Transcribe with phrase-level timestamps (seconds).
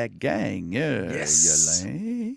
[0.00, 0.74] La gang!
[0.76, 1.82] Euh, Yes.
[1.84, 2.32] Yolin,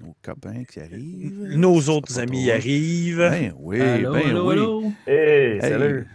[0.00, 1.56] nos copains qui arrivent.
[1.56, 2.54] Nos autres amis drôle.
[2.56, 3.18] arrivent.
[3.18, 4.52] Ben oui, Allô, ben allô, oui.
[4.52, 4.92] allô?
[5.08, 5.60] Hey, Hey.
[5.60, 6.06] salut.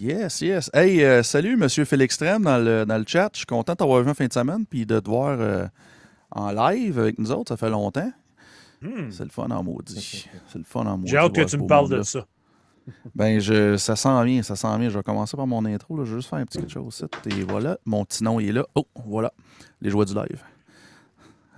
[0.00, 0.70] Yes, yes.
[0.72, 3.28] Hey, euh, salut, Monsieur Félix Trem dans le, dans le chat.
[3.34, 5.66] Je suis content de t'avoir vu en fin de semaine puis de te voir euh,
[6.30, 7.50] en live avec nous autres.
[7.52, 8.10] Ça fait longtemps.
[8.80, 9.10] Hmm.
[9.10, 10.26] C'est le fun en maudit.
[10.50, 11.10] C'est le fun en maudit.
[11.10, 12.24] J'ai hâte que tu me parles de ça.
[13.14, 14.88] Ben, je, ça sent bien, ça sent bien.
[14.88, 15.96] Je vais commencer par mon intro.
[15.96, 16.04] Là.
[16.04, 17.06] Je vais juste faire un petit quelque chose.
[17.26, 18.64] Et voilà, mon petit nom il est là.
[18.74, 19.32] Oh, voilà,
[19.80, 20.42] les joies du live.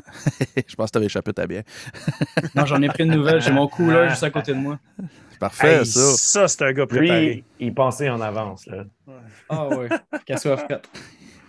[0.66, 1.62] je pense que tu avais échappé ta bière.
[2.54, 3.40] Non, j'en ai pris une nouvelle.
[3.40, 4.78] J'ai mon cooler juste à côté de moi.
[5.38, 6.00] Parfait, Hey, ça.
[6.16, 7.34] ça, c'est un gars préparé.
[7.34, 8.66] Lui, il pensait en avance.
[8.66, 8.84] Là.
[9.48, 9.88] Ah ouais.
[10.26, 10.88] Qu'elle soit faite.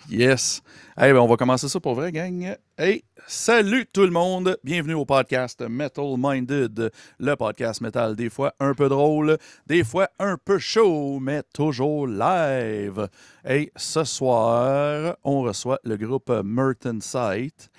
[0.10, 0.62] Yes.
[0.98, 2.56] Hey, ben, on va commencer ça pour vrai, gang.
[2.78, 3.04] Hey,
[3.36, 4.58] salut tout le monde.
[4.64, 9.38] Bienvenue au podcast Metal Minded, le podcast metal, des fois un peu drôle,
[9.68, 13.08] des fois un peu chaud, mais toujours live.
[13.46, 17.70] Hey, ce soir, on reçoit le groupe Merton Sight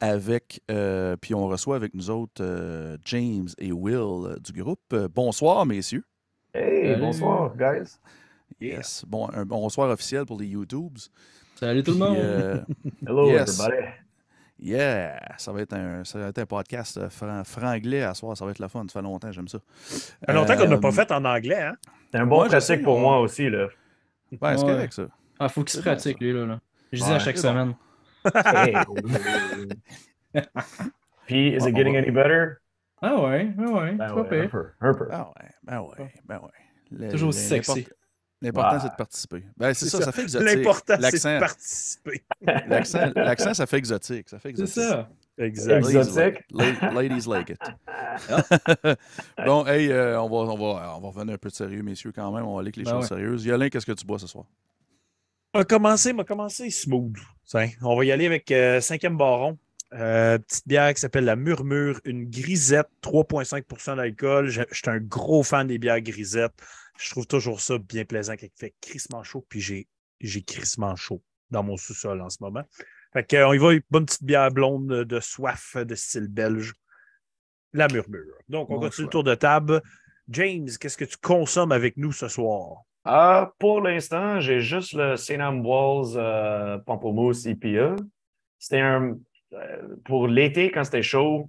[0.00, 4.94] avec, euh, puis on reçoit avec nous autres euh, James et Will du groupe.
[5.12, 6.04] Bonsoir, messieurs.
[6.54, 7.00] Hey, Salut.
[7.00, 7.96] bonsoir, guys.
[8.60, 9.04] Yes.
[9.08, 10.98] Bon, un bonsoir officiel pour les YouTubes.
[11.56, 12.16] Salut tout le Puis, monde.
[12.16, 12.60] euh,
[13.06, 13.58] Hello, Yes.
[13.60, 13.86] everybody.
[14.62, 15.18] Yeah!
[15.38, 18.36] Ça va être un, ça va être un podcast euh, fran- franglais à soir.
[18.36, 18.84] Ça va être le fun.
[18.88, 19.58] Ça fait longtemps, j'aime ça.
[19.84, 21.76] Ça fait longtemps qu'on n'a pas Euh, fait en anglais, hein?
[22.12, 23.48] C'est un bon pratique pour on- moi aussi.
[23.48, 23.66] Là.
[23.66, 24.72] Ouais, c'est Ouais.
[24.72, 25.02] correct, ça.
[25.38, 26.24] Ah, faut qu'il se bon, pratique, ça.
[26.24, 26.44] lui, là.
[26.46, 26.60] là.
[26.92, 27.42] Je dis à chaque bon.
[27.42, 27.74] semaine.
[28.34, 28.74] Hey.
[31.26, 32.56] Puis, is it getting va- any better?
[33.02, 33.92] Ah ouais, ah ouais.
[33.92, 34.50] Ben c'est pas ouais, un pire.
[34.50, 34.66] peu.
[34.80, 35.06] Un peu.
[35.08, 36.50] Ben ouais, ben ouais, ben ouais.
[36.90, 37.86] Le- Toujours le- aussi sexy.
[38.42, 38.78] L'important- Ouais.
[38.82, 39.44] c'est de participer.
[39.56, 40.04] Ben, c'est C'est ça, ça.
[40.06, 40.48] ça fait exotique.
[40.48, 42.22] L'important, c'est de participer.
[42.68, 44.28] l'accent, l'accent, ça fait exotique.
[44.28, 44.82] Ça fait C'est exotique.
[44.82, 45.08] ça.
[45.38, 45.76] Exact.
[45.86, 46.44] Exotique.
[46.50, 47.58] La- Ladies like it.
[49.46, 52.12] bon, hey, euh, on, va, on, va, on va revenir un peu de sérieux, messieurs,
[52.14, 52.44] quand même.
[52.44, 53.08] On va aller avec les Ben choses ouais.
[53.08, 53.44] sérieuses.
[53.44, 54.44] Yolin, qu'est-ce que tu bois ce soir?
[55.54, 57.16] On va commencer, on va commencer smooth.
[57.46, 59.58] Tiens, on va y aller avec euh, cinquième baron.
[59.92, 64.48] Euh, petite bière qui s'appelle la Murmure, une grisette, 3,5% d'alcool.
[64.48, 66.52] Je je suis un gros fan des bières grisettes.
[67.00, 69.88] Je trouve toujours ça bien plaisant quand il fait crissement chaud, puis j'ai,
[70.20, 72.62] j'ai crissement chaud dans mon sous-sol en ce moment.
[73.12, 76.28] Fait que, euh, on y va, une bonne petite bière blonde de, soif de style
[76.28, 76.74] belge.
[77.72, 78.34] La Murmure.
[78.48, 79.80] Donc, on Bon continue le tour de table.
[80.28, 82.82] James, qu'est-ce que tu consommes avec nous ce soir?
[83.04, 85.40] Ah, pour l'instant, j'ai juste le St.
[85.64, 87.96] Walls euh, Pamplemousse IPA.
[88.58, 89.16] C'était un.
[89.54, 91.48] euh, pour l'été, quand c'était chaud,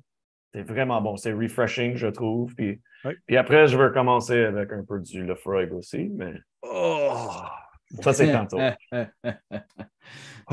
[0.54, 1.16] c'était vraiment bon.
[1.18, 2.54] C'est refreshing, je trouve.
[2.56, 3.14] Puis, Oui.
[3.26, 7.30] puis après, je vais recommencer avec un peu du Lefroy aussi, mais Oh!
[8.02, 8.58] ça, c'est tantôt.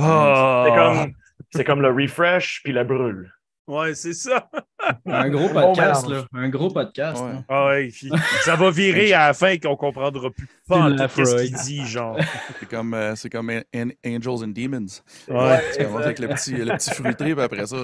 [0.00, 0.64] Oh!
[0.66, 1.12] C'est comme,
[1.52, 3.32] c'est comme le refresh puis la brûle.
[3.66, 4.48] Ouais, c'est ça.
[5.06, 6.24] Un gros podcast, là.
[6.32, 7.22] Un gros podcast.
[7.22, 7.30] Ouais.
[7.30, 7.44] hein.
[7.48, 8.10] Ah ouais, puis
[8.42, 12.16] ça va virer à la fin qu'on comprendra plus pas ce qu'il dit, genre.
[12.60, 14.86] C'est comme, euh, c'est comme An- An- Angels and Demons.
[15.28, 17.76] Ouais, Tu commences avec le petit, le petit fruité, puis après ça,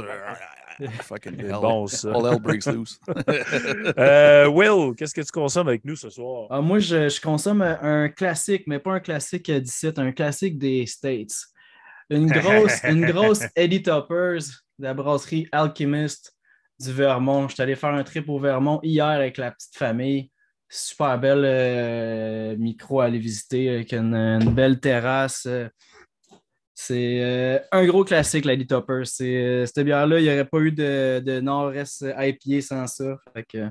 [1.03, 1.59] fucking c'est hell.
[1.61, 2.11] bon ça.
[2.15, 2.99] All hell breaks loose.
[3.99, 6.47] Euh, Will, qu'est-ce que tu consommes avec nous ce soir?
[6.51, 10.59] Ah, moi, je, je consomme un classique, mais pas un classique euh, d'ici, un classique
[10.59, 11.35] des States.
[12.11, 14.43] Une grosse, une grosse Eddie Toppers
[14.79, 16.35] de la brasserie Alchemist
[16.81, 17.49] du Vermont.
[17.49, 20.31] Je suis allé faire un trip au Vermont hier avec la petite famille.
[20.69, 25.47] Super belle euh, micro à aller visiter avec une, une belle terrasse.
[25.47, 25.69] euh.
[26.87, 29.07] C'est euh, un gros classique, la Eddie Toppers.
[29.07, 33.17] C'est, euh, cette bière-là, il n'y aurait pas eu de, de Nord-Est IPA sans ça.
[33.35, 33.69] Fait que,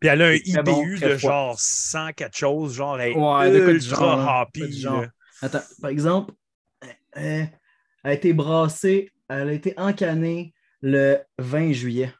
[0.00, 1.30] Puis elle a un bon, IBU de froid.
[1.30, 5.02] genre 100 quelque chose, genre elle est Ouais, de ultra genre, genre.
[5.02, 5.08] là.
[5.40, 6.32] Attends, par exemple,
[7.16, 7.48] euh, elle
[8.02, 12.12] a été brassée, elle a été encanée le 20 juillet.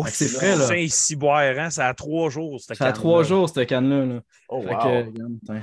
[0.00, 0.66] Oh, c'est frais, là.
[0.66, 1.70] Saint-Cyboire, hein?
[1.70, 4.04] Ça a trois jours, cette Ça a trois jours, cette canne-là.
[4.06, 4.20] là.
[4.48, 4.64] Oh, wow.
[4.68, 5.20] que,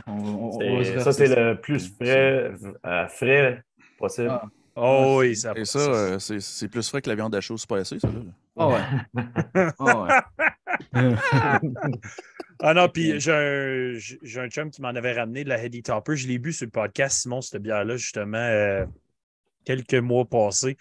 [0.07, 2.51] on on- on C'est- ça, c'est le plus frais,
[2.85, 3.63] euh, frais
[3.97, 4.29] possible.
[4.31, 4.43] Ah.
[4.75, 7.55] Oh oui, ça Et ça, euh, c'est c'est plus frais que la viande à chaud
[7.57, 8.09] spicée, ça.
[8.09, 8.13] Là.
[8.57, 8.81] Ah ouais.
[9.79, 10.01] Ah
[10.93, 11.15] ouais.
[12.61, 15.61] Ah non, puis j'ai un, j'ai- j'ai un chum qui m'en avait ramené de la
[15.63, 16.15] Heady Topper.
[16.15, 18.85] Je l'ai bu sur le podcast, Simon, cette bière-là, justement, euh,
[19.65, 20.77] quelques mois passés.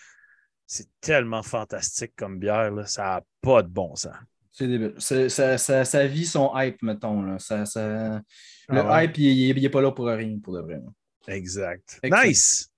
[0.76, 2.84] C'est tellement fantastique comme bière, là.
[2.84, 4.12] ça n'a pas de bon sens.
[4.50, 4.94] C'est débile.
[4.98, 7.22] C'est- Ça, ça, ça vit son hype, mettons.
[7.22, 7.38] Là.
[7.38, 8.20] Ça, ça...
[8.68, 9.04] Le Ah ouais.
[9.04, 10.74] hype, il n'est pas là pour rien, pour de vrai.
[10.74, 11.32] là.
[11.32, 12.00] Exact.
[12.02, 12.24] Excellent.
[12.26, 12.70] Nice!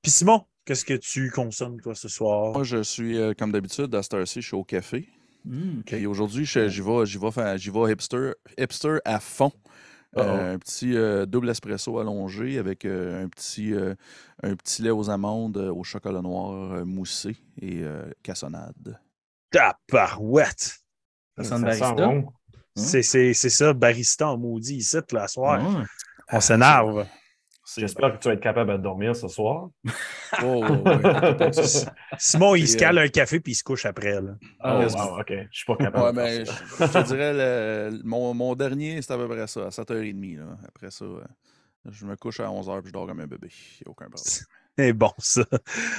[0.00, 2.52] Puis Simon, qu'est-ce que tu consommes, toi, ce soir?
[2.52, 5.08] Moi, je suis, euh, comme d'habitude, à cette heure-ci, je suis au café.
[5.44, 5.80] Hmm.
[5.88, 7.04] Et aujourd'hui, je- j'y vais,
[7.72, 9.50] vais hipster, hipster à fond.
[10.16, 13.94] Euh, un petit euh, double espresso allongé avec euh, un, petit, euh,
[14.42, 18.98] un petit lait aux amandes au chocolat noir euh, moussé et euh, cassonade.
[19.52, 20.80] Tabarouette!
[21.38, 21.92] Ça Ça sent sent barista.
[21.92, 22.26] bon.
[22.76, 25.60] C'est c'est- c'est ça, barista en maudit ici, la soir.
[25.62, 25.84] Ouais.
[26.32, 27.06] On s'énerve.
[27.76, 29.68] J'espère que tu vas être capable de dormir ce soir.
[30.44, 31.50] Oh, ouais.
[32.16, 34.20] Simon, il Et, se euh, cale un café puis il se couche après.
[34.20, 34.36] Là.
[34.64, 34.94] Oh, yes.
[34.94, 35.32] wow, OK.
[35.32, 37.32] Je suis pas capable Ouais, mais faire je, te dirais,
[37.90, 40.38] le- mon, mon dernier, c'est à peu près ça, à 7h30.
[40.38, 40.56] Là.
[40.68, 41.20] Après ça, euh,
[41.90, 43.48] je me couche à 11h puis je dors comme un bébé.
[43.50, 44.24] Il n'y a aucun problème.
[44.78, 45.44] C'est bon, ça.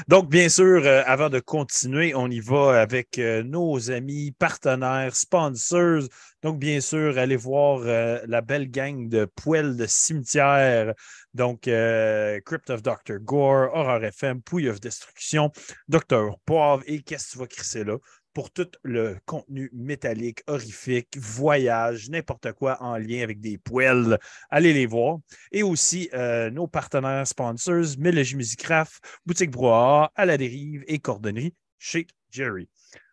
[0.07, 5.13] Donc, bien sûr, euh, avant de continuer, on y va avec euh, nos amis, partenaires,
[5.15, 6.03] sponsors.
[6.41, 10.93] Donc, bien sûr, allez voir euh, la belle gang de poêles de cimetière.
[11.33, 13.19] Donc, euh, Crypt of Dr.
[13.19, 15.51] Gore, Horror FM, Pouille of Destruction,
[15.87, 16.37] Dr.
[16.45, 17.97] Poivre et qu'est-ce que tu vas crisser là?
[18.33, 24.17] Pour tout le contenu métallique, horrifique, voyage, n'importe quoi en lien avec des poêles,
[24.49, 25.17] allez les voir.
[25.51, 31.53] Et aussi euh, nos partenaires sponsors, Mélogie Musicraft, Boutique Brouhaha, À la dérive et Cordonnerie
[31.77, 32.69] chez Jerry.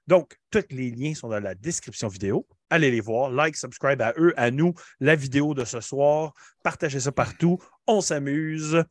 [0.07, 2.47] Donc, tous les liens sont dans la description vidéo.
[2.71, 6.35] Allez les voir, like, subscribe à eux, à nous, la vidéo de ce soir.
[6.63, 7.59] Partagez ça partout.
[7.87, 8.85] On s'amuse.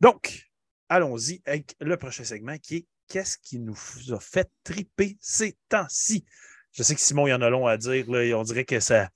[0.00, 0.50] Donc,
[0.88, 3.76] allons-y avec le prochain segment qui est Qu'est-ce qui nous
[4.10, 6.24] a fait triper ces temps-ci?
[6.72, 8.10] Je sais que Simon, il y en a long à dire.
[8.10, 9.10] Là, on dirait que ça.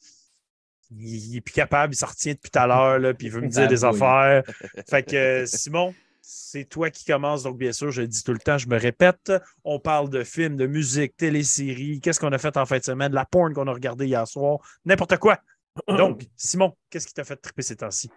[0.90, 3.48] Il n'est plus capable, il s'en retient depuis tout à l'heure, puis il veut me
[3.48, 3.96] dire des Ah oui.
[3.96, 4.42] affaires.
[4.90, 5.94] Fait que Simon,
[6.28, 7.44] c'est toi qui commence.
[7.44, 9.32] Donc, bien sûr, je le dis tout le temps, je me répète.
[9.62, 13.12] On parle de films, de musique, téléséries, qu'est-ce qu'on a fait en fin de semaine,
[13.12, 15.38] la porn qu'on a regardé hier soir, n'importe quoi.
[15.88, 18.10] Donc, Simon, qu'est-ce qui t'a fait triper ces temps-ci?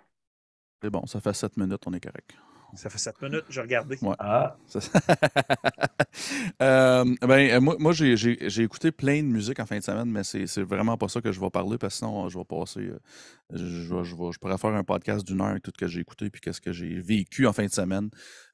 [0.82, 2.32] C'est bon, ça fait 7 minutes, on est correct.
[2.76, 3.98] Ça fait sept minutes, j'ai regardé.
[4.02, 4.16] Ouais.
[4.20, 4.56] Ah,
[6.62, 8.14] Euh, ben, euh, moi, moi j'ai,
[8.62, 11.32] écouté plein de musique en fin de semaine, mais c'est, c'est vraiment pas ça que
[11.32, 12.82] je vais parler parce que sinon, je vais passer.
[12.82, 13.00] euh,
[13.54, 16.30] je, je, je pourrais faire un podcast d'une heure avec tout ce que j'ai écouté
[16.30, 18.10] puis qu'est-ce que j'ai vécu en fin de semaine.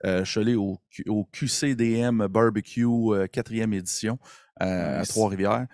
[0.05, 4.19] Euh, je suis allé au, au QCDM Barbecue euh, quatrième édition
[4.59, 5.03] à.
[5.07, 5.65] Trois-Rivières.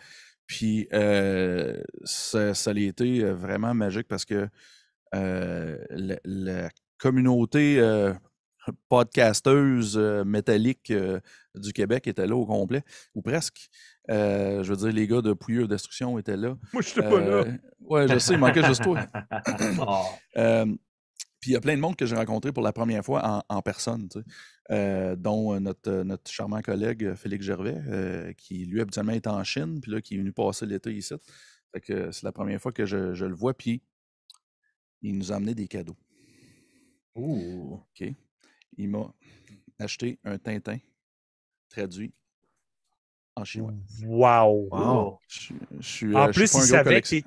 [0.45, 4.47] Puis ça, ça a été vraiment magique parce que
[5.13, 6.69] la, la
[7.01, 8.13] communauté euh,
[8.90, 11.19] podcasteuse euh, métallique euh,
[11.56, 12.84] du Québec était là au complet,
[13.16, 13.69] ou presque.
[14.10, 16.56] Euh, je veux dire, les gars de Pouilleux Destruction étaient là.
[16.74, 17.46] Moi, je suis pas là.
[17.80, 19.06] Ouais, je sais, il manquait juste toi.
[21.40, 23.56] Puis il y a plein de monde que j'ai rencontré pour la première fois en,
[23.56, 25.16] en personne, tu sais.
[25.18, 30.02] Dont notre, notre charmant collègue Félix Gervais, qui lui habituellement est en Chine, puis là,
[30.02, 31.16] qui est venu passer l'été ici.
[31.74, 33.81] Fait que c'est la première fois que je, je le vois, puis
[35.02, 35.98] il nous a amené des cadeaux.
[37.16, 37.81] Ouh.
[38.00, 38.13] OK?
[38.77, 39.13] Il m'a
[39.79, 40.77] acheté un Tintin
[41.69, 42.13] traduit
[43.35, 43.73] en chinois.
[44.03, 44.68] Wow.
[44.71, 45.19] Wow.
[45.27, 47.23] Je, suis- je suis, En euh, je suis plus, il savait, il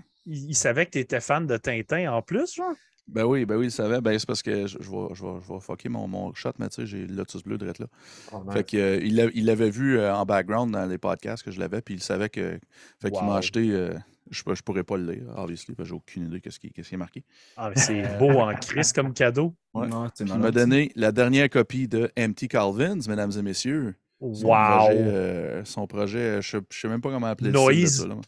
[0.50, 2.74] il savait que tu étais fan de Tintin en plus, genre?
[3.06, 4.00] Ben oui, ben oui, il savait.
[4.00, 6.52] Ben c'est parce que je, je vais, je, vais, je vais fucker mon, mon shot,
[6.58, 7.86] mais tu sais, j'ai le Lotus Bleu direct là.
[8.32, 11.42] Oh, Fait que, euh, il l'a- il l'avait vu euh, en background dans les podcasts
[11.42, 12.58] que je l'avais, puis il savait que.
[13.00, 13.70] Fait qu'il m'a acheté.
[13.72, 13.94] euh,
[14.30, 16.88] je, je pourrais pas le lire, obviously, parce que j'ai aucune idée qu'est-ce qui, qu'est-ce
[16.88, 17.24] qui est marqué.
[17.56, 19.54] Ah, mais c'est beau en crise comme cadeau.
[19.74, 19.86] Ouais.
[19.88, 23.94] Non, Il m'a donné la dernière copie de Empty Calvins, mesdames et messieurs.
[24.20, 24.76] Son Wow.
[24.78, 27.96] projet, euh, son projet, je, je sais même pas comment appeler le Noise.
[27.96, 28.20] style de ça, là.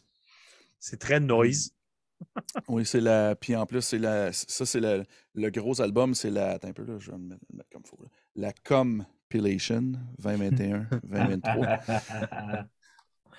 [0.79, 1.71] C'est très noise.
[2.67, 3.35] Oui, c'est la.
[3.35, 4.31] Puis en plus, c'est la.
[4.33, 5.03] Ça, c'est la-
[5.35, 6.51] le gros album, c'est la.
[6.53, 7.97] Attends un peu, là, je vais me mettre, me mettre comme faut.
[8.01, 8.09] là.
[8.35, 11.79] La Compilation 2021-2023.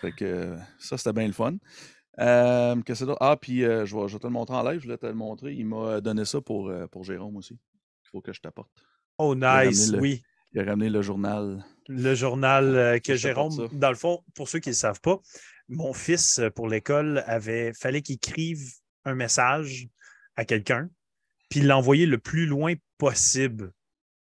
[0.00, 1.56] fait que euh, ça, c'était bien le fun.
[2.20, 3.18] Euh, que d'autre?
[3.20, 5.06] Ah, puis euh, je, vais, je vais te le montrer en live, je voulais te
[5.06, 5.54] le montrer.
[5.54, 7.54] Il m'a donné ça pour, euh, pour Jérôme aussi.
[7.54, 8.70] Il faut que je t'apporte.
[9.18, 9.90] Oh, nice.
[9.92, 10.22] le- Oui.
[10.52, 11.64] Il a ramené le journal.
[11.88, 15.18] Le journal euh, que Jérôme, dans le fond, pour ceux qui ne le savent pas,
[15.68, 18.60] mon fils, euh, pour l'école, avait fallait qu'il écrive
[19.04, 19.88] un message
[20.36, 20.88] à quelqu'un,
[21.50, 23.72] puis l'envoyer le plus loin possible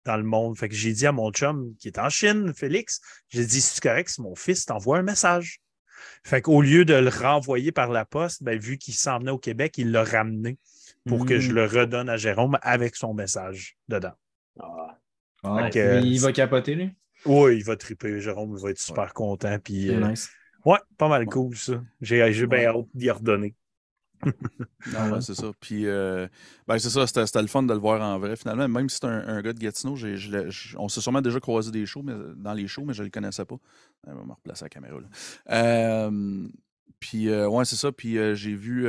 [0.06, 0.56] dans le monde.
[0.58, 3.80] Fait que j'ai dit à mon chum qui est en Chine, Félix, j'ai dit c'est
[3.82, 5.60] correct si mon fils t'envoie un message.
[6.24, 9.38] Fait qu'au lieu de le renvoyer par la poste, ben, vu qu'il s'en venait au
[9.38, 10.58] Québec, il l'a ramené
[11.06, 11.54] pour que je Mm.
[11.54, 14.12] le redonne à Jérôme avec son message dedans.
[14.60, 14.98] Ah.
[15.42, 16.90] Ah, il va capoter, lui?
[17.26, 19.58] Oui, il va triper, Jérôme, il va être super content.
[19.58, 20.30] Puis, C'est euh, nice.
[20.64, 21.82] Ouais, pas mal cool, ça.
[22.00, 23.54] J'ai j'ai bien hâte d'y redonner.
[24.94, 25.50] Ah ouais, c'est ça.
[25.60, 26.26] Puis, euh,
[26.66, 28.68] ben, c'est ça, c'était c'était le fun de le voir en vrai, finalement.
[28.68, 29.96] Même si c'est un, un gars de Gatineau,
[30.78, 33.10] on s'est sûrement déjà croisé des shows, mais, dans les shows, mais je ne le
[33.10, 33.56] connaissais pas.
[34.06, 34.98] Euh, On va me replacer la caméra.
[35.00, 35.06] Là.
[35.50, 36.46] Euh,
[37.00, 37.92] puis, euh, ouais, c'est ça.
[37.92, 38.86] Puis, j'ai vu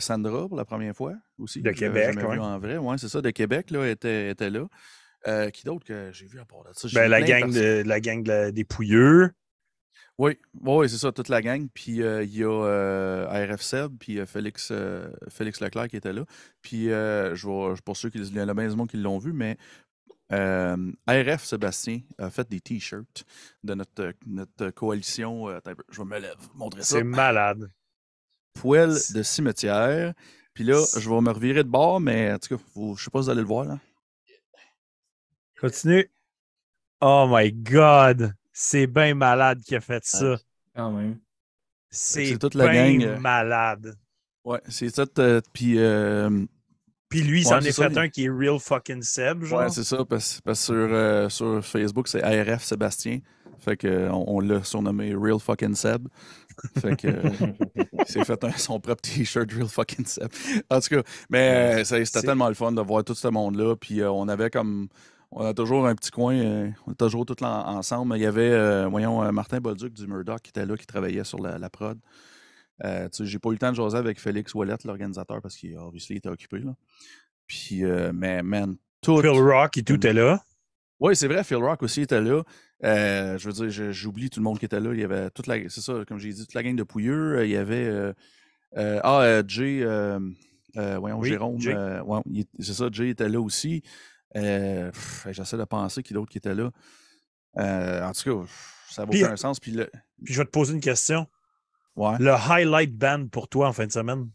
[0.00, 1.62] Sandra pour la première fois aussi.
[1.62, 2.34] De Québec, jamais ouais.
[2.34, 2.76] vu en vrai.
[2.78, 4.66] Ouais, c'est ça, de Québec, là, était, était là.
[5.50, 6.88] Qui d'autre que j'ai vu à part de ça?
[6.92, 9.30] Ben, la, gang de, la gang de la- des pouilleux.
[10.18, 11.68] Oui, oui, c'est ça, toute la gang.
[11.74, 15.96] Puis euh, il y a euh, RF Seb, puis euh, Félix, euh, Félix Leclerc qui
[15.96, 16.24] était là.
[16.62, 19.18] Puis euh, je vais, pour ceux qui il y a bien du monde qui l'ont
[19.18, 19.56] vu, mais
[20.30, 23.24] RF Sébastien a fait des t-shirts
[23.64, 25.48] de notre, notre coalition.
[25.90, 26.98] je vais me lève, montrer ça.
[26.98, 27.70] C'est malade.
[28.54, 30.14] Poêle de cimetière.
[30.54, 33.10] Puis là, je vais me revirer de bord, mais en tout cas, vous, je sais
[33.10, 33.78] pas si vous allez le voir là.
[35.60, 36.08] Continue.
[37.00, 38.34] Oh my God.
[38.56, 40.36] C'est bien malade qui a fait ça.
[40.76, 41.18] Quand même.
[41.90, 43.96] C'est toute la bien gang, euh, malade.
[44.44, 45.04] Ouais, c'est ça.
[45.18, 46.44] euh, Puis, euh,
[47.08, 49.02] Puis lui, il Ouais, s'en c'est est ça, fait il- un qui est real fucking
[49.02, 49.60] Seb, genre.
[49.60, 50.04] ouais, c'est ça.
[50.04, 53.18] Parce, que sur, euh, sur Facebook, c'est ARF Sébastien.
[53.58, 56.06] Fait que, on, on l'a surnommé Real Fucking Seb.
[56.80, 57.08] Fait que,
[57.76, 60.28] il s'est fait un- son propre t-shirt Real Fucking Seb.
[60.70, 63.74] En tout cas, mais euh, ça- c'était tellement le fun de voir tout ce monde-là.
[63.76, 64.88] Puis, euh, on avait comme.
[65.36, 68.16] On a toujours un petit coin, euh, on est toujours tous en- ensemble.
[68.16, 71.24] Il y avait, euh, voyons, euh, Martin Bolduc du Murdoch qui était là, qui travaillait
[71.24, 71.98] sur la, la prod.
[72.84, 76.14] Euh, j'ai pas eu le temps de jaser avec Félix Ouellet, l'organisateur, parce qu'il obviously,
[76.14, 76.58] il était occupé.
[76.60, 76.74] Là.
[77.48, 79.20] Puis, mais man, tout.
[79.20, 80.40] Phil Rock et tout est là.
[81.00, 82.42] Oui, c'est vrai, Phil Rock aussi était là.
[82.82, 84.92] Je veux dire, j'oublie tout le monde qui était là.
[84.92, 85.68] Il y avait toute la.
[85.68, 87.44] C'est ça, comme j'ai dit, toute la gang de Pouilleux.
[87.44, 88.12] Il y avait.
[88.76, 89.80] ah, euh, Jay.
[89.82, 91.58] euh, voyons, Oui, Jérôme.
[91.66, 92.20] Euh, ouais,
[92.58, 93.82] c'est ça, Jay était là aussi.
[94.36, 94.90] Euh,
[95.30, 96.70] J'essaie de penser qui d'autre qui était là.
[97.58, 98.50] Euh, en tout cas,
[98.90, 99.60] ça n'a aucun sens.
[99.60, 99.90] Puis le.
[100.24, 101.26] Puis je vais te poser une question.
[101.96, 102.16] Ouais.
[102.18, 104.28] Le highlight band pour toi en fin de semaine?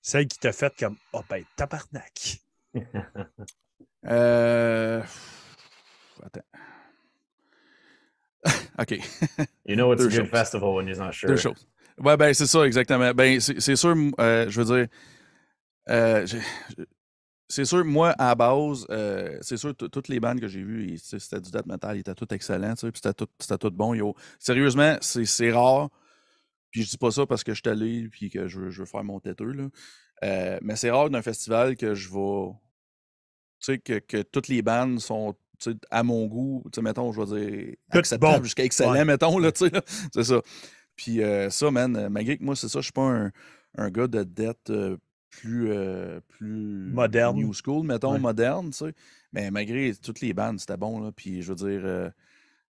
[0.00, 2.38] Celle qui t'a fait comme Oh ben tabarnak.
[4.06, 5.02] Euh,
[6.22, 6.40] Attends.
[8.78, 8.92] OK.
[9.66, 10.30] You know it's Deux a good choses.
[10.30, 11.28] festival when he's not sure.
[11.28, 11.66] Deux choses.
[11.98, 13.12] Ouais, ben, c'est ça, exactement.
[13.12, 14.86] Ben, c'est sûr, euh, je veux dire,
[15.88, 16.24] euh,
[17.48, 20.98] c'est sûr, moi, à la base, euh, c'est sûr, toutes les bandes que j'ai vues,
[20.98, 23.28] c'était du death metal, ils étaient tous excellents, tu sais, puis c'était tout,
[23.58, 23.94] tout bon.
[23.94, 24.14] Yo.
[24.38, 25.88] Sérieusement, c'est rare,
[26.70, 28.80] puis je dis pas ça parce que je suis allé, puis que je veux, je
[28.80, 29.68] veux faire mon têteux, là.
[30.24, 32.52] Euh, mais c'est rare d'un festival que je vais,
[33.60, 36.82] tu sais, que, que toutes les bandes sont, tu sais, à mon goût, tu sais,
[36.82, 38.44] mettons, je vais dire, Toutes acceptables bon.
[38.44, 39.04] jusqu'à excellent, Ouais.
[39.04, 39.72] mettons, là, tu sais,
[40.12, 40.42] c'est ça.
[40.96, 43.30] Puis euh, ça, man, malgré que moi, c'est ça, je suis pas un,
[43.76, 44.70] un gars de dette
[45.30, 47.36] plus, euh, plus Moderne.
[47.36, 48.18] new school, mettons, Ouais.
[48.18, 48.94] moderne, tu sais.
[49.32, 51.12] Mais malgré toutes les bandes, c'était bon, là.
[51.12, 52.10] Puis je veux dire, euh,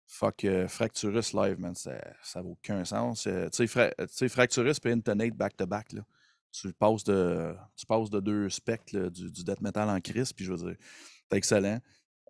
[0.07, 1.91] fuck, euh, Fracturus live, man, ça
[2.36, 3.24] n'a aucun sens.
[3.24, 6.01] Tu sais, Fra- tu sais, Fracturus puis Intonate back-to-back, là.
[6.51, 10.31] Tu passes de, tu passes de deux specs là, du, du death metal en crise,
[10.33, 10.75] puis je veux dire,
[11.31, 11.79] c'est excellent.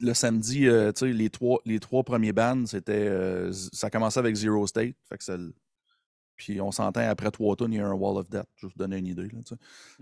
[0.00, 3.08] Le samedi, tu sais, les trois, les trois premiers bands, c'était.
[3.52, 4.96] ça commençait avec Zero State.
[5.08, 5.36] Fait que ça
[6.36, 8.46] Puis on s'entend après trois tonnes, il y a un Wall of Death.
[8.56, 9.28] Je vais vous donner une idée.
[9.46, 9.54] Sais.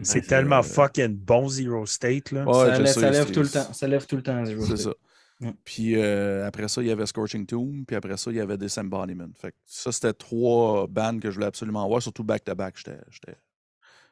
[0.02, 2.30] C'est tellement euh, fucking bon Zero State.
[2.30, 2.44] Là.
[2.46, 3.72] Ouais, ça, lève, sais, ça lève c'est- tout le temps.
[3.72, 4.94] Ça lève tout le temps, Zero C'est State.
[5.40, 5.46] ça.
[5.46, 5.52] Mm.
[5.64, 7.84] Puis euh, après ça, il y avait Scorching Tomb.
[7.86, 9.28] Puis après ça, il y avait Disembodiment.
[9.34, 12.00] Fait que ça, c'était trois bands que je voulais absolument voir.
[12.02, 13.36] Surtout back-to-back, j'étais- j'étais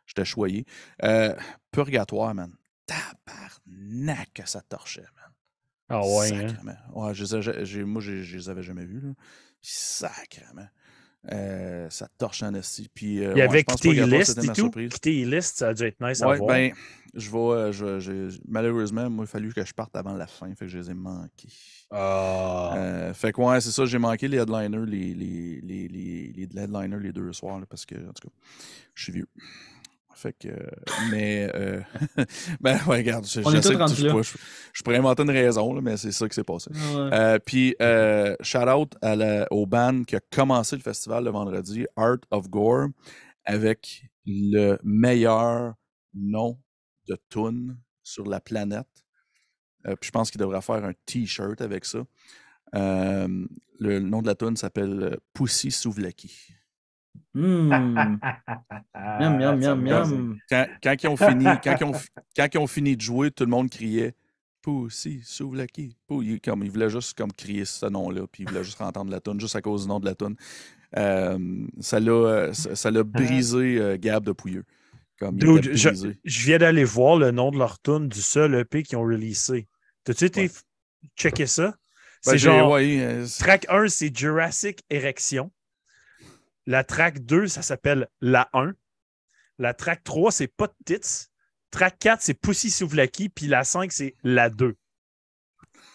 [0.07, 0.65] j'étais choyé.
[1.05, 1.35] Euh,
[1.71, 2.53] Purgatoire, man.
[2.87, 5.33] Tabarnak que ça torchait, man.
[5.91, 6.33] Ah ouais.
[6.33, 6.77] hein?
[6.95, 9.01] Ouais, je moi, je je les avais jamais vus.
[9.01, 9.13] Là.
[9.61, 10.69] Sacrement.
[11.33, 12.89] Euh, ça torche en esti.
[12.95, 14.71] Puis, euh, Il y ouais, avait je pense quitté Purgatoire, list c'était et tout.
[14.71, 16.49] Quitté list, ça a dû être nice à Ouais, voir.
[16.49, 16.73] ben,
[17.15, 17.39] je vais.
[17.39, 20.47] euh, je- j'ai- malheureusement, moi, il a fallu que je parte avant la fin.
[20.55, 21.49] Fait que je les ai manqués.
[21.91, 22.73] Ah.
[22.77, 26.61] Euh, fait que ouais, c'est ça, j'ai manqué les headliners, les, les, les, les, les
[26.63, 28.35] headliners les deux soirs, là, parce que, en tout cas,
[28.95, 29.29] je suis vieux.
[30.21, 30.67] Fait que, euh,
[31.13, 31.81] mais, euh,
[32.61, 34.39] ben, ouais, regarde, je, j'essaie tous de- rendus je, je,
[34.73, 36.71] je pourrais inventer une raison, là, mais c'est ça qui s'est passé.
[36.73, 37.11] Ouais.
[37.13, 41.31] Euh, puis, euh, shout out à la- au band qui a commencé le festival le
[41.31, 42.89] vendredi, Art of Gore,
[43.45, 45.75] avec le meilleur
[46.15, 46.59] nom
[47.09, 48.89] de tune sur la planète.
[49.85, 52.01] Puis je pense qu'il devrait faire un t-shirt avec ça.
[52.75, 56.55] Le nom de la tune s'appelle Pussy Souvlaki.
[57.39, 57.69] Hmm.
[59.21, 60.39] Miam, miam, miam, miam.
[60.49, 63.31] Quand, quand ils ont fini, quand ils ont, fi- quand ils ont fini de jouer,
[63.31, 64.15] tout le monde criait
[64.63, 65.97] Pussy Souvlaki.
[66.07, 69.11] Pou- il- Comme ils voulaient juste comme crier ce nom-là, puis ils voulaient juste entendre
[69.11, 70.35] la tune juste à cause du nom de la tune.
[70.97, 71.39] Euh,
[71.81, 74.65] ça l'a, ça ça l'a brisé euh, Gab de Pouilleux.
[75.21, 76.19] Comme Dude, je, brisé.
[76.25, 79.69] je viens d'aller voir le nom de leur tune du seul EP qu'ils ont releasé.
[80.05, 80.51] T'as-tu été Ouais.
[81.17, 81.69] checker ça?
[81.69, 81.75] Ben,
[82.33, 85.51] c'est j'ai- genre, ouais, euh, track 1, c'est Jurassic Erection.
[86.69, 88.75] La track 2, ça s'appelle La 1.
[89.59, 91.29] La track 3, c'est Pas de tits.
[91.71, 93.31] Track 4, c'est Pussy Souvlaki.
[93.31, 94.77] Puis la 5, c'est La 2.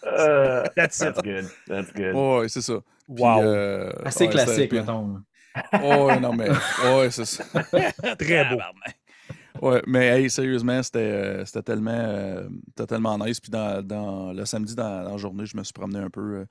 [0.04, 1.14] Uh, That's it.
[1.14, 1.46] that's good.
[1.68, 2.16] That's good.
[2.16, 2.74] ouais, c'est ça.
[3.14, 3.42] Puis, Wow.
[3.44, 5.22] euh, Assez ouais, classique, mettons.
[5.84, 6.50] Oh, ouais, non, mais.
[6.50, 7.44] Ouais, c'est ça.
[8.18, 8.60] Très beau.
[9.62, 13.40] Ouais, mais hey, sérieusement, c'était euh, c'était tellement, euh, c'était tellement nice.
[13.40, 16.46] Puis dans, dans- le samedi, dans, dans la journée, je me suis promené un peu.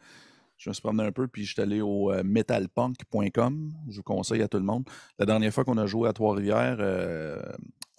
[0.63, 3.73] Je me suis promené un peu, puis je suis allé au euh, metalpunk.com.
[3.89, 4.89] Je vous conseille à tout le monde.
[5.19, 7.43] La dernière fois qu'on a joué à Trois-Rivières, euh,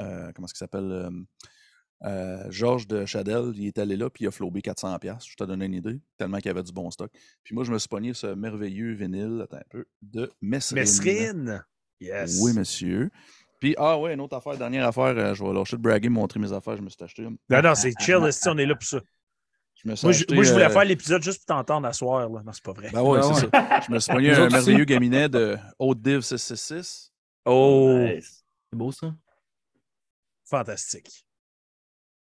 [0.02, 1.12] euh, comment est-ce qu'il s'appelle
[2.06, 5.30] euh, Georges de Chadel, il est allé là, puis il a flobé 400$.
[5.30, 7.12] Je te donne une idée, tellement qu'il y avait du bon stock.
[7.44, 10.80] Puis moi, je me suis pogné ce merveilleux vinyle, attends un peu, de Messrine.
[10.80, 11.66] Mesrine.
[12.00, 12.40] Yes.
[12.42, 13.10] Oui, monsieur.
[13.60, 16.54] Puis, ah ouais, une autre affaire, dernière affaire, je vais lâcher de braguer, montrer mes
[16.54, 17.24] affaires, je me suis acheté.
[17.24, 19.02] Non, non, c'est chill, on est là pour ça.
[19.86, 21.88] Je me suis Moi, je, acheté, moi, je voulais euh, faire l'épisode juste pour t'entendre
[21.88, 22.30] à soir.
[22.30, 22.42] Là.
[22.44, 22.90] Non, c'est pas vrai.
[22.92, 23.50] Ben ouais, Ben c'est ouais.
[23.54, 23.80] ça.
[23.88, 27.12] Je me suis pogné un merveilleux gaminet de Haute Div 666.
[27.46, 28.46] Oh, Nice.
[28.72, 29.14] C'est beau ça.
[30.46, 31.26] fantastique.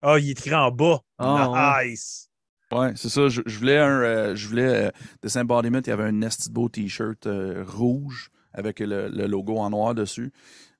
[0.01, 1.01] Ah, il est écrit en bas.
[1.17, 2.29] Ah, nice.
[2.71, 3.27] Ouais, c'est ça.
[3.27, 4.01] Je, je voulais un.
[4.01, 4.87] euh, je voulais.
[4.87, 9.27] euh, de Embodiment, il y avait un Nasty Beau t-shirt euh, rouge avec le, le
[9.27, 10.31] logo en noir dessus.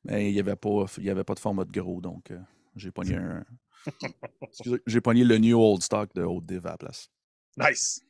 [0.03, 2.39] Mais il n'y avait, pas- il y avait pas de format de gros, donc euh,
[2.75, 3.43] j'ai pogné un.
[4.41, 7.09] Excusez, j'ai pogné le New Old Stock de Haute Div à la place.
[7.57, 8.01] Nice.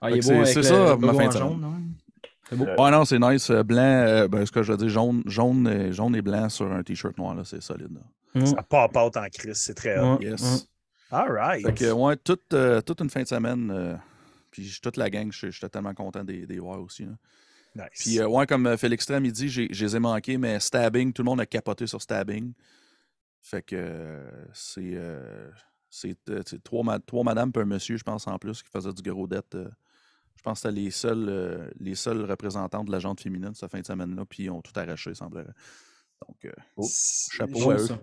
[0.00, 1.32] Ah, il est Fait que beau c'est- avec c'est le ça, ma fin de jaune,
[1.32, 1.60] semaine.
[1.60, 1.82] non?
[2.48, 2.64] C'est beau.
[2.64, 3.50] Ouais, non, c'est nice.
[3.50, 6.48] euh, Blanc, euh, ben, ce que je veux dire, jaune, jaune, et, jaune et blanc
[6.48, 7.92] sur un t-shirt noir, là, c'est solide.
[7.94, 8.40] là.
[8.40, 8.46] Mm.
[8.46, 10.16] Ça part pas en crise, c'est très hot.
[10.18, 10.42] Ouais, Yes.
[10.42, 10.58] ouais.
[11.10, 11.64] All right.
[11.66, 13.70] Fait que, ouais, toute, euh, toute une fin de semaine.
[13.72, 13.96] euh,
[14.50, 17.04] puis toute la gang, je- j'étais tellement content des, des voir aussi.
[17.04, 17.12] là.
[17.74, 17.88] nice.
[18.02, 21.12] Puis, euh, ouais, comme Félix Trem, il dit, j'ai- je les ai manqués, mais Stabbing,
[21.12, 22.52] tout le monde a capoté sur Stabbing.
[23.48, 25.48] Fait que c'est euh,
[25.88, 28.68] c'est euh, c'est trois, ma- trois madames et un monsieur, je pense, en plus, qui
[28.70, 29.54] faisaient du gros dette.
[29.54, 29.68] euh,
[30.36, 33.70] je pense que c'était les seuls, euh, les seuls représentants de la jante féminine cette
[33.70, 35.46] fin de semaine-là, puis ils ont tout arraché, il semblerait.
[36.26, 37.78] Donc, euh, C'est- chapeau à eux.
[37.86, 38.00] ça.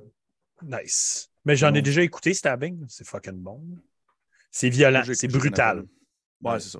[0.62, 1.30] Nice.
[1.44, 2.86] Mais j'en ai déjà écouté, Stabbing.
[2.88, 3.62] C'est fucking bon.
[4.50, 5.80] C'est violent, c'est brutal.
[6.42, 6.60] Ouais, Ouais.
[6.62, 6.80] c'est ça.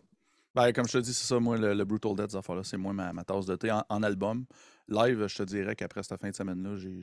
[0.55, 2.77] Ben, comme je te dis, c'est ça, moi, le, le Brutal Dead, ces affaires-là, c'est
[2.77, 4.46] moi ma, ma tasse de thé en, en album.
[4.88, 7.01] Live, je te dirais qu'après cette fin de semaine-là, j'ai.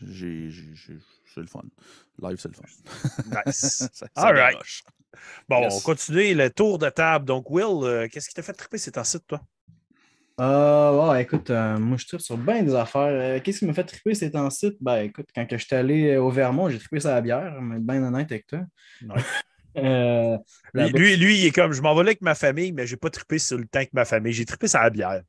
[0.00, 0.98] J'ai- j'ai- j'ai-
[1.34, 1.62] C'est le fun.
[2.22, 2.62] Live, c'est le fun.
[3.46, 3.54] Nice.
[3.92, 4.58] Ça- ça All right.
[5.48, 5.74] Bon, Yes.
[5.76, 7.24] on continue le tour de table.
[7.24, 9.40] Donc, Will, euh, qu'est-ce qui t'a fait triper ces temps-ci, toi?
[10.40, 13.02] Euh, écoute, euh, moi je tripe sur bien des affaires.
[13.02, 14.76] Euh, Qu'est-ce qui m'a fait triper ces temps-ci?
[14.80, 18.02] Ben écoute, quand que j'étais allé au Vermont, j'ai trippé sur la bière, mais bien
[18.02, 18.60] honnête avec toi.
[19.02, 19.14] Ouais.
[19.78, 20.36] Euh,
[20.74, 22.98] Lui, lui, lui, il est comme, je m'en vais là avec ma famille, mais j'ai
[22.98, 24.34] pas trippé sur le temps avec ma famille.
[24.34, 25.22] J'ai trippé sur la bière.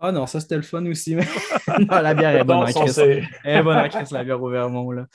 [0.00, 1.16] Ah non, ça c'était le fun aussi.
[1.16, 1.24] mais-
[1.80, 2.58] non, la bière est bonne
[2.92, 4.92] c'est- Elle est bonne en Christ, la bière au Vermont.
[4.92, 5.06] Là.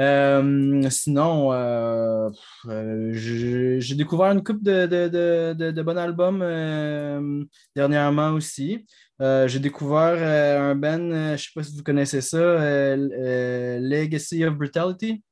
[0.00, 2.28] Euh, sinon, euh,
[2.68, 7.44] euh, j'ai découvert une coupe de, de, de, de, de bons albums euh,
[7.76, 8.84] dernièrement aussi.
[9.20, 12.36] Euh, j'ai découvert euh, un band, euh, je ne sais pas si vous connaissez ça,
[12.38, 15.22] euh, euh, Legacy of Brutality.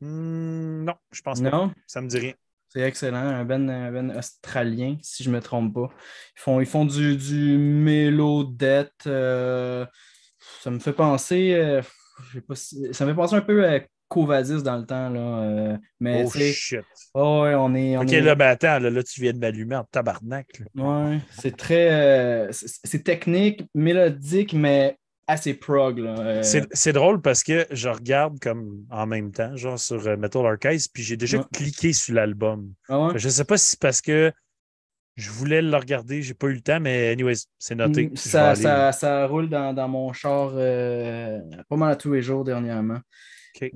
[0.00, 1.50] Hmm, non, je pense pas.
[1.50, 1.72] Non?
[1.88, 2.32] Ça me dit rien.
[2.68, 5.88] C'est excellent, un band, un band australien, si je ne me trompe pas.
[6.36, 9.06] Ils font, ils font du, du mélodette.
[9.06, 9.86] euh,
[10.62, 11.54] ça me fait penser.
[11.54, 11.82] euh,
[12.46, 15.08] pas si- ça me fait penser un peu à Covadis dans le temps.
[15.10, 16.86] Là, euh, mais Oh shit.
[17.14, 17.96] oh, ouais, on est.
[17.96, 20.58] on Ok, est- là, ben attends, là, là, tu viens de m'allumer en tabarnak.
[20.60, 20.66] là.
[20.74, 21.90] ouais, c'est très.
[22.48, 26.00] euh, c'est technique, mélodique, mais assez prog.
[26.00, 30.44] Euh, C'est drôle parce que je regarde comme en même temps, genre sur euh, Metal
[30.44, 31.44] Archives, puis j'ai déjà Ouais.
[31.52, 32.72] cliqué sur l'album.
[32.88, 33.12] ah ouais?
[33.18, 34.32] Je sais pas si c'est parce que
[35.16, 38.08] je voulais le regarder, j'ai pas eu le temps, mais anyways, c'est noté.
[38.08, 41.38] Mm, Ça, aller- ça, ça roule dans, dans mon char euh,
[41.68, 42.98] pas mal à tous les jours dernièrement.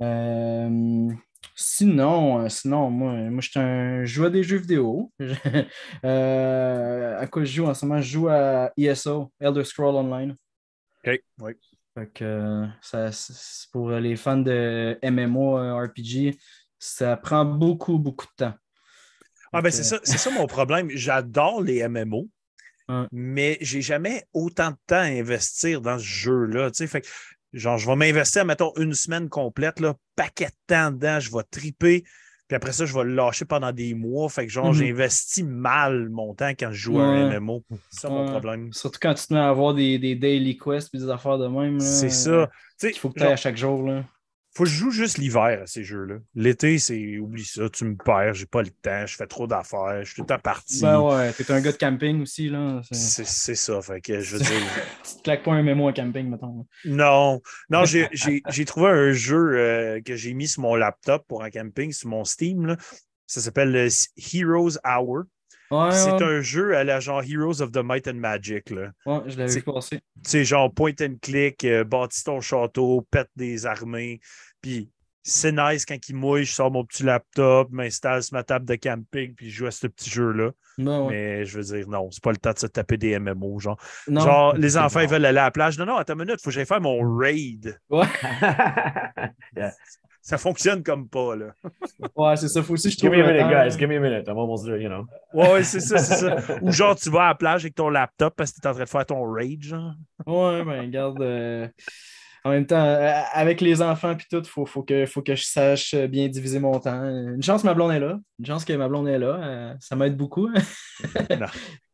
[0.00, 1.08] Euh,
[1.56, 5.12] sinon, sinon, moi, moi je suis un je joue à des jeux vidéo.
[6.04, 8.00] Euh, à quoi je joue en ce moment?
[8.00, 10.34] Je joue à ESO, Elder Scroll Online.
[11.04, 11.52] Ok, oui.
[11.94, 13.10] Fait que, euh, ça,
[13.72, 16.38] pour les fans de MMO euh, RPG,
[16.78, 18.54] ça prend beaucoup, beaucoup de temps.
[19.52, 20.88] Ah, ben c'est ça, ça mon problème.
[20.90, 22.28] J'adore les MMO,
[23.12, 26.70] mais j'ai jamais autant de temps à investir dans ce jeu-là.
[26.70, 27.08] Tu sais, fait que,
[27.52, 31.44] genre, je vais m'investir, mettons, une semaine complète, là, paquet de temps dedans, je vais
[31.50, 32.04] triper.
[32.52, 34.28] Puis après ça, je vais le lâcher pendant des mois.
[34.28, 34.72] Fait que, genre, Mhm.
[34.74, 37.30] j'investis mal mon temps quand je joue à un.
[37.40, 37.64] MMO.
[37.88, 38.70] C'est ça mon problème.
[38.74, 41.46] Surtout quand tu te mets à avoir des, des daily quests et des affaires de
[41.48, 41.80] même.
[41.80, 42.50] C'est ça.
[42.82, 43.82] Il faut que tu ailles à chaque jour.
[43.84, 44.04] Là.
[44.54, 46.16] Faut que je joue juste l'hiver à ces jeux-là.
[46.34, 50.00] L'été, c'est oublie ça, tu me perds, j'ai pas le temps, je fais trop d'affaires,
[50.00, 50.82] je suis tout le temps parti.
[50.82, 52.48] Ben ouais, t'es un gars de camping aussi.
[52.48, 52.82] là.
[52.90, 53.80] C'est- ça.
[53.82, 54.50] Fait que je veux dire.
[55.04, 56.66] Tu te claques pas un mémo en camping, mettons.
[56.84, 61.50] Non, non, j'ai- trouvé un jeu euh, que j'ai mis sur mon laptop pour un
[61.50, 62.66] camping, sur mon Steam.
[62.66, 62.76] là.
[63.26, 63.88] Ça s'appelle
[64.32, 65.22] Heroes Hour.
[65.72, 68.70] Ouais, C'est ouais, un jeu à la genre Heroes of the Might and Magic.
[68.70, 68.90] Là.
[69.06, 70.00] ouais, je l'avais c'est- vu passer.
[70.22, 74.20] Sais, genre point and click, euh, bâtis ton château, pète des armées.
[74.60, 74.90] Puis
[75.22, 78.74] c'est nice quand il mouille, je sors mon petit laptop, m'installe sur ma table de
[78.74, 80.50] camping, puis je joue à ce petit jeu-là.
[80.78, 81.06] Ouais.
[81.08, 83.58] Mais je veux dire, non, c'est pas le temps de se taper des MMO.
[83.60, 84.20] Genre, Non.
[84.20, 85.78] genre les enfants ils veulent aller à la plage.
[85.78, 87.78] Non, non, attends une minute, il faut que j'aille faire mon raid.
[87.88, 88.06] Ouais,
[89.56, 89.72] Yeah.
[90.24, 91.46] Ça fonctionne comme pas, là.
[92.16, 92.62] ouais c'est ça.
[92.62, 93.50] Faut aussi que je Give trouve me a minute, temps.
[93.50, 93.76] guys.
[93.78, 94.28] Give me a minute.
[94.28, 95.04] I'm almost there, you know.
[95.34, 96.58] Ouais, ouais, c'est ça, c'est ça.
[96.62, 98.72] Ou genre, tu vas à la plage avec ton laptop parce que tu es en
[98.74, 99.94] train de faire ton raid, genre.
[100.26, 101.20] Ouais, ben regarde.
[101.20, 101.66] euh,
[102.44, 105.34] en même temps, euh, avec les enfants puis tout, il faut, faut, que, faut que
[105.34, 107.02] je sache bien diviser mon temps.
[107.04, 108.18] Une chance que ma blonde est là.
[108.38, 109.40] Une chance que ma blonde est là.
[109.42, 110.48] euh, ça m'aide beaucoup.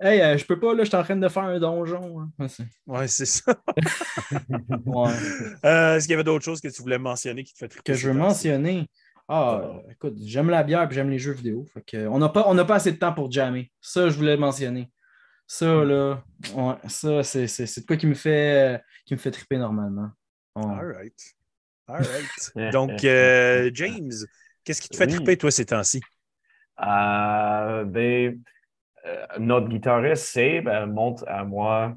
[0.01, 2.21] Hey, euh, je peux pas, là, je suis en train de faire un donjon.
[2.21, 2.47] hein.
[2.87, 3.53] Ouais, c'est- ça.
[4.87, 5.11] ouais.
[5.65, 7.95] Euh, Est-ce qu'il y avait d'autres choses que tu voulais mentionner qui te fait que
[7.95, 8.87] je veux mentionner?
[9.27, 11.67] Ah, euh, écoute, j'aime la bière et j'aime les jeux vidéo.
[11.75, 13.71] Fait que, on n'a pas, on pas assez de temps pour jammer.
[13.81, 14.89] Ça, je voulais le mentionner.
[15.47, 16.23] Ça, là,
[16.55, 20.11] ouais, ça, c'est, de quoi qui me fait, qui me fait triper normalement.
[20.65, 21.35] All right.
[21.89, 22.73] All right.
[22.73, 24.13] Donc, euh, James,
[24.65, 25.15] qu'est-ce qui te fait Oui.
[25.15, 26.01] triper, toi, ces temps-ci?
[26.81, 28.41] Euh, ben,
[29.07, 31.97] euh, notre guitariste Seb elle monte à moi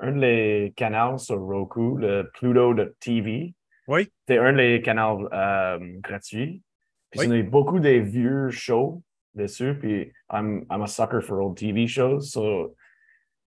[0.00, 3.54] un des canaux sur Roku, le Pluto de TV.
[3.88, 4.10] Oui.
[4.26, 6.62] C'est un des canaux euh, gratuits.
[7.10, 7.26] Puis Oui.
[7.28, 9.02] il y a beaucoup des vieux shows
[9.34, 9.74] dessus.
[9.78, 12.20] Puis I'm, I'm a sucker for old TV shows.
[12.22, 12.74] So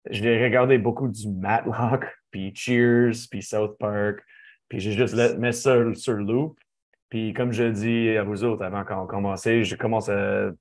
[0.09, 4.23] j'ai regardé beaucoup du Matlock, puis Cheers, puis South Park.
[4.69, 6.58] Puis j'ai juste mis ça sur loop.
[7.10, 10.51] Puis comme je dis à vous autres avant qu'on commence, je commence à.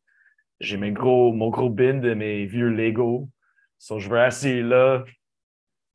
[0.60, 3.28] J'ai mes gros, mon gros bin de mes vieux Lego.
[3.78, 5.04] So, je vais assis là,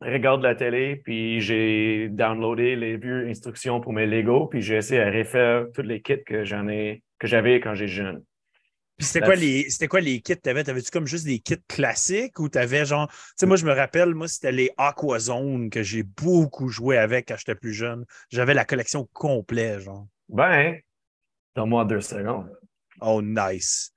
[0.02, 5.02] regarde la télé, puis j'ai downloadé les vieux instructions pour mes Lego, puis j'ai essayé
[5.02, 8.23] à refaire tous les kits que j'en ai, que j'avais quand j'étais jeune.
[9.04, 10.63] Puis c'était quoi les c'était quoi les kits que t'avais?
[10.63, 13.10] T'avais-tu comme juste des kits classiques ou t'avais genre.
[13.10, 17.28] Tu sais, moi, je me rappelle, moi, c'était les Aquazone que j'ai beaucoup joué avec
[17.28, 18.06] quand j'étais plus jeune.
[18.30, 20.08] J'avais la collection complète, genre.
[20.30, 20.80] Ben,
[21.54, 22.50] donne-moi deux secondes.
[23.02, 23.92] Oh, nice.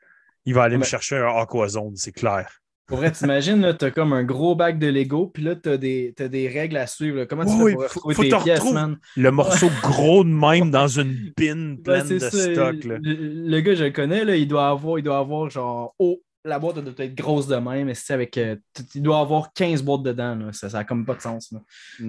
[0.45, 2.61] Il va aller me chercher un Aquazone, c'est clair.
[2.87, 6.15] Pour vrai, t'imagines, là, t'as comme un gros bac de Lego, puis là, t'as des,
[6.17, 7.17] t'as des règles à suivre.
[7.19, 7.27] là.
[7.27, 8.97] Comment tu Oui, fais pour faut- retrouver faut tes te pièces, man?
[9.17, 12.85] Le morceau gros de même dans une bin Ben, pleine c'est de ça, stock.
[12.85, 12.99] Là.
[13.03, 16.21] Le, le gars, je le connais, là, il doit avoir, il doit avoir genre, oh,
[16.45, 18.55] la boîte doit être grosse de même, mais c'est avec, euh,
[18.95, 20.53] il doit avoir 15 boîtes dedans, là.
[20.53, 21.61] Ça, ça a comme pas de sens, là.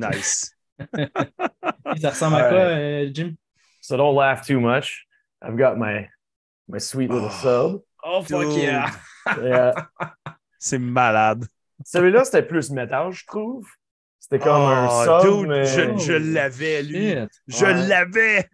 [0.10, 0.52] Nice.
[2.02, 3.34] Ça ressemble à quoi, euh, Jim?
[3.82, 5.08] So don't laugh too much.
[5.44, 6.08] I've got my,
[6.68, 7.82] my sweet little sub.
[8.04, 8.58] Oh, fuck Dude.
[8.62, 8.92] yeah!
[9.42, 9.74] Yeah.
[10.60, 11.46] C'est malade.
[11.86, 13.68] Celui-là, c'était plus métal, je trouve.
[14.20, 15.66] C'était comme un Oh, sub, dude, mais...
[15.66, 17.10] je, je l'avais, lui.
[17.12, 17.30] Shit.
[17.48, 17.74] Je Ouais.
[17.88, 18.50] l'avais.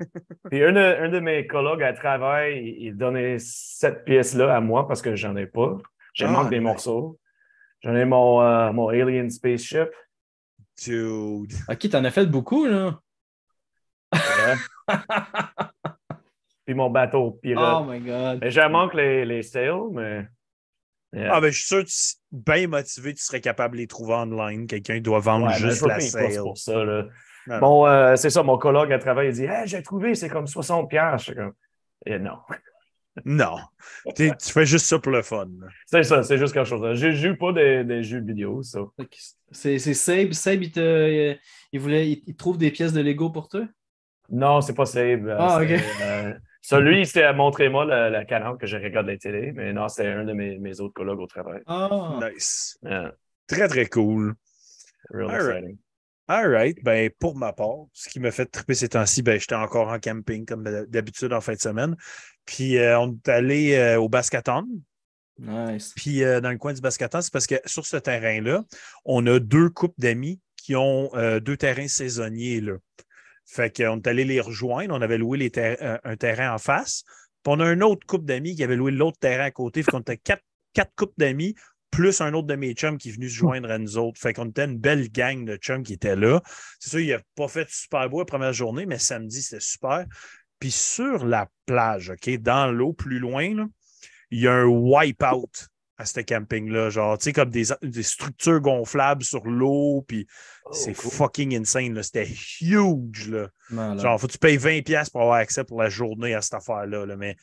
[0.52, 4.88] Puis un de, un de mes collègues à travail, il, donnait cette pièce-là à moi
[4.88, 5.78] parce que j'en ai pas.
[6.14, 7.18] J'ai Ah, manque des morceaux.
[7.82, 9.90] J'en ai mon, euh, mon Alien Spaceship.
[10.84, 11.54] Dude.
[11.70, 13.00] Ok, t'en as fait beaucoup, là.
[14.14, 14.56] Ouais.
[16.66, 17.84] Puis mon bateau Oh pirate.
[17.88, 18.40] my god.
[18.42, 20.28] mais j'en manque les, les sales, mais.
[21.14, 21.36] Yeah.
[21.36, 23.88] Ah, ben, je suis sûr que tu es bien motivé, tu serais capable de les
[23.88, 24.66] trouver online.
[24.68, 26.40] Quelqu'un doit vendre Ouais, juste je la sale.
[26.42, 26.84] pour ça.
[26.84, 27.06] Là.
[27.48, 30.30] Non, Bon, euh, c'est ça, mon collègue à travail, il dit Hey, j'ai trouvé, c'est
[30.30, 30.88] comme 60$.
[30.88, 31.20] piastres.
[31.20, 31.54] Je suis comme
[32.06, 32.38] Eh, non.
[33.26, 33.58] Non.
[34.16, 35.48] Tu fais juste ça pour le fun.
[35.86, 36.96] C'est ça, c'est juste quelque chose.
[36.98, 38.80] Je joue pas des, des jeux vidéo, ça.
[39.52, 40.34] C'est c'est Seb.
[40.34, 41.36] Seb, il, te,
[41.72, 43.68] il voulait, il, il trouve des pièces de Lego pour toi?
[44.32, 45.28] Non, c'est pas Save.
[45.28, 45.84] euh, Ah, c'est, ok.
[46.02, 49.74] euh, celui, c'était à montrer moi la, la canal que je regarde la télé, mais
[49.74, 51.62] non, c'était un de mes, mes autres collègues au travail.
[51.68, 52.20] Ah!
[52.22, 52.78] Nice.
[52.84, 53.14] Yeah,
[53.48, 54.34] Très, très cool.
[55.10, 55.58] real All right.
[55.58, 55.78] exciting.
[56.30, 56.78] All right.
[56.84, 60.00] Ben, pour ma part, ce qui m'a fait triper ces temps-ci, ben, j'étais encore en
[60.00, 61.98] camping comme d'habitude en fin de semaine.
[62.46, 64.66] Puis euh, on est allé euh, au Bascaton.
[65.38, 65.92] Nice.
[65.98, 68.64] Puis euh, dans le coin du Bascaton, c'est parce que sur ce terrain-là,
[69.04, 72.62] on a deux couples d'amis qui ont euh, deux terrains saisonniers.
[72.62, 72.74] Là.
[73.54, 74.96] Fait qu'on est allé les rejoindre.
[74.96, 77.04] On avait loué les euh, un terrain en face.
[77.44, 79.84] Puis on a un autre couple d'amis qui avait loué l'autre terrain à côté.
[79.84, 81.54] Fait qu'on était quatre, quatre couples d'amis,
[81.92, 84.20] plus un autre de mes chums qui est venu se joindre à nous autres.
[84.20, 86.42] Fait qu'on était une belle gang de chums qui étaient là.
[86.80, 90.06] C'est sûr, il n'a pas fait super beau la première journée, mais samedi, c'était super.
[90.58, 93.68] Puis sur la plage, OK, dans l'eau, plus loin,
[94.32, 96.90] il y a un wipe-out à ce camping-là.
[96.90, 100.28] Genre, tu sais, comme des, des structures gonflables sur l'eau, puis
[100.66, 101.12] Oh, c'est cool.
[101.12, 101.94] fucking insane.
[101.94, 102.04] là.
[102.04, 102.28] C'était
[102.62, 103.30] huge.
[103.30, 103.50] Là.
[103.70, 104.00] Malade.
[104.00, 107.06] Genre, faut que tu payes 20$ pour avoir accès pour la journée à cette affaire-là.
[107.06, 107.16] là.
[107.18, 107.36] Mais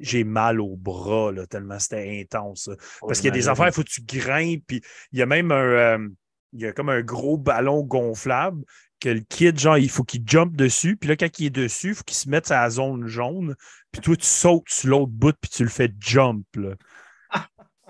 [0.00, 2.66] j'ai mal au bras, là, tellement c'était intense.
[2.68, 2.74] là.
[3.00, 5.26] Parce qu'il y a des affaires, il faut que tu grimpes, puis il y a
[5.26, 5.54] même un.
[5.56, 6.08] euh,
[6.52, 8.64] il y a comme un gros ballon gonflable
[8.98, 10.96] que le kid, genre, il faut qu'il jump dessus.
[10.96, 13.54] Puis là, quand il est dessus, il faut qu'il se mette à la zone jaune.
[13.92, 16.44] Puis toi, tu sautes sur l'autre bout, puis tu le fais jump.
[16.56, 16.70] là.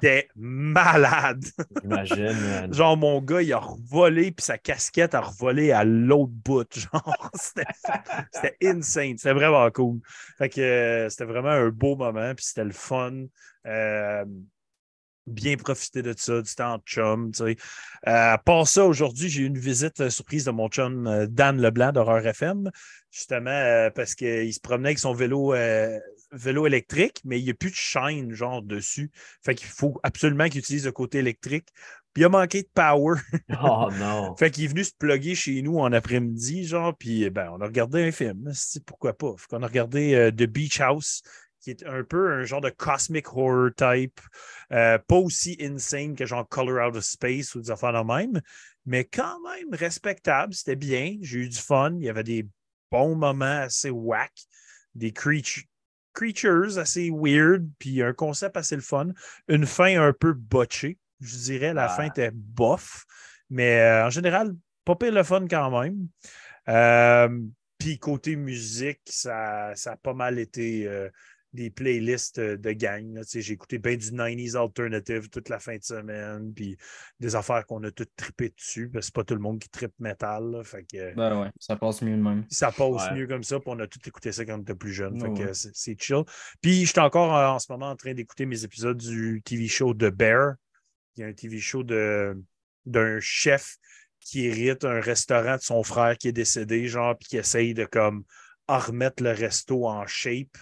[0.01, 1.45] T'es malade.
[1.83, 2.73] J'imagine.
[2.73, 6.69] Genre, mon gars, il a revolé, puis sa casquette a revolé à l'autre bout.
[6.79, 7.65] Genre, c'était
[8.33, 9.17] c'était insane.
[9.17, 10.01] C'était vraiment cool.
[10.39, 13.25] Fait que euh, c'était vraiment un beau moment, puis c'était le fun.
[13.67, 14.25] Euh,
[15.27, 17.31] bien profiter de ça, du temps de chum.
[17.33, 17.57] Tu sais.
[18.07, 21.93] Euh, à part ça, aujourd'hui, j'ai eu une visite surprise de mon chum Dan Leblanc
[21.93, 22.71] d'Horreur FM,
[23.11, 25.99] justement euh, parce qu'il se promenait avec son vélo, euh,
[26.37, 29.11] vélo électrique, mais il n'y a plus de chaîne genre dessus.
[29.45, 31.69] Fait qu'il faut absolument qu'il utilise le côté électrique
[32.17, 33.21] puis il a manqué de power.
[33.63, 34.35] Oh non.
[34.39, 37.67] fait qu'il est venu se plugger chez nous en après-midi, genre, puis ben, on a
[37.67, 38.51] regardé un film.
[38.87, 39.35] Pourquoi pas?
[39.37, 41.21] Fait qu'on a regardé euh, The Beach House,
[41.61, 44.19] qui est un peu un genre de cosmic horror type.
[44.73, 48.41] Euh, pas aussi insane que genre Color Out of Space ou des affaires de même,
[48.87, 50.55] mais quand même respectable.
[50.55, 51.19] C'était bien.
[51.21, 51.97] J'ai eu du fun.
[51.99, 52.49] Il y avait des
[52.91, 54.33] bons moments assez whack,
[54.95, 55.65] des creatures
[56.17, 59.09] creatures assez weird, puis un concept assez le fun.
[59.49, 61.75] Une fin un peu botchée, je dirais.
[61.75, 63.05] La fin était bof,
[63.51, 66.09] mais euh, en général, pas pire le fun quand même.
[66.69, 67.29] Euh,
[67.79, 71.11] puis côté musique, ça, ça, a pas mal été euh,
[71.57, 73.21] des playlists euh, de gang.
[73.35, 76.77] J'ai écouté bien du 90s Alternative toute la fin de semaine, puis
[77.19, 79.69] des affaires qu'on a toutes trippées dessus, parce que c'est pas tout le monde qui
[79.69, 80.61] trippe métal.
[80.65, 82.45] fait que, ben ouais, ça passe mieux de même.
[82.49, 84.93] Ça passe mieux comme ça, puis on a tout écouté ça quand on était plus
[84.93, 85.19] jeune.
[85.19, 86.23] fait que c'est chill.
[86.61, 89.67] Puis je suis encore euh, en ce moment en train d'écouter mes épisodes du TV
[89.67, 90.55] show de Bear.
[91.17, 93.77] Il y a un TV show d'un chef
[94.21, 97.87] qui hérite un restaurant de son frère qui est décédé, genre, puis qui essaye de
[97.87, 98.25] comme
[98.69, 100.57] remettre le resto en shape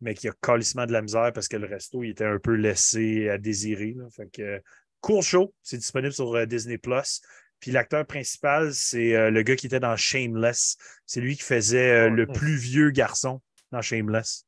[0.00, 2.54] mais qui a calissement de la misère parce que le resto il était un peu
[2.54, 3.96] laissé à désirer.
[4.14, 4.62] Fait que,
[5.00, 7.20] cool show, c'est disponible sur euh, Disney Plus.
[7.60, 10.76] Puis l'acteur principal, c'est euh, le gars qui était dans Shameless.
[11.06, 13.40] C'est lui qui faisait euh, le plus vieux garçon
[13.72, 14.46] dans Shameless.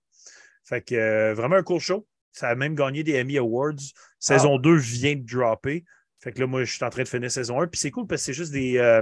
[0.64, 2.06] Fait que vraiment un cool show.
[2.32, 3.80] Ça a même gagné des Emmy Awards.
[4.18, 5.84] Saison 2 vient de dropper.
[6.20, 7.68] Fait que là, moi, je suis en train de finir saison 1.
[7.68, 9.00] Puis c'est cool parce que c'est juste des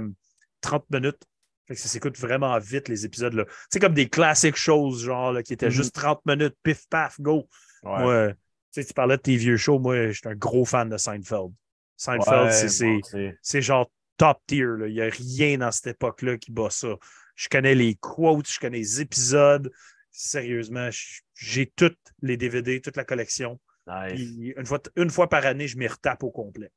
[0.60, 1.22] 30 minutes
[1.66, 3.34] fait que ça s'écoute vraiment vite, les épisodes.
[3.34, 3.44] là.
[3.70, 6.36] C'est comme des classiques choses, genre, qui étaient juste 30 mhm.
[6.36, 7.48] minutes, pif, paf, go.
[7.82, 8.32] Moi,
[8.72, 9.78] tu parlais de tes vieux shows.
[9.78, 11.52] Moi, je suis un gros fan de Seinfeld.
[11.96, 12.52] Seinfeld,
[13.42, 14.66] c'est genre top tier.
[14.86, 16.96] Il n'y a rien dans cette époque-là qui bat ça.
[17.34, 19.70] Je connais les quotes, je connais les épisodes.
[20.10, 20.88] Sérieusement,
[21.34, 23.60] j'ai toutes les DVD, toute la collection.
[23.86, 26.70] une, fois, une fois par année, je m'y retape au complet.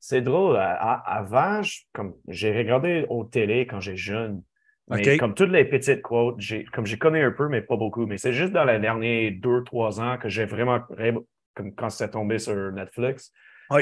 [0.00, 0.56] C'est drôle.
[0.56, 1.60] avant,
[1.92, 4.42] comme j'ai regardé au télé quand j'étais jeune.
[4.88, 6.40] Mais comme toutes les petites quotes,
[6.72, 8.06] comme j'ai connu un peu, mais pas beaucoup.
[8.06, 10.80] Mais c'est juste dans les derniers deux, trois ans que j'ai vraiment,
[11.54, 13.30] comme quand c'est tombé sur Netflix,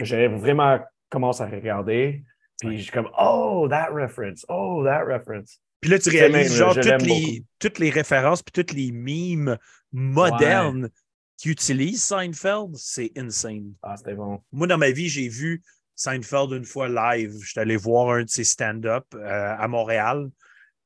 [0.03, 2.25] j'ai vraiment commencé à regarder.
[2.61, 5.61] Puis j'ai comme, oh, that reference, oh, that reference.
[5.81, 9.57] Puis là, tu réalises genre toutes les, toutes les, références puis toutes les mimes
[9.93, 10.91] modernes
[11.37, 13.73] qui utilisent Seinfeld, c'est insane.
[13.81, 14.41] Ah, c'était bon.
[14.51, 15.63] Moi, dans ma vie, j'ai vu
[15.99, 17.35] Seinfeld une fois live.
[17.45, 20.31] J'étais allé voir un de ses stand-up euh, à Montréal.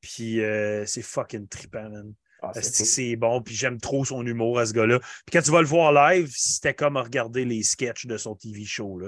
[0.00, 2.12] Puis euh, c'est fucking trippant, man.
[2.42, 4.98] Ah, c'est bon, puis j'aime trop son humour à ce gars-là.
[4.98, 8.64] Puis quand tu vas le voir live, c'était comme regarder les sketchs de son TV
[8.64, 9.00] show.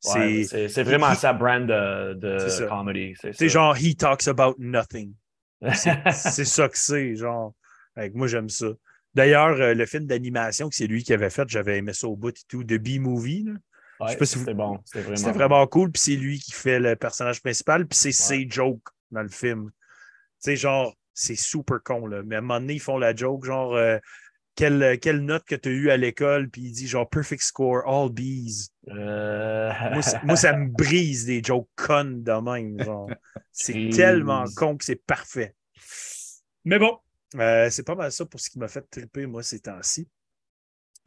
[0.00, 3.14] c'est vraiment sa brand de, de comedy.
[3.32, 5.14] C'est genre He talks about nothing.
[5.72, 6.04] c'est
[6.44, 7.54] ça que c'est, genre.
[8.12, 8.66] moi, j'aime ça.
[9.14, 12.16] D'ailleurs, euh, le film d'animation que c'est lui qui avait fait, j'avais aimé ça au
[12.16, 13.46] bout et tout, de B-Movie
[14.08, 14.78] c'était bon.
[14.84, 15.66] C'était vraiment...
[15.66, 15.90] cool.
[15.90, 17.86] Puis c'est lui qui fait le personnage principal.
[17.86, 19.70] Puis c'est ses jokes dans le film.
[19.70, 22.22] Tu sais, genre, c'est super con, là.
[22.24, 23.98] Mais à un moment donné, ils font la joke, genre, euh,
[24.56, 26.48] quelle, quelle, note que tu as eue à l'école?
[26.50, 28.68] Puis il dit, genre, perfect score, all bees.
[28.88, 29.72] Euh.
[30.24, 32.82] Moi, ça, me brise des jokes connes de même.
[32.82, 33.10] Genre.
[33.52, 35.54] C'est tellement con que c'est parfait.
[36.64, 36.98] Mais bon,
[37.36, 40.08] euh, c'est pas mal ça pour ce qui m'a fait triper, moi, ces temps-ci.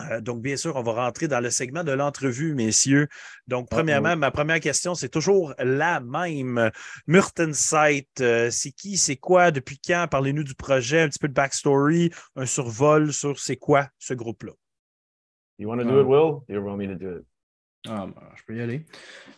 [0.02, 3.08] Euh, donc, bien sûr, on va rentrer dans le segment de l'entrevue, messieurs.
[3.48, 6.70] Donc, premièrement, ma première question, c'est toujours la même.
[7.08, 10.08] Murtensight, euh, c'est qui, c'est quoi, depuis quand?
[10.10, 14.54] Parlez-nous du projet, un petit peu de backstory, un survol sur c'est quoi ce groupe-là?
[15.58, 16.44] You want to do it, Will?
[16.48, 17.26] You want me to do it?
[17.88, 18.86] Ah, ben, je peux y aller.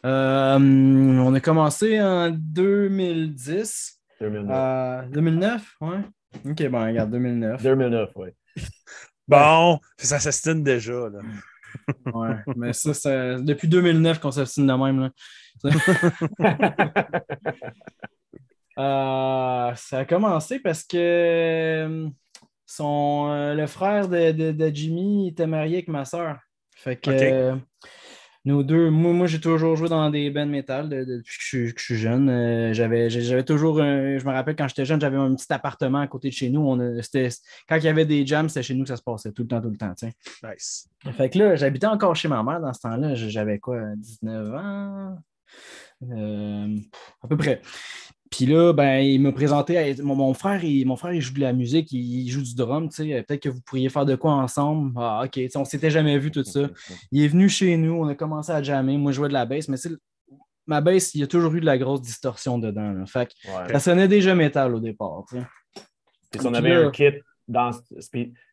[0.05, 4.01] Euh, on a commencé en 2010.
[4.19, 5.09] 2009.
[5.11, 5.99] 2009, ouais.
[6.45, 7.63] OK, bon, regarde, 2009.
[7.63, 8.29] 2009, oui.
[9.29, 11.09] Bon, ça s'estime déjà.
[11.09, 11.19] Là.
[12.13, 14.99] ouais, mais ça, c'est depuis 2009 qu'on s'estime de même.
[15.01, 15.11] Là.
[18.77, 22.07] Euh, ça a commencé parce que euh,
[22.65, 26.37] son, euh, le frère de, de, Jimmy était marié avec ma soeur.
[26.77, 27.57] Fait que
[28.45, 32.29] nous deux, moi, j'ai toujours joué dans des bands métal depuis que je, suis jeune.
[32.29, 36.07] Euh, j'avais, j'avais toujours, je me rappelle quand j'étais jeune, j'avais un petit appartement à
[36.07, 36.61] côté de chez nous.
[36.61, 39.43] On quand il y avait des jams, c'était chez nous que ça se passait tout
[39.43, 39.93] le temps, tout le temps.
[40.43, 40.89] Nice.
[41.11, 43.15] Fait que là, j'habitais encore chez ma mère dans ce temps-là.
[43.15, 45.17] J'avais quoi, 19 ans?
[46.03, 46.77] Euh,
[47.21, 47.61] à peu près.
[48.29, 51.51] Puis là, ben, il m'a présenté mon, frère, il, mon frère, il joue de la
[51.51, 53.23] musique, il, joue du drum, tu sais.
[53.23, 54.93] Peut-être que vous pourriez faire de quoi ensemble.
[54.97, 56.61] Ah, OK, on s'était jamais vu tout ça.
[57.11, 58.97] Il est venu chez nous, on a commencé à jammer.
[58.97, 59.77] Moi, je jouais de la bass, mais
[60.67, 63.03] ma bass, il y a toujours eu de la grosse distorsion dedans.
[63.07, 63.33] Fait
[63.71, 65.25] ça sonnait déjà métal au départ.
[66.31, 67.13] Puis on avait un kit
[67.47, 67.71] dans.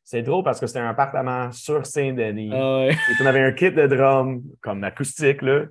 [0.03, 2.51] C'est drôle parce que c'était un appartement sur Saint-Denis.
[2.53, 5.65] Ah Et on avait un kit de drum comme acoustique, là.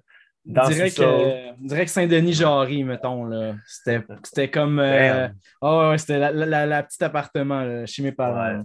[0.45, 3.25] Dans On dirait que, on dirait que Saint-Denis-Jarry, mettons.
[3.25, 3.55] là.
[3.65, 4.79] C'était c'était comme.
[4.79, 5.27] euh,
[5.62, 8.60] ah ouais, c'était la, la, petite appartement là, chez mes parents.
[8.60, 8.63] Ouais.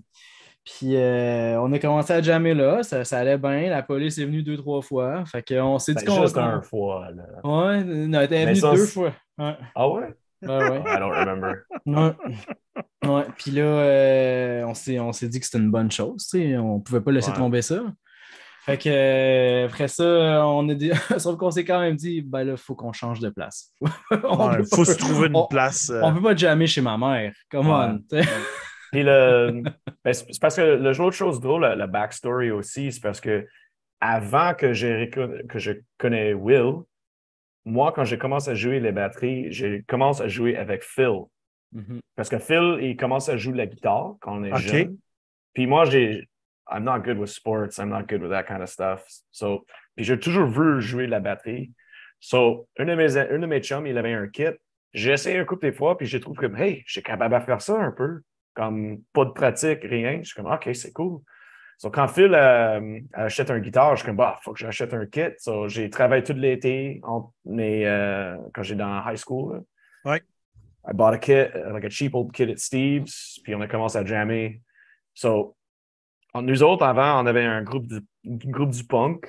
[0.62, 3.70] Puis euh, on a commencé à jammer là, ça, ça allait bien.
[3.70, 5.24] La police est venue deux, trois fois.
[5.24, 6.22] Fait qu'on s'est dit Ben, qu'on.
[6.22, 7.08] juste qu'on- un fois.
[7.16, 7.22] là.
[7.44, 9.12] Ouais, non, elle Mais venue ça, deux c'est- fois.
[9.38, 10.14] Ouais, Ah ouais?
[10.42, 10.82] ouais, ouais.
[10.86, 11.54] I don't remember.
[11.86, 12.12] Ouais.
[13.08, 13.24] Ouais.
[13.38, 16.28] Puis là, euh, on s'est on s'est dit que c'était une bonne chose.
[16.34, 17.36] On pouvait pas laisser Ouais.
[17.38, 17.82] tomber ça.
[18.70, 20.90] Fait que euh, après ça, on a dit.
[21.18, 23.72] Sauf qu'on s'est quand même dit, ben là, il faut qu'on change de place.
[24.24, 25.90] on Il peut faut pas- se trouver une on- place.
[25.90, 27.32] euh, On peut pas jammer chez ma mère.
[27.50, 27.98] Come on.
[28.92, 29.62] Puis le.
[30.04, 33.46] ben, c'est parce que le- l'autre chose drôle, la, la backstory aussi, c'est parce que
[34.00, 36.76] avant que, récon- que je connais Will,
[37.64, 41.20] moi, quand j'ai commencé à jouer les batteries, j'ai commencé à jouer avec Phil.
[41.72, 42.00] Mhm.
[42.16, 44.96] Parce que Phil, il commence à jouer la guitare quand on est jeune.
[45.52, 46.26] Puis moi, j'ai.
[46.70, 47.78] I'm not good with sports.
[47.78, 49.04] I'm not good with that kind of stuff.
[49.30, 51.72] So, puis j'ai toujours voulu jouer de la batterie.
[52.20, 54.56] So, un de mes, un de mes chums, il avait un kit.
[54.92, 57.44] J'ai essayé un couple des fois, puis j'ai trouvé comme, hey, je suis capable de
[57.44, 58.20] faire ça un peu.
[58.54, 60.18] Comme pas de pratique, rien.
[60.22, 61.20] Je suis comme, OK, c'est cool.
[61.78, 65.06] So, quand Phil euh, achète un guitare, je suis comme, bah, faut que j'achète un
[65.06, 65.30] kit.
[65.38, 69.54] So, j'ai travaillé tout l'été entre mes, euh, quand j'étais dans high school.
[70.04, 70.12] là.
[70.12, 70.22] Ouais.
[70.86, 73.98] I bought a kit, like a cheap old kit at Steve's, puis on a commencé
[73.98, 74.60] à jammer.
[75.14, 75.56] So,
[76.34, 79.26] nous autres, avant, on avait un groupe du, un groupe du punk,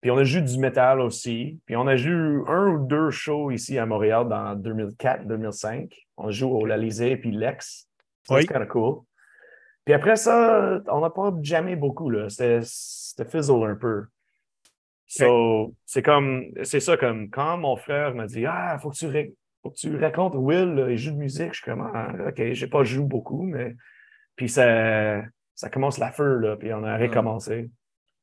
[0.00, 3.50] puis on a joué du métal aussi, puis on a joué un ou deux shows
[3.50, 5.90] ici à Montréal dans 2004-2005.
[6.16, 7.88] On joue au l'Alizé puis Lex.
[8.28, 8.42] Oui.
[8.42, 9.02] C'est kind of cool.
[9.84, 12.28] Puis après ça, on n'a pas jammé beaucoup, là.
[12.28, 14.04] C'était c'était fizzle un peu.
[15.06, 19.06] So, c'est comme, c'est ça, comme quand mon frère m'a dit, ah, faut que tu,
[19.06, 21.52] ré- faut que tu racontes Will, là, il joue de musique.
[21.52, 23.76] Je suis comme, ah, OK, j'ai pas joué beaucoup, mais.
[24.36, 25.22] Puis ça,
[25.54, 27.70] ça commence la feu, là, puis on a recommencé.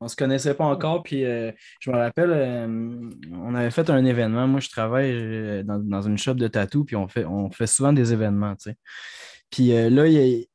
[0.04, 4.04] On se connaissait pas encore, puis euh, je me rappelle, euh, on avait fait un
[4.04, 4.48] événement.
[4.48, 7.68] Moi, je travaille euh, dans, dans une shop de tatou, puis on fait, on fait
[7.68, 8.76] souvent des événements, tu sais.
[9.52, 10.46] Puis euh, là, il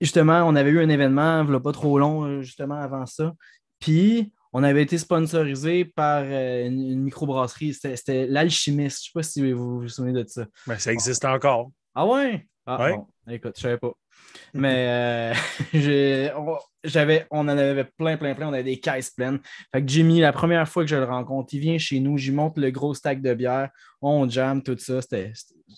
[0.00, 3.32] justement, on avait eu un événement, il pas trop long, justement, avant ça.
[3.78, 7.74] Puis, on avait été sponsorisé par une, une microbrasserie.
[7.74, 8.98] C'était l'Alchimiste.
[9.04, 10.46] Je ne sais pas si vous vous souvenez de ça.
[10.66, 11.70] ben, ça existe encore.
[11.94, 12.46] Ah ouais?
[12.64, 12.96] Ah, Ouais.
[12.96, 13.92] bon, écoute, je savais pas.
[14.54, 15.34] Mais euh,
[16.84, 18.48] j'avais, on en avait plein, plein, plein.
[18.48, 19.40] On avait des caisses pleines.
[19.72, 22.30] Fait que Jimmy, la première fois que je le rencontre, il vient chez nous, j'y
[22.30, 25.02] monte le gros stack de bière, on jam, tout ça.
[25.02, 25.32] C'était,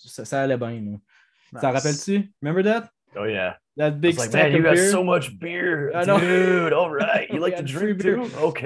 [0.05, 0.71] ça, ça allait bien.
[0.81, 1.01] nous.
[1.59, 1.75] T'en Nice.
[1.77, 2.31] rappelles-tu?
[2.41, 2.91] Remember that?
[3.19, 3.55] Oh, yeah.
[3.77, 4.89] That big like, stack man, you got beer?
[4.91, 5.91] so much beer.
[5.93, 6.19] I know.
[6.19, 7.29] Dude, all right.
[7.31, 8.15] You like to drink beer.
[8.15, 8.29] too?
[8.41, 8.63] OK.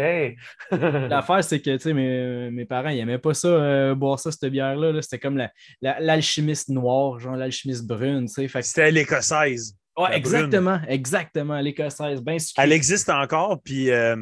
[0.72, 4.32] L'affaire, c'est que tu sais, mes, mes parents, ils n'aimaient pas ça, euh, boire ça,
[4.32, 4.92] cette bière-là.
[4.94, 5.02] là.
[5.02, 8.26] C'était comme la- la- l'alchimiste noire, genre l'alchimiste brune.
[8.28, 8.48] tu sais.
[8.48, 9.76] Que- C'était l'écossaise.
[9.98, 12.64] Ouais, la exactement, exactement, l'écossaise, sucrée.
[12.64, 13.62] Elle existe encore.
[13.62, 14.16] Puis, euh,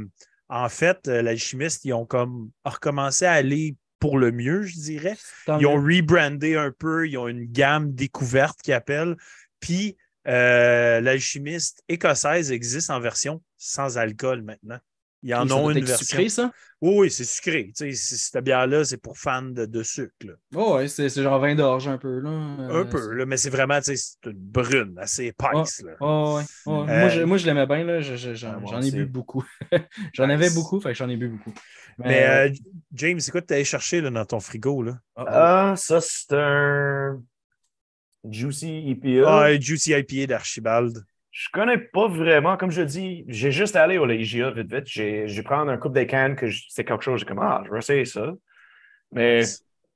[0.49, 5.15] en fait, euh, l'alchimiste, ils ont comme recommencé à aller pour le mieux, je dirais.
[5.45, 7.07] Tant Ils ont rebrandé un peu.
[7.07, 9.15] Ils ont une gamme découverte qu'ils appellent.
[9.59, 9.95] Puis,
[10.27, 14.79] euh, l'alchimiste écossaise existe en version sans alcool maintenant.
[15.23, 16.23] Ils en ont une version.
[16.23, 16.53] sucré, ça?
[16.81, 17.71] Oui, oui, c'est sucré.
[17.75, 20.13] Tu sais, c- cette bière-là, c'est pour fans de, de sucre.
[20.55, 22.19] Oh, ouais, c'est genre vin d'orge un peu.
[22.19, 22.29] Là.
[22.69, 25.81] Un Euh, peu, là, mais c'est vraiment, tu sais, une brune, assez épaisse.
[25.81, 25.95] là.
[26.01, 26.45] Oh, ouais.
[26.65, 27.83] Oh, Euh, moi, je, moi, je l'aimais bien.
[27.83, 27.99] là.
[28.01, 29.43] Je- je- J'en Ah, ai bu beaucoup.
[30.13, 30.29] j'en Nice.
[30.29, 31.53] avais beaucoup, fait que j'en ai bu beaucoup.
[32.03, 32.53] Mais euh,
[32.93, 34.81] James, c'est quoi que tu allé chercher là, dans ton frigo?
[34.83, 34.99] Là?
[35.15, 35.49] oh, oh.
[35.51, 37.23] Ah, ça, c'est un
[38.27, 39.43] Juicy EPA.
[39.45, 41.03] Ah, Juicy IPA d'Archibald.
[41.31, 44.87] Je connais pas vraiment, comme je dis, j'ai juste allé au IGA vite vite.
[44.87, 47.71] J'ai j'ai pris un coupe des cannes que c'est quelque chose, j'ai comme ah, je
[47.71, 48.33] vais essayer ça.
[49.11, 49.41] Mais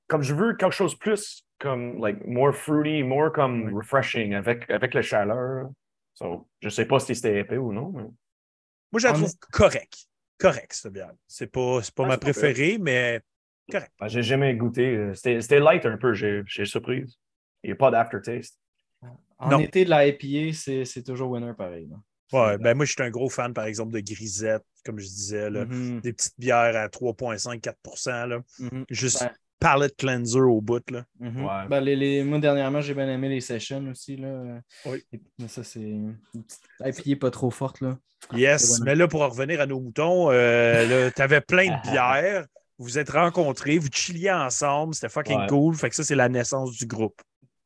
[0.07, 4.93] comme je veux quelque chose plus comme like more fruity, more comme refreshing avec, avec
[4.93, 5.69] la chaleur.
[6.13, 7.91] So, je sais pas si c'était épais ou non.
[7.93, 10.05] mais- Moi, je la trouve correct.
[10.37, 11.13] Correct, cette bière.
[11.27, 13.21] C'est pas, c'est pas Ah, ma c'est préférée, mais
[13.99, 15.11] Ah, j'ai jamais goûté.
[15.15, 17.17] C'était light un peu, j'ai j'ai surprise.
[17.63, 18.59] Il n'y a pas d'aftertaste.
[19.39, 19.59] En non.
[19.59, 21.89] été de la IPA, c'est c'est toujours winner pareil.
[21.89, 21.97] là.
[22.39, 25.49] ouais, ben moi, je suis un gros fan, par exemple, de Grisette, comme je disais.
[25.49, 25.65] Là.
[25.65, 28.39] Mhm, Des petites bières à 3,5-4 là.
[28.59, 29.31] mhm, Juste Ben.
[29.59, 30.89] palette cleanser au bout.
[30.91, 31.03] Là.
[31.19, 31.43] mhm.
[31.45, 31.67] Ouais.
[31.69, 34.15] Ben, les, les- moi, dernièrement, j'ai bien aimé les sessions aussi.
[34.17, 34.59] Là.
[34.85, 35.03] Oui.
[35.11, 37.81] Et- mais ça, c'est une petite IPA pas trop forte.
[37.81, 37.97] Là.
[38.33, 42.45] Yes, mais là, pour en revenir à nos moutons, euh, tu avais plein de bières.
[42.77, 45.47] Vous vous êtes rencontrés, vous chilliez ensemble, c'était fucking Ouais.
[45.47, 45.75] cool.
[45.75, 47.21] Fait que ça, c'est la naissance du groupe.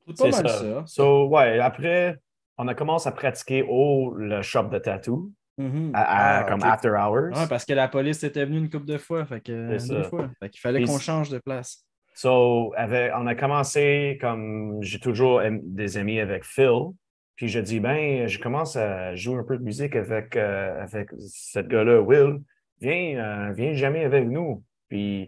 [0.08, 0.60] C'est pas C'est mal ça.
[0.60, 0.84] ça.
[0.86, 2.18] So, ouais, après,
[2.58, 5.92] on a commencé à pratiquer au le shop de tattoo, Mhm.
[5.94, 7.36] à, à- Ah, comme after hours.
[7.38, 9.26] Ouais, parce que la police était venue une couple de fois.
[9.26, 9.78] Fait que,
[10.10, 10.30] fois.
[10.40, 11.84] Fait qu'il fallait qu'on change de place.
[12.14, 16.92] So, avec- on a commencé comme j'ai toujours des amis avec Phil.
[17.36, 21.10] Puis je dis, ben, je commence à jouer un peu de musique avec, euh, avec
[21.20, 22.40] ce gars-là, Will.
[22.82, 24.64] Viens, euh, viens jamais avec nous.
[24.90, 25.28] Puis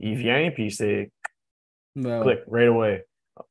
[0.00, 1.12] il vient, puis c'est
[1.94, 2.36] Ben ouais.
[2.36, 3.06] click right away.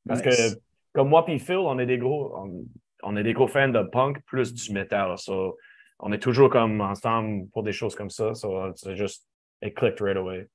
[0.07, 0.53] Parce Nice.
[0.55, 0.59] que
[0.93, 2.65] comme moi puis Phil, on est des gros, on,
[3.03, 5.17] on est des gros fans de punk plus du metal.
[5.17, 5.57] So,
[5.99, 8.33] on est toujours comme ensemble pour des choses comme ça.
[8.33, 9.27] So, c'est juste,
[9.61, 10.47] it clicked right away.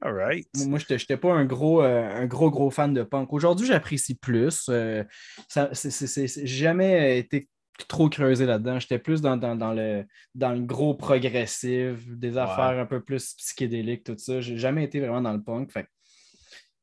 [0.00, 0.46] All right.
[0.66, 3.32] Moi, je n'étais pas un gros, euh, un gros, gros fan de punk.
[3.32, 4.66] Aujourd'hui, j'apprécie plus.
[4.68, 5.02] Euh,
[5.48, 7.48] ça- c'est- jamais été
[7.88, 8.78] trop creusé là-dedans.
[8.78, 10.04] J'étais plus dans, dans, dans le,
[10.34, 14.40] dans le gros progressif, des affaires un peu plus psychédéliques, tout ça.
[14.40, 15.72] J'ai jamais été vraiment dans le punk.
[15.72, 15.86] Fait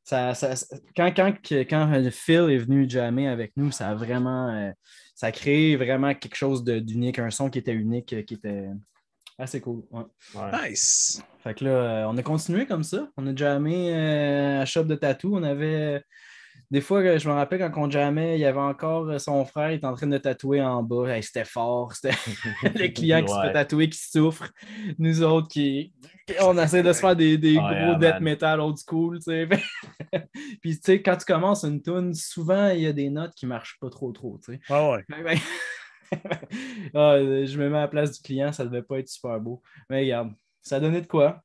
[0.06, 0.54] ça, ça-
[0.96, 4.72] quand, quand, que- quand euh, Phil est venu jammer avec nous, ça a vraiment euh,
[5.16, 8.36] ça a créé vraiment quelque chose de- d'unique, un son qui était unique, euh, qui
[8.36, 8.68] était
[9.38, 9.84] assez cool.
[9.92, 10.04] ouais.
[10.36, 10.70] Ouais.
[10.70, 11.22] Nice.
[11.44, 13.10] Fait que là, on a continué comme ça.
[13.18, 15.36] On a jammé à Shop de Tattoo.
[15.36, 16.02] On avait.
[16.72, 19.46] Des fois, euh, je me rappelle quand on jammait, il y avait encore euh, son
[19.46, 21.16] frère, il était en train de tatouer en bas.
[21.16, 21.94] Hey, c'était fort.
[21.94, 22.16] C'était
[22.64, 24.50] le client qui se fait tatouer, qui souffre.
[24.98, 25.94] Nous autres, qui.
[26.42, 29.24] On essaie de se faire des, des Oh, gros yeah, death metal old school, tu
[29.26, 29.48] sais.
[30.62, 33.46] Puis, tu sais, quand tu commences une tune, souvent, il y a des notes qui
[33.46, 34.60] marchent pas trop, trop, tu sais.
[34.70, 35.06] Ah ouais.
[35.08, 35.38] Ben, ben,
[36.94, 39.40] ah, euh, je me mets à la place du client, ça devait pas être super
[39.40, 39.62] beau.
[39.90, 41.42] Mais regarde, ça donné de quoi.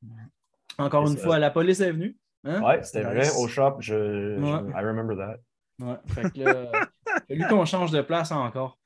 [0.78, 1.24] Encore une ça.
[1.24, 2.16] fois, la police est venue.
[2.44, 2.62] Hein?
[2.62, 3.32] Ouais, c'était Nice.
[3.34, 3.42] vrai.
[3.44, 4.70] Au shop, je, je- Ouais.
[4.80, 5.36] I remember that.
[5.84, 6.70] Ouais, fait que là,
[7.28, 8.78] fallu qu'on change de place encore.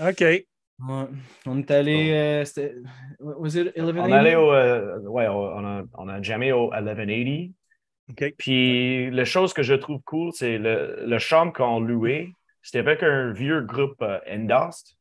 [0.00, 0.20] OK.
[0.20, 0.44] Ouais.
[1.46, 2.12] On est allé.
[2.12, 2.74] euh, c'était-
[3.20, 4.02] was it 1180?
[4.04, 4.52] On est allé au.
[4.52, 7.50] euh, ouais, on a, on a jammé au 1180.
[8.10, 8.34] OK.
[8.38, 12.28] Puis, la chose que je trouve cool, c'est le, le chambre qu'on louait,
[12.62, 14.96] c'était avec un vieux groupe euh, Endast.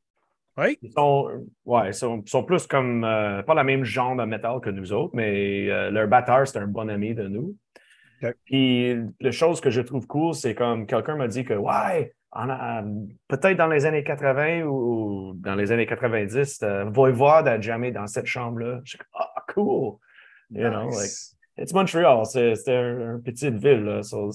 [0.58, 0.78] Oui.
[0.82, 4.72] Ils sont, ouais, sont, sont plus comme, euh, pas la même genre de métal que
[4.72, 7.56] nous autres, mais euh, leur batteur, c'est un bon ami de nous.
[8.46, 12.14] Puis, la chose que je trouve cool, c'est comme quelqu'un m'a dit que, ouais,
[13.28, 17.92] peut-être dans les années 80 ou, ou dans les années 90, euh, Voivode a jamais
[17.92, 18.80] dans cette chambre-là.
[18.84, 19.98] Je suis comme, ah, cool.
[20.50, 21.12] You know, like,
[21.58, 24.32] it's Montreal, un, une petite ville, là, so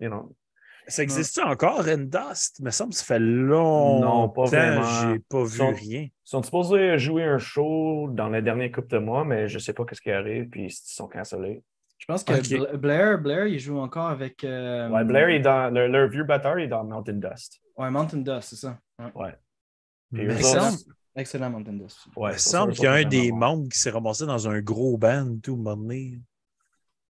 [0.00, 0.34] you know.
[0.86, 2.58] Ça existe encore, Endust?
[2.58, 4.00] Il me semble que ça fait longtemps.
[4.00, 4.82] Non, pas vraiment.
[4.82, 6.00] J'ai pas vu Sont- rien.
[6.02, 9.72] Ils sont supposés jouer un show dans les derniers couples de mois, mais je sais
[9.72, 11.62] pas qu'est-ce qui arrive, puis ils sont cancellés.
[12.04, 14.44] Je pense que Blair, Blair, il joue encore avec.
[14.44, 17.62] euh, Ouais, Blair, il est dans, leur, leur vieux batteur, il est dans Mountain Dust.
[17.78, 18.78] Ouais, Mountain Dust, c'est ça.
[19.14, 19.34] Ouais.
[20.14, 20.70] Excellent.
[20.70, 20.78] semble,
[21.16, 22.00] Excellent Mountain Dust.
[22.14, 24.98] Ouais, il semble qu'il y a un des membres qui s'est ramassé dans un gros
[24.98, 26.20] band, tout, moment donné.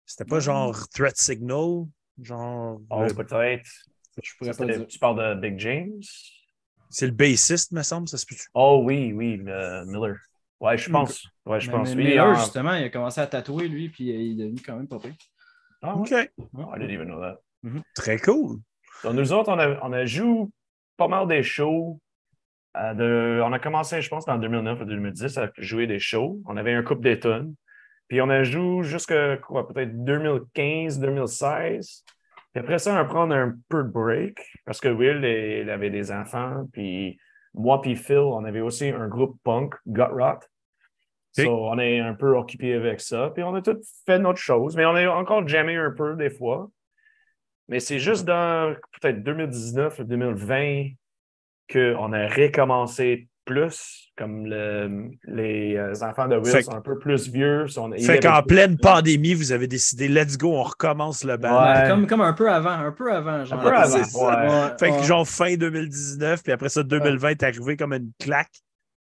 [0.04, 1.86] C'était pas genre Threat Signal,
[2.20, 2.82] genre.
[2.90, 3.66] Oh, le- peut-être.
[4.22, 4.86] Je pourrais pas dire.
[4.86, 6.02] Tu parles de Big James?
[6.90, 10.16] C'est le bassiste, me semble, ça se peut Oh oui, oui, euh, Miller.
[10.62, 11.26] Ouais, je pense.
[11.44, 11.94] Ouais, je Mais- pense.
[11.96, 14.76] mais en- justement, il a commencé à tatouer, lui, puis euh, il est devenu quand
[14.76, 15.12] même pas pire.
[15.82, 16.02] Ah, ouais?
[16.02, 16.30] OK.
[16.54, 17.40] Oh, I didn't even know that.
[17.96, 18.58] Très cool.
[19.04, 20.46] Donc, nous autres, on a, on a joué
[20.96, 21.98] pas mal des shows.
[22.74, 26.40] euh, de- on a commencé, je pense, en 2009 ou 2010 à jouer des shows.
[26.46, 27.54] On avait un couple d'étonnes.
[28.08, 32.02] Puis on a joué jusqu'à quoi, peut-être 2015, 2016.
[32.54, 35.90] Puis après ça, on va prendre un peu de break parce que Will, il avait
[35.90, 36.64] des enfants.
[36.72, 37.18] Puis
[37.52, 40.38] moi, puis Phil, on avait aussi un groupe punk, Gut Rot.
[41.44, 43.30] So, on est un peu occupé avec ça.
[43.34, 46.30] Puis on a tout fait notre chose, mais on a encore jamais un peu des
[46.30, 46.70] fois.
[47.68, 50.88] Mais c'est juste dans peut-être 2019 ou 2020
[51.72, 56.98] qu'on a recommencé plus, comme le- les euh, enfants de Will Fait sont un peu
[56.98, 57.66] plus vieux.
[57.66, 61.32] sont- Fait qu'en plus- pleine pandémie, vous avez décidé, let's go, on recommence le.
[61.34, 61.88] Ouais.
[61.88, 63.44] Comme, comme un peu avant, un peu avant.
[63.44, 64.18] Genre, Un peu avant, c'est ça.
[64.44, 64.48] ouais.
[64.48, 68.52] Ouais, Fait que genre fin 2019, puis après ça, 2020 est arrivé comme une claque.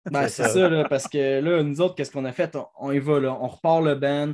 [0.10, 0.70] Ben, C'est ça.
[0.70, 2.56] là, parce que là, nous autres, qu'est-ce qu'on a fait?
[2.56, 3.38] On, on y va, là.
[3.40, 4.34] On repart le band.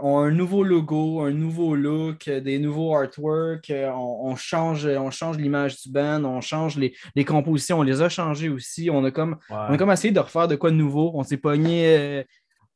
[0.00, 3.68] On a un nouveau logo, un nouveau look, euh, des nouveaux artworks.
[3.68, 7.80] euh, On, on change, on change l'image du band, on change les, les compositions.
[7.80, 8.88] On les a changées aussi.
[8.88, 9.56] On a comme, Ouais.
[9.68, 11.10] on a comme essayé de refaire de quoi de nouveau.
[11.14, 12.22] On s'est pogné euh,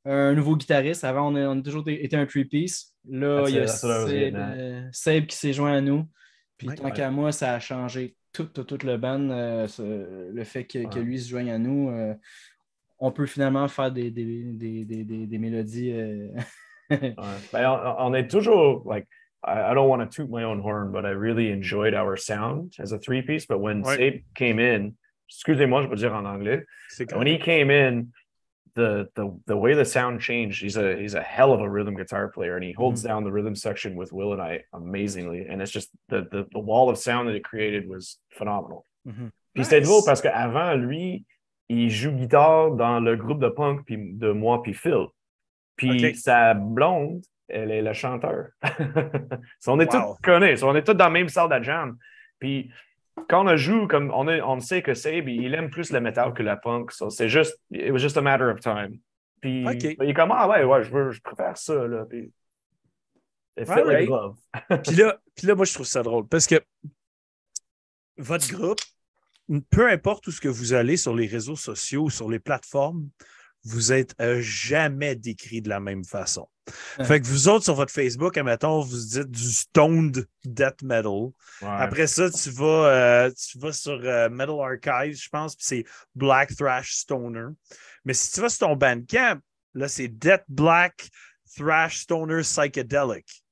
[0.05, 1.05] un nouveau guitariste.
[1.05, 2.93] Avant, on a, on a toujours été un three-piece.
[3.09, 6.05] Là, il y a Seb, euh, qui s'est joint à nous.
[6.59, 6.75] Puis Ouais.
[6.75, 9.31] tant qu'à moi, ça a changé tout, tout, tout le band.
[9.31, 9.67] euh,
[10.33, 12.15] le fait que, lui se joigne à nous, euh,
[12.99, 15.93] on peut finalement faire des, des, des, des, des, des mélodies.
[15.93, 16.29] euh,
[16.91, 17.15] Ouais.
[17.53, 17.69] Ben,
[17.99, 19.07] on, on est toujours, like,
[19.45, 22.75] I, I don't want to toot my own horn, but I really enjoyed our sound
[22.79, 23.47] as a three piece.
[23.47, 23.97] But when Ouais.
[23.97, 24.95] Sabe came in,
[25.29, 26.65] excusez-moi, je vais dire en anglais.
[27.13, 28.13] When he came in,
[28.77, 31.97] the, the the way the sound changed, he's a he's a hell of a rhythm
[31.97, 35.47] guitar player, and he holds down the rhythm section with Will and I amazingly.
[35.49, 38.85] And it's just the the, the wall of sound that it created was phenomenal.
[39.05, 39.31] Mhm.
[39.55, 39.89] Puis c'était Nice.
[39.89, 41.25] drôle parce qu'avant, lui,
[41.69, 45.07] il joue guitare dans le groupe de punk puis de moi puis Phil.
[45.77, 46.15] Puis Ok.
[46.17, 48.49] sa blonde, elle est le chanteur.
[49.61, 50.15] So, on est Wow.
[50.17, 50.59] tous connus.
[50.59, 51.97] So, on est tous dans la même salle de jam.
[52.39, 52.71] Puis
[53.29, 56.33] quand on joue, comme on, est, on sait que Sabe, il aime plus le metal
[56.33, 56.93] que la punk.
[56.93, 58.99] So, c'est juste, it was just a matter of time.
[59.41, 61.87] Puis il est comme, ah ouais, ouais, je, veux, je préfère ça.
[61.87, 62.05] Là.
[62.09, 62.31] Puis
[63.57, 64.79] Ouais.
[64.85, 66.57] Puis là, puis là, moi, je trouve ça drôle parce que
[68.19, 68.81] votre groupe,
[69.71, 73.09] peu importe où ce que vous allez sur les réseaux sociaux, sur les plateformes,
[73.67, 76.49] vous êtes jamais décrit de la même façon.
[76.99, 77.05] Ouais.
[77.05, 81.07] Fait que vous autres, sur votre Facebook, admettons, vous dites du stoned death metal.
[81.63, 81.69] Ouais.
[81.69, 85.85] Après ça, tu vas, euh, tu vas sur euh, Metal Archives, je pense, puis c'est
[86.15, 87.49] Black Thrash Stoner.
[88.05, 89.39] Mais si tu vas sur ton Bandcamp,
[89.75, 91.09] là, c'est Death Black
[91.57, 93.45] Thrash Stoner Psychedelic.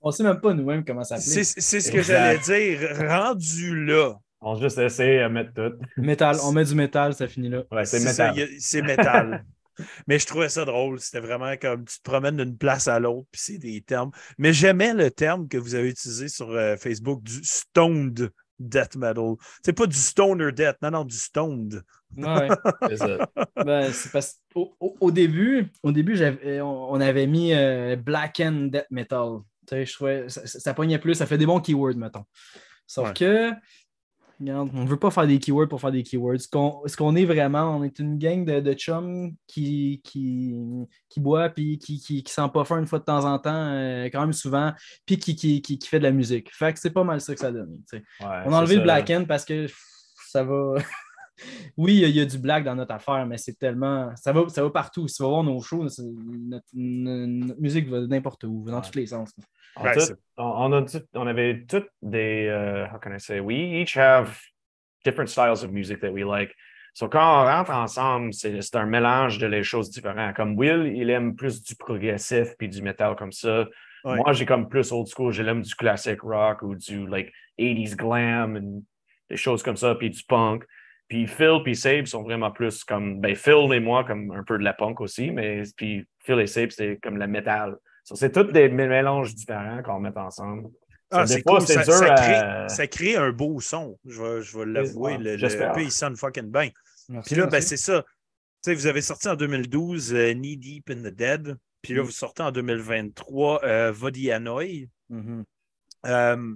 [0.00, 1.62] On sait même pas nous-mêmes comment ça C'est s'appelle.
[1.62, 2.96] c'est ce que j'allais dire.
[3.08, 4.14] Rendu là.
[4.40, 5.76] On juste essayé de mettre tout.
[5.96, 7.64] Métal, on met du métal, ça finit là.
[7.72, 8.48] Ouais, c'est ça, métal.
[8.60, 9.44] c'est métal.
[10.08, 10.98] Mais je trouvais ça drôle.
[11.00, 14.10] C'était vraiment comme tu te promènes d'une place à l'autre, puis c'est des termes.
[14.36, 19.34] Mais j'aimais le terme que vous avez utilisé sur euh, Facebook du stoned death metal.
[19.64, 21.80] C'est pas du stoner death, non, non, du stoned.
[22.16, 22.48] Ouais.
[22.88, 23.28] C'est ça.
[23.64, 27.94] Ben, c'est parce qu'au au, au début, au début j'avais- on, on avait mis euh,
[27.96, 29.38] Black and Death Metal.
[29.68, 32.24] Tu sais, je trouvais ça, ça pognait plus, ça fait des bons keywords, mettons.
[32.86, 33.14] Sauf Ouais.
[33.14, 33.52] que,
[34.40, 36.40] regarde, on ne veut pas faire des keywords pour faire des keywords.
[36.40, 40.54] Ce qu'on ce qu'on est vraiment, on est une gang de, de chums qui, qui,
[41.08, 43.50] qui boit puis qui, qui, qui sent pas faire une fois de temps en temps,
[43.54, 44.72] euh, quand même souvent,
[45.06, 46.54] puis qui, qui, qui, qui fait de la musique.
[46.54, 47.78] Fait que c'est pas mal ça que ça donne.
[47.92, 49.78] Ouais, On a enlevé le black end parce que pff,
[50.30, 50.74] ça va.
[51.76, 54.10] oui, il y a- il y, a du black dans notre affaire, mais c'est tellement.
[54.16, 55.06] Ça va, ça va partout.
[55.08, 58.82] Si tu vas voir nos shows, notre, notre musique va n'importe où, dans Ouais.
[58.82, 59.32] tous les sens.
[59.76, 62.46] On, Ouais, tout- c'est- on, on a tout- on avait toutes des.
[62.46, 63.40] uh, how can I say?
[63.40, 64.36] We each have
[65.04, 66.52] different styles of music that we like.
[66.94, 70.34] So quand on rentre ensemble, c'est c'est un mélange de les choses différentes.
[70.34, 73.66] Comme Will, il aime plus du progressif puis du metal comme ça.
[74.04, 74.16] Ouais.
[74.16, 75.32] Moi, j'ai comme plus old school.
[75.32, 78.82] J'aime du classic rock ou du like 80s glam and
[79.30, 80.64] des choses comme ça, puis du punk.
[81.08, 83.20] Puis Phil puis Sabe sont vraiment plus comme.
[83.20, 86.46] Ben, Phil et moi, comme un peu de la punk aussi, mais puis Phil et
[86.46, 87.76] Sabe, c'est comme la metal.
[88.04, 90.68] So, c'est tous des mélanges différents qu'on met ensemble.
[91.10, 91.66] Ah, c'est fois, cool.
[91.66, 92.16] c'est Ça, dur ça à-
[92.66, 93.98] crée, ça crée un beau son.
[94.06, 95.16] Je vais, je vais l'avouer.
[95.16, 96.68] Le, le il sonne fucking bien.
[97.24, 98.02] Puis là, ben, c'est ça.
[98.62, 101.56] Tu sais, vous avez sorti en 2012 euh, Knee Deep in the Dead.
[101.80, 102.04] Puis là, Mm.
[102.06, 104.88] vous sortez en 2023 euh, Vodi Hanoi.
[106.06, 106.54] Euh,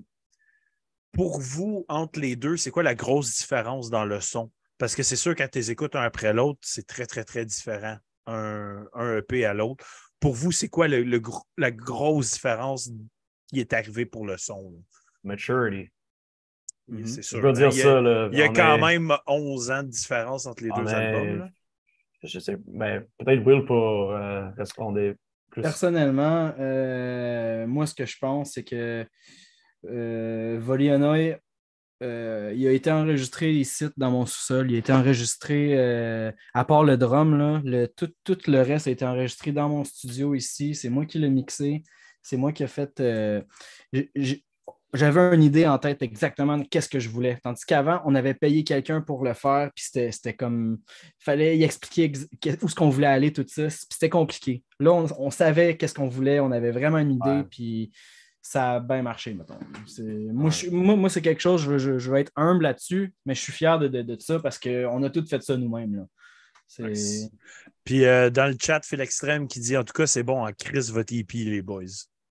[1.13, 4.51] pour vous, entre les deux, c'est quoi la grosse différence dans le son?
[4.79, 7.45] Parce que c'est sûr, quand tu les écoutes un après l'autre, c'est très, très, très
[7.45, 7.97] différent,
[8.27, 9.85] un, un EP à l'autre.
[10.19, 11.21] Pour vous, c'est quoi le, le
[11.59, 12.91] la grosse différence
[13.49, 14.83] qui est arrivée pour le son?
[15.25, 15.89] Maturity.
[16.89, 17.07] Mhm.
[17.07, 17.41] C'est Je sûr.
[17.43, 18.01] veux dire il y a, ça.
[18.01, 20.83] Là, il y a on quand est- même 11 ans de différence entre les on
[20.83, 21.39] deux est- albums.
[21.39, 21.49] là.
[22.25, 25.15] Je sais, ben, peut-être Will pour euh, responder
[25.51, 25.63] plus.
[25.63, 29.05] Personnellement, euh, moi, ce que je pense, c'est que euh,
[29.85, 31.37] Volianoy,
[32.03, 34.71] euh, il a été enregistré ici dans mon sous-sol.
[34.71, 38.89] Il a été enregistré, euh, à part le drum, là, le, tout, tout le reste
[38.89, 40.75] a été enregistré dans mon studio ici.
[40.75, 41.83] C'est moi qui l'ai mixé.
[42.21, 42.99] C'est moi qui ai fait.
[43.01, 43.41] euh,
[44.95, 47.39] j'avais une idée en tête exactement de qu'est-ce que je voulais.
[47.43, 50.79] Tandis qu'avant, on avait payé quelqu'un pour le faire, puis c'était comme.
[51.21, 53.67] Il fallait y expliquer ex- que- où est-ce qu'on voulait aller, tout ça.
[53.69, 54.63] puis C'était compliqué.
[54.81, 57.91] Là, on, on savait qu'est-ce qu'on voulait, on avait vraiment une idée, puis
[58.43, 59.59] ça a bien marché, mettons.
[59.87, 60.71] C'est- Moi, Ouais.
[60.71, 63.41] moi, moi, c'est quelque chose, je veux, je- je veux être humble là-dessus, mais je
[63.41, 65.95] suis fier de, de, de ça parce qu'on a tout fait ça nous-mêmes.
[65.97, 66.03] là.
[66.67, 67.29] C'est- Nice.
[67.85, 70.51] Puis euh, dans le chat, Phil Extrême qui dit en tout cas, c'est bon en
[70.53, 71.83] Chris votre EP, les boys.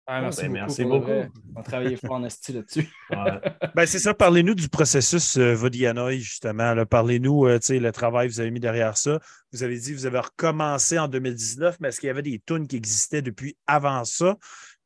[0.07, 0.59] Ah, merci Ben, beaucoup.
[0.59, 1.31] merci beaucoup.
[1.55, 2.89] On a travaillé fort en esti là-dessus.
[3.11, 3.39] Ouais.
[3.75, 6.73] Ben, c'est ça, parlez-nous du processus euh, Vodianoï, justement.
[6.73, 6.85] là.
[6.85, 9.19] Parlez-nous, euh, tu sais, le travail que vous avez mis derrière ça.
[9.53, 12.41] Vous avez dit que vous avez recommencé en 2019, mais est-ce qu'il y avait des
[12.45, 14.37] tunes qui existaient depuis avant ça?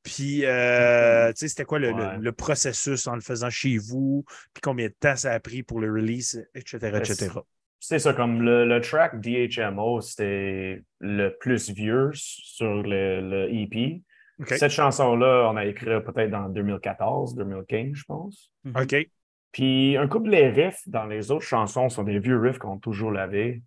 [0.05, 2.17] Puis, euh, tu sais, c'était quoi le, le- Ouais.
[2.19, 4.23] le processus en le faisant chez vous?
[4.53, 7.29] Puis combien de temps ça a pris pour le release, etc., etc.
[7.79, 14.01] C'est ça, comme le, le track DHMO, c'était le plus vieux sur le, le EP.
[14.39, 14.53] OK.
[14.53, 18.51] Cette chanson-là, on a écrit peut-être dans 2014, 2015, je pense.
[18.75, 18.95] OK.
[19.51, 22.79] Puis un couple les riffs dans les autres chansons sont des vieux riffs qu'on a
[22.79, 23.63] toujours lavé.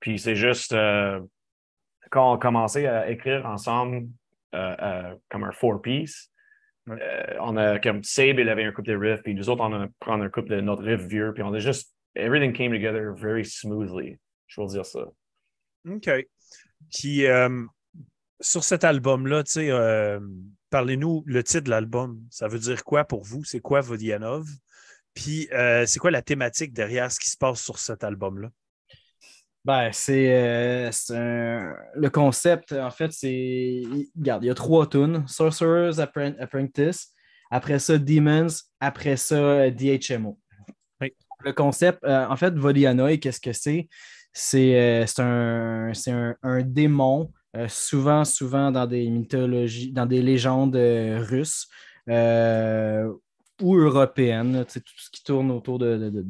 [0.00, 1.20] Puis c'est juste euh,
[2.10, 4.08] quand on a commencé à écrire ensemble
[4.52, 6.30] comme un four-piece,
[6.86, 6.96] Ouais.
[7.02, 9.72] euh, on a comme Sabe, il avait un couple de riffs, puis nous autres, on
[9.74, 13.12] a pris un couple de notre riff vieux, puis on a juste everything came together
[13.14, 14.16] very smoothly.
[14.46, 15.00] Je veux dire ça.
[15.86, 16.10] OK.
[16.90, 17.64] Puis, euh,
[18.40, 20.18] sur cet album-là, tu sais, euh,
[20.70, 22.20] parlez-nous le titre de l'album.
[22.30, 23.44] Ça veut dire quoi pour vous?
[23.44, 24.46] C'est quoi Vodianov?
[25.12, 28.48] Puis, euh, c'est quoi la thématique derrière ce qui se passe sur cet album-là?
[29.68, 33.82] Ben, c'est euh, c'est un- le concept, en fait, c'est.
[34.16, 37.08] Regarde, il y a trois tunes Sorcerer's Appren- Apprentice,
[37.50, 38.46] après ça, Demons,
[38.80, 40.38] après ça, euh, DHMO.
[41.02, 41.12] Oui.
[41.44, 43.90] Le concept, euh, en fait, Vodianoï, qu'est-ce que c'est?
[44.32, 47.30] C'est euh, un, un, un démon
[47.68, 51.68] souvent, souvent dans des mythologies, dans des légendes russes
[53.60, 56.26] ou européennes, tout ce qui tourne autour de, de- de-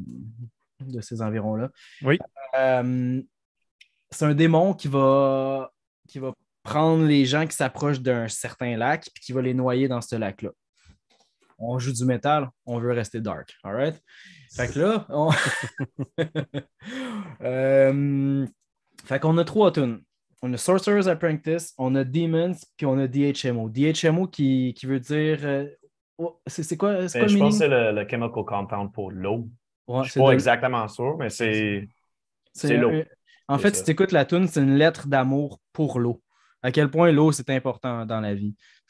[0.81, 1.71] de ces environs-là.
[2.03, 2.19] Oui.
[2.57, 3.21] Euh,
[4.11, 5.71] c'est un démon qui va,
[6.09, 9.89] qui va prendre les gens qui s'approchent d'un certain lac puis qui va les noyer
[9.89, 10.51] dans ce lac-là.
[11.59, 13.53] On joue du métal, on veut rester dark.
[13.65, 14.01] All right?
[14.55, 15.31] Fait que là, on...
[17.43, 18.47] Euh,
[19.05, 20.01] fait qu'on a trois tunes.
[20.43, 23.69] On a Sorcerer's Apprentice, on a Demons, puis on a DHMO.
[23.69, 25.39] DHMO qui, qui veut dire.
[25.43, 25.67] euh,
[26.19, 27.53] oh, c'est quoi, quoi le je pense que meaning?
[27.53, 29.49] c'est le, le chemical compound pour l'eau.
[29.89, 31.89] Ouais, Je c'est suis pas de- exactement sûr, mais c'est.
[32.65, 32.93] l'eau.
[33.49, 33.77] En fait, ça.
[33.77, 36.23] si tu écoutes la tune, c'est une lettre d'amour pour l'eau.
[36.63, 38.55] À quel point l'eau, c'est important dans la vie.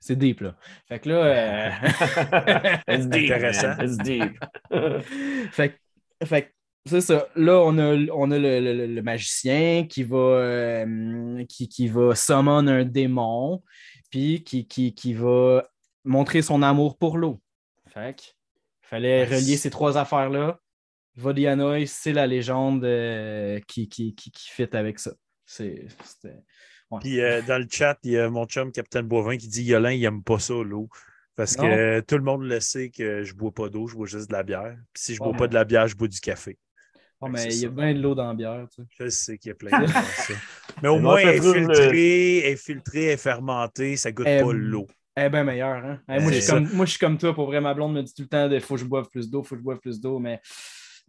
[0.00, 0.56] C'est- deep, là.
[0.86, 1.16] Fait que là.
[1.24, 1.70] euh,
[2.88, 3.30] It's deep.
[3.30, 3.74] Intéressant.
[3.82, 4.38] It's deep.
[5.52, 5.70] fait,
[6.20, 6.54] que- fait
[6.86, 7.26] c'est ça.
[7.36, 12.14] Là, on a, on a le, le- le magicien qui va, euh, qui, qui va
[12.14, 13.62] summon un démon,
[14.10, 15.68] puis qui, qui, qui va
[16.04, 17.40] montrer son amour pour l'eau.
[17.88, 18.22] Fait que
[18.88, 19.34] fallait Nice.
[19.44, 20.60] relier ces trois affaires-là.
[21.16, 25.12] Vodianoï, c'est la légende euh, qui, qui, qui, qui fit avec ça.
[25.46, 25.86] C'est,
[26.90, 26.98] ouais.
[27.00, 29.92] Puis euh, dans le chat, il y a mon chum Capitaine Boivin qui dit Yolin,
[29.92, 30.88] il aime pas ça, l'eau.
[31.34, 34.06] Parce que euh, tout le monde le sait que je bois pas d'eau, je bois
[34.06, 34.76] juste de la bière.
[34.92, 35.36] Puis si je bois Ouais.
[35.36, 36.58] pas de la bière, je bois du café.
[37.20, 38.66] Oh, que mais il y a bien de l'eau dans la bière.
[38.74, 38.88] tu sais.
[39.04, 40.34] Je sais qu'il y a plein de ça.
[40.82, 44.12] Mais au moins, moi, elle est le- filtrée, elle est filtrée, elle est fermentée, ça
[44.12, 44.86] goûte Euh, pas l'eau.
[45.18, 45.84] Elle est bien meilleure.
[45.84, 45.98] Hein?
[46.08, 47.34] Hey, moi, je suis comme, moi, je suis comme toi.
[47.34, 49.28] Pour vrai, ma blonde me dit tout le temps il faut que je boive plus
[49.28, 50.40] d'eau, faut que je boive plus d'eau, mais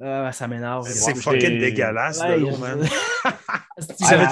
[0.02, 0.88] euh, ça m'énerve.
[0.88, 2.88] C'est fucking dégueulasse, Ouais, de l'eau, je- man.
[3.80, 4.30] Ça.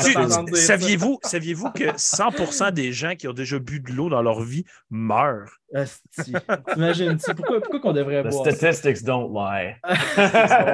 [0.54, 4.66] Saviez-vous saviez-vous que 100% des gens qui ont déjà bu de l'eau dans leur vie
[4.90, 5.50] meurent?
[5.74, 6.34] Asti.
[6.74, 7.34] T'imagines-tu?
[7.36, 8.52] Pourquoi, pourquoi qu'on devrait The boire ça?
[8.52, 9.76] statistics don't lie.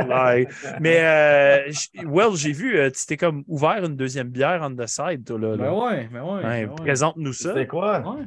[0.10, 0.48] Ouais.
[0.80, 1.72] Mais, euh,
[2.06, 5.38] Well, j'ai vu, euh, tu t'es comme ouvert une deuxième bière on the side, toi,
[5.40, 5.50] là.
[5.50, 5.58] là.
[5.58, 6.30] Ben ouais, ben ouais.
[6.44, 6.76] Ouais, ben ouais.
[6.78, 7.50] Présente-nous ça.
[7.50, 8.00] C'était quoi?
[8.00, 8.24] Ouais.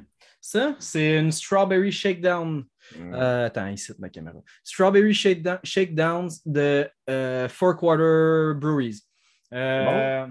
[0.48, 2.64] Ça, c'est une Strawberry Shakedown.
[2.96, 3.14] Mm.
[3.14, 4.36] Euh, attends, ici, ma caméra.
[4.62, 9.00] Strawberry Shakedown, Shakedowns de euh, Four Quarter Breweries.
[9.52, 10.26] Euh,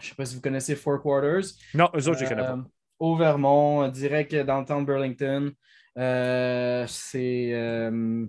[0.00, 1.44] Je sais pas si vous connaissez Four Quarters.
[1.74, 2.64] Non, eux autres, je les connais Euh, pas.
[3.00, 5.50] Au Vermont, direct dans le town de Burlington.
[5.98, 7.50] Euh, c'est.
[7.52, 8.24] euh,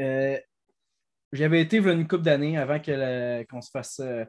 [0.00, 0.38] euh,
[1.32, 3.98] J'avais été a une couple d'années avant que la- qu'on se fasse.
[3.98, 4.24] euh,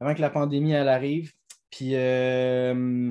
[0.00, 1.32] avant que la pandémie elle arrive.
[1.70, 3.10] Puis euh,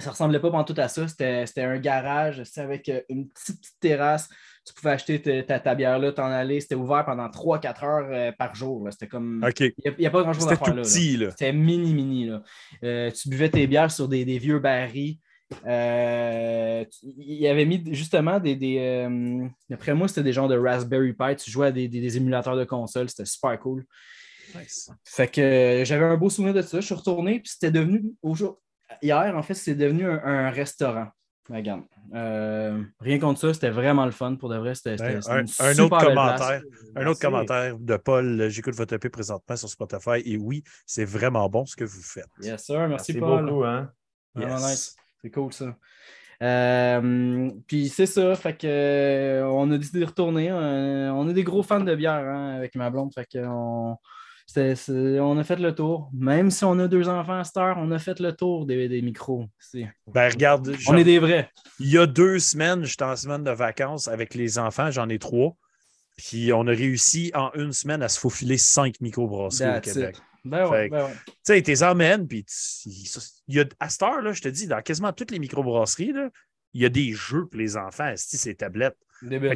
[0.00, 1.06] ça ressemblait pas tout à ça.
[1.08, 4.28] C'était un garage avec euh, une petite, petite terrasse.
[4.66, 6.60] Tu pouvais acheter ta, ta- ta bière là, t'en aller.
[6.60, 8.86] C'était ouvert pendant 3-4 heures euh, par jour.
[8.90, 9.42] C'était comme.
[9.46, 9.60] OK.
[9.60, 10.82] Il n'y a, pas grand-chose à faire là.
[10.82, 10.84] là.
[11.30, 12.26] C'était mini, mini.
[12.26, 12.42] Là.
[12.84, 15.18] Euh, tu buvais tes bières sur des, des vieux barils.
[15.66, 18.56] Euh, il y avait mis justement des.
[18.56, 21.36] des euh, D'après moi, c'était des genres de Raspberry Pi.
[21.36, 23.08] Tu jouais à des, des- des émulateurs de console.
[23.08, 23.84] C'était super cool.
[24.54, 24.90] Nice.
[25.04, 26.80] Fait que j'avais un beau souvenir de ça.
[26.80, 28.02] Je suis retourné, puis c'était devenu.
[28.22, 28.58] au jour-
[29.02, 31.08] Hier, en fait, c'est devenu un, un restaurant.
[31.50, 31.82] Regarde.
[32.14, 34.74] Euh, rien contre ça, c'était vraiment le fun pour de vrai.
[34.74, 36.62] C'était c'était- Ben, c'était un, une un super autre commentaire.
[36.96, 38.40] Un autre commentaire de Paul.
[38.40, 40.20] euh, J'écoute votre EP présentement sur Spotify.
[40.26, 42.28] Et oui, c'est vraiment bon ce que vous faites.
[42.42, 42.76] Yes, sir.
[42.88, 43.44] Merci, Merci Paul.
[43.46, 43.90] beaucoup, hein?
[44.34, 44.66] Vraiment Yes.
[44.70, 44.96] nice.
[45.22, 45.74] C'est cool ça.
[46.42, 50.52] Euh, puis c'est ça, fait que on a décidé de retourner.
[50.52, 53.26] on est des gros fans de bière hein, avec ma blonde, fait
[54.56, 56.10] on, a fait le tour.
[56.12, 58.88] Même si on a deux enfants à cette heure, on a fait le tour des,
[58.88, 59.46] des micros.
[60.06, 61.50] Ben, regarde, On est des vrais.
[61.78, 65.18] il y a deux semaines, j'étais en semaine de vacances avec les enfants, j'en ai
[65.18, 65.56] trois.
[66.16, 70.16] Puis on a réussi en une semaine à se faufiler cinq microbrasseries au Québec.
[70.16, 70.22] it.
[70.44, 71.14] Ben ouais, ben ouais.
[71.26, 72.44] Tu sais, t'es emmènes, puis
[73.48, 76.14] y a, à cette heure, là, je te dis, dans quasiment toutes les microbrasseries,
[76.74, 78.96] il y a des jeux pour les enfants, c'est tablettes.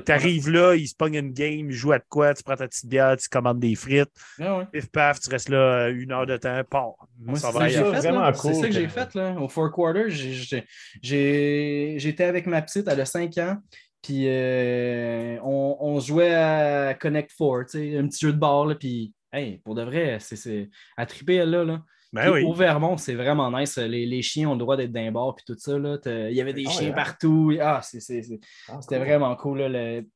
[0.05, 2.67] T'arrives là, ils se pognent une game, ils jouent à de quoi, tu prends ta
[2.69, 4.67] petite bière, tu commandes des frites, ouais.
[4.73, 6.95] pif paf, tu restes là euh, une heure de temps, pars.
[7.19, 7.95] Moi, c'est va ça que j'ai ailleurs.
[7.95, 8.01] fait.
[8.01, 8.33] Vraiment là.
[8.33, 9.35] cool C'est ça que j'ai fait là.
[9.41, 10.11] au Four Quarters.
[10.11, 10.65] j'ai- j'ai-
[11.03, 13.57] j'ai- J'étais avec ma petite, elle a 5 ans.
[14.03, 18.67] Puis euh, on, on jouait à Connect Four, tu sais, un petit jeu de bord.
[18.67, 21.65] Là, puis, hey, pour de vrai, c'est- c'est à triper elle là.
[21.65, 21.83] là.
[22.13, 22.43] Ben oui.
[22.45, 23.79] Au Vermont, c'est vraiment nice.
[23.79, 25.79] Les, les chiens ont le droit d'être dans les bars puis tout ça.
[25.79, 25.97] là.
[26.05, 26.95] Il y avait des Ah chiens ouais.
[26.95, 27.53] partout.
[27.61, 29.07] Ah, c'est- c'est- c'est- Ah, c'était cool.
[29.07, 29.59] vraiment cool.
[29.61, 30.07] là, le-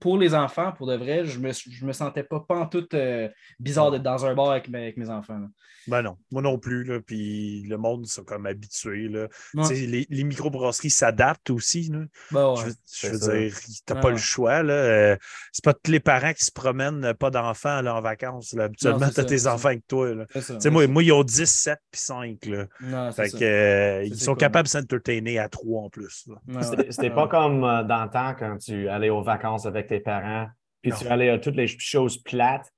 [0.00, 3.28] Pour les enfants, pour de vrai, je me, je me sentais pas pantoute euh,
[3.58, 5.38] bizarre d'être dans un bar avec mes, avec mes enfants.
[5.38, 5.46] là.
[5.86, 6.84] Ben non, moi non plus.
[6.84, 9.08] Là, puis le monde sont comme habitués.
[9.08, 9.26] Là.
[9.54, 9.74] Ouais.
[9.74, 11.84] Les, les microbrasseries s'adaptent aussi.
[11.90, 12.00] Là.
[12.30, 12.68] Ben Je ouais.
[12.68, 13.32] veux, je veux ça.
[13.38, 13.54] dire,
[13.86, 14.12] t'as Ah pas ouais.
[14.12, 14.62] le choix.
[14.62, 14.74] Là.
[14.74, 15.16] Euh,
[15.50, 18.52] c'est pas tous les parents qui se promènent, euh, pas d'enfants là, en vacances.
[18.52, 18.64] Là.
[18.64, 20.14] Habituellement, t'as ça, tes enfants avec toi.
[20.14, 20.26] Là.
[20.34, 22.44] C'est ça, Tu sais, c'est moi, moi, ils ont 10, 7 puis 5.
[22.46, 22.66] Là.
[22.82, 24.40] Non, Fait que, euh, ils c'est sont cool.
[24.40, 26.26] capables de s'entertainer à trois en plus.
[26.60, 26.86] C'était ouais.
[26.90, 27.14] c'était Ouais.
[27.14, 30.48] pas comme dans le temps quand tu allais aux vacances avec tes parents,
[30.82, 30.96] puis Non.
[30.98, 32.70] tu allais à toutes les choses plates,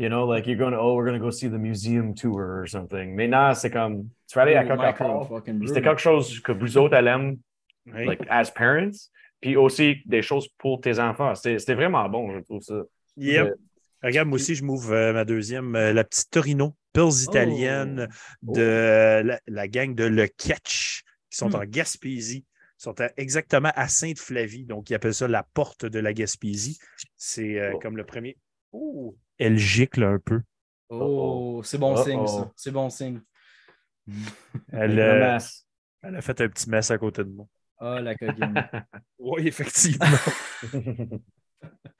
[0.00, 2.60] You know, like you're going to, oh, we're going to go see the museum tour
[2.60, 3.16] or something.
[3.16, 4.64] Maintenant, c'est comme, tu vas aller à
[5.00, 7.38] Oh, fucking C'était quelque chose que vous autres, aime,
[7.86, 8.06] Oui.
[8.06, 8.92] like, as parents.
[9.40, 11.34] Puis aussi des choses pour tes enfants.
[11.34, 12.80] C'était vraiment bon, je trouve ça.
[13.16, 13.54] Yep.
[14.04, 18.06] Regarde, moi aussi, je m'ouvre euh, ma deuxième, euh, la petite Torino, Pills italienne
[18.46, 18.52] Oh.
[18.52, 21.56] de euh, la, la gang de Le Catch, qui sont Hmm.
[21.56, 22.44] en Gaspésie.
[22.78, 24.64] Ils sont à- exactement à Sainte-Flavie.
[24.64, 26.78] Donc, ils appellent ça la porte de la Gaspésie.
[27.16, 27.78] C'est euh, Oh.
[27.80, 28.38] comme le premier.
[28.72, 30.40] Oh, elle gicle un peu.
[30.90, 32.50] Oh, c'est bon signe, ça.
[32.56, 33.20] C'est bon signe.
[34.72, 35.38] Elle, euh,
[36.02, 37.46] elle a fait un petit mess à côté de moi.
[37.78, 38.54] Ah, la coquine.
[39.18, 40.06] Oui, effectivement.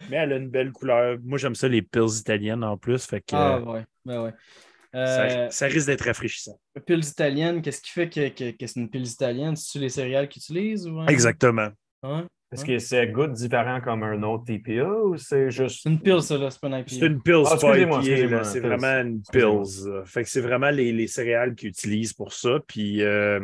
[0.08, 1.18] Mais elle a une belle couleur.
[1.22, 3.04] Moi, j'aime ça, les pills italiennes en plus.
[3.04, 3.84] Fait que, ah, euh, ouais.
[4.04, 4.32] Ben ouais.
[4.92, 6.58] Ça, Euh, ça risque d'être rafraîchissant.
[6.86, 9.54] Piles italiennes, qu'est-ce qui fait que, que, que c'est une pile italienne?
[9.56, 10.86] C'est-tu les céréales qu'ils utilisent?
[10.86, 11.06] Ou, hein?
[11.08, 11.68] Exactement.
[12.50, 15.80] Est-ce que c'est goût différent comme un autre TPA ou c'est juste.
[15.82, 16.50] C'est une pile, ça, là.
[16.50, 16.88] C'est pas une IPA.
[16.88, 18.44] C'est une pills, Ah, pas IPA.
[18.44, 20.04] C'est vraiment une là.
[20.06, 22.58] Fait que c'est vraiment les, les céréales qu'ils utilisent pour ça.
[22.66, 23.38] Puis, euh,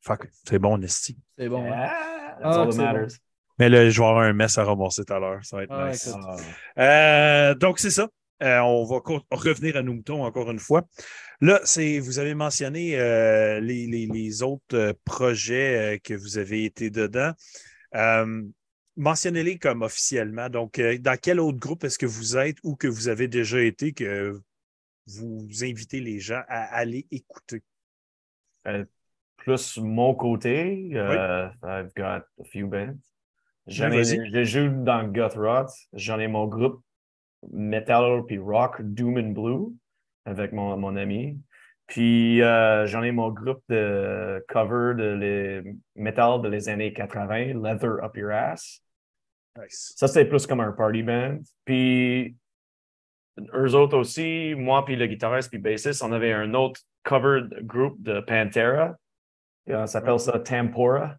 [0.00, 1.18] fuck, c'est bon, Esti.
[1.36, 1.70] C'est bon.
[1.70, 1.74] hein?
[1.76, 2.84] Ah, that's Ah, all that c'est bon.
[2.84, 3.16] matters.
[3.58, 5.44] Mais là, je vais avoir un mess à ramasser tout à l'heure.
[5.44, 6.14] Ça va être Ah, nice.
[6.78, 7.50] Ah.
[7.50, 8.08] Euh, donc, c'est ça.
[8.42, 10.86] Euh, on va revenir à nos moutons encore une fois.
[11.42, 16.64] Là, c'est, vous avez mentionné euh, les, les- les autres euh, projets que vous avez
[16.64, 17.32] été dedans.
[18.96, 20.48] Mentionnez-les comme officiellement.
[20.50, 23.92] Donc, dans quel autre groupe est-ce que vous êtes ou que vous avez déjà été
[23.92, 24.38] que
[25.06, 27.62] vous invitez les gens à aller écouter?
[29.36, 30.90] Plus mon côté,
[31.62, 32.98] I've got a few bands.
[33.66, 34.30] J'en ai, vas-y.
[34.30, 35.66] je joue dans Gutrot.
[35.94, 36.82] J'en ai mon groupe
[37.52, 39.74] metal puis rock Doom and Blue
[40.24, 41.38] avec mon, mon ami.
[41.86, 47.60] Puis euh, j'en ai mon groupe de cover de les metal de les années 80,
[47.60, 48.82] Leather Up Your Ass.
[49.58, 49.94] Nice.
[49.96, 51.40] Ça, c'est plus comme un party band.
[51.64, 52.36] Puis,
[53.54, 58.00] eux autres aussi, moi puis le guitariste puis bassiste, on avait un autre covered group
[58.00, 58.94] de Pantera.
[59.66, 61.16] Et on s'appelle ça Tempora.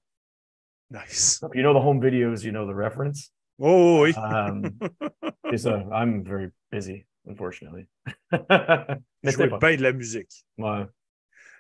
[0.90, 1.44] Nice.
[1.54, 3.32] You know the home videos, you know the reference.
[3.64, 4.14] Oh oui.
[4.18, 4.64] Um,
[5.52, 5.86] c'est ça.
[5.92, 7.86] I'm very busy, unfortunately.
[8.32, 9.58] Je Mais c'est pas.
[9.60, 10.32] bien de la musique.
[10.58, 10.86] Ouais.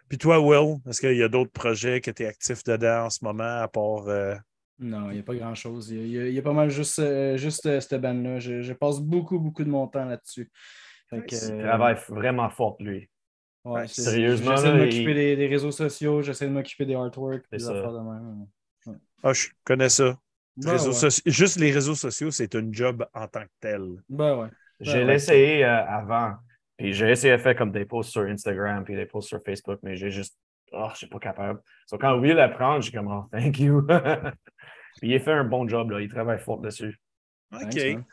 [0.10, 3.10] Puis toi, Will, est-ce qu'il y a d'autres projets que tu es actif dedans en
[3.12, 4.08] ce moment à part.
[4.08, 4.36] euh,
[4.80, 5.92] Non, il n'y a pas grand-chose.
[5.92, 8.40] Il y a- y, y pas mal juste, euh, juste euh, cette bande-là.
[8.40, 10.50] Je, je passe beaucoup, beaucoup de mon temps là-dessus.
[11.12, 11.24] Il
[11.60, 13.10] travaille vraiment fort, lui.
[13.64, 16.96] ouais, Ouais, sérieusement, J'essaie de m'occuper il- des, des réseaux sociaux, j'essaie de m'occuper des
[16.96, 18.48] artworks, des affaires de même.
[19.24, 20.18] Ah, je connais ça.
[20.58, 21.10] Ben ouais.
[21.26, 23.82] Juste les réseaux sociaux, c'est un job en tant que tel.
[24.10, 24.50] Ben ouais.
[24.80, 25.16] J'ai ouais.
[25.16, 26.34] essayé euh, avant.
[26.78, 29.80] Puis j'ai essayé de faire comme des posts sur Instagram puis des posts sur Facebook,
[29.84, 30.38] mais j'ai juste.
[30.74, 31.60] Oh, je suis pas capable.
[31.92, 33.82] Donc, quand Will apprend, j'ai comme, oh, thank you.
[35.02, 36.00] puis il a fait un bon job, là.
[36.00, 36.98] Il travaille fort dessus.
[37.54, 37.76] OK.
[37.76, 38.06] Thanks.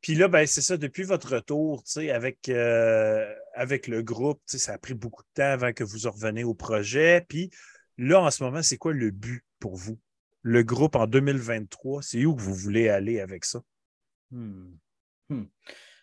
[0.00, 3.24] Puis là, ben, c'est ça, depuis votre retour, tu sais, avec, euh,
[3.54, 6.10] avec le groupe, tu sais, ça a pris beaucoup de temps avant que vous en
[6.10, 7.24] reveniez au projet.
[7.26, 7.50] Puis
[7.96, 9.98] là, en ce moment, c'est quoi le but pour vous?
[10.46, 13.60] Le groupe en 2023, c'est où que vous voulez aller avec ça?
[14.30, 14.74] Hmm.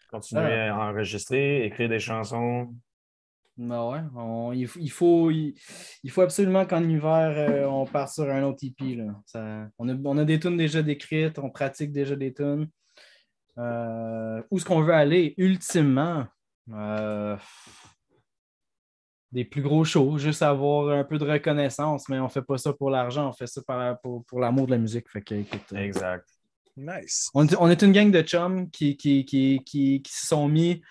[0.10, 0.76] Continuer Ah.
[0.76, 2.74] à enregistrer, écrire des chansons.
[3.58, 5.54] Ben ouais, on- il, faut, il,
[6.04, 8.96] il faut absolument qu'en hiver, euh, on parte sur un autre EP.
[8.96, 9.14] Là.
[9.28, 12.68] Ça- on, a, on a des tunes déjà décrites, on pratique déjà des tunes.
[13.60, 16.26] Euh, où est-ce qu'on veut aller ultimement?
[16.74, 17.38] Euh,
[19.32, 22.57] des plus gros shows, juste avoir un peu de reconnaissance, mais on ne fait pas
[22.57, 25.09] ça pour l'argent, on fait ça par- pour, pour l'amour de la musique.
[25.09, 26.27] Fait que, écoute, euh, Exact.
[26.77, 27.29] Nice.
[27.34, 30.47] on, est- on est une gang de chums qui, qui, qui, qui, qui se sont
[30.47, 30.82] mis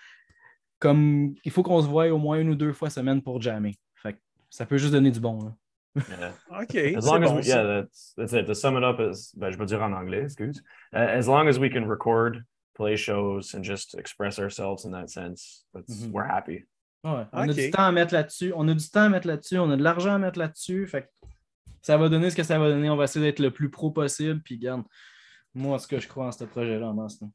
[0.79, 3.75] comme il faut qu'on se voie au moins une ou deux fois semaine pour jammer.
[3.95, 4.19] Fait que
[4.49, 5.39] ça peut juste donner du bon.
[5.43, 5.55] là.
[5.95, 6.33] Yeah.
[6.61, 6.75] OK.
[6.75, 7.55] As c'est long as bon, we, ça.
[7.63, 8.45] yeah, that's, that's it.
[8.47, 10.63] To sum it up, is, ben, je vais dire en anglais, excuse.
[10.93, 12.43] Uh, as long as we can record,
[12.75, 16.11] play shows, and just express ourselves in that sense, that's, Mhm.
[16.13, 16.63] we're happy.
[17.03, 18.53] Ouais, on a du temps à mettre là-dessus.
[18.55, 19.57] On a du temps à mettre là-dessus.
[19.57, 20.85] On a de l'argent à mettre là-dessus.
[20.87, 21.07] Fait que
[21.81, 22.89] ça va donner ce que ça va donner.
[22.89, 24.39] On va essayer d'être le plus pro possible.
[24.43, 24.83] Puis, garde,
[25.55, 27.19] moi, tout cas, je crois en ce projet-là en masse.
[27.21, 27.27] là.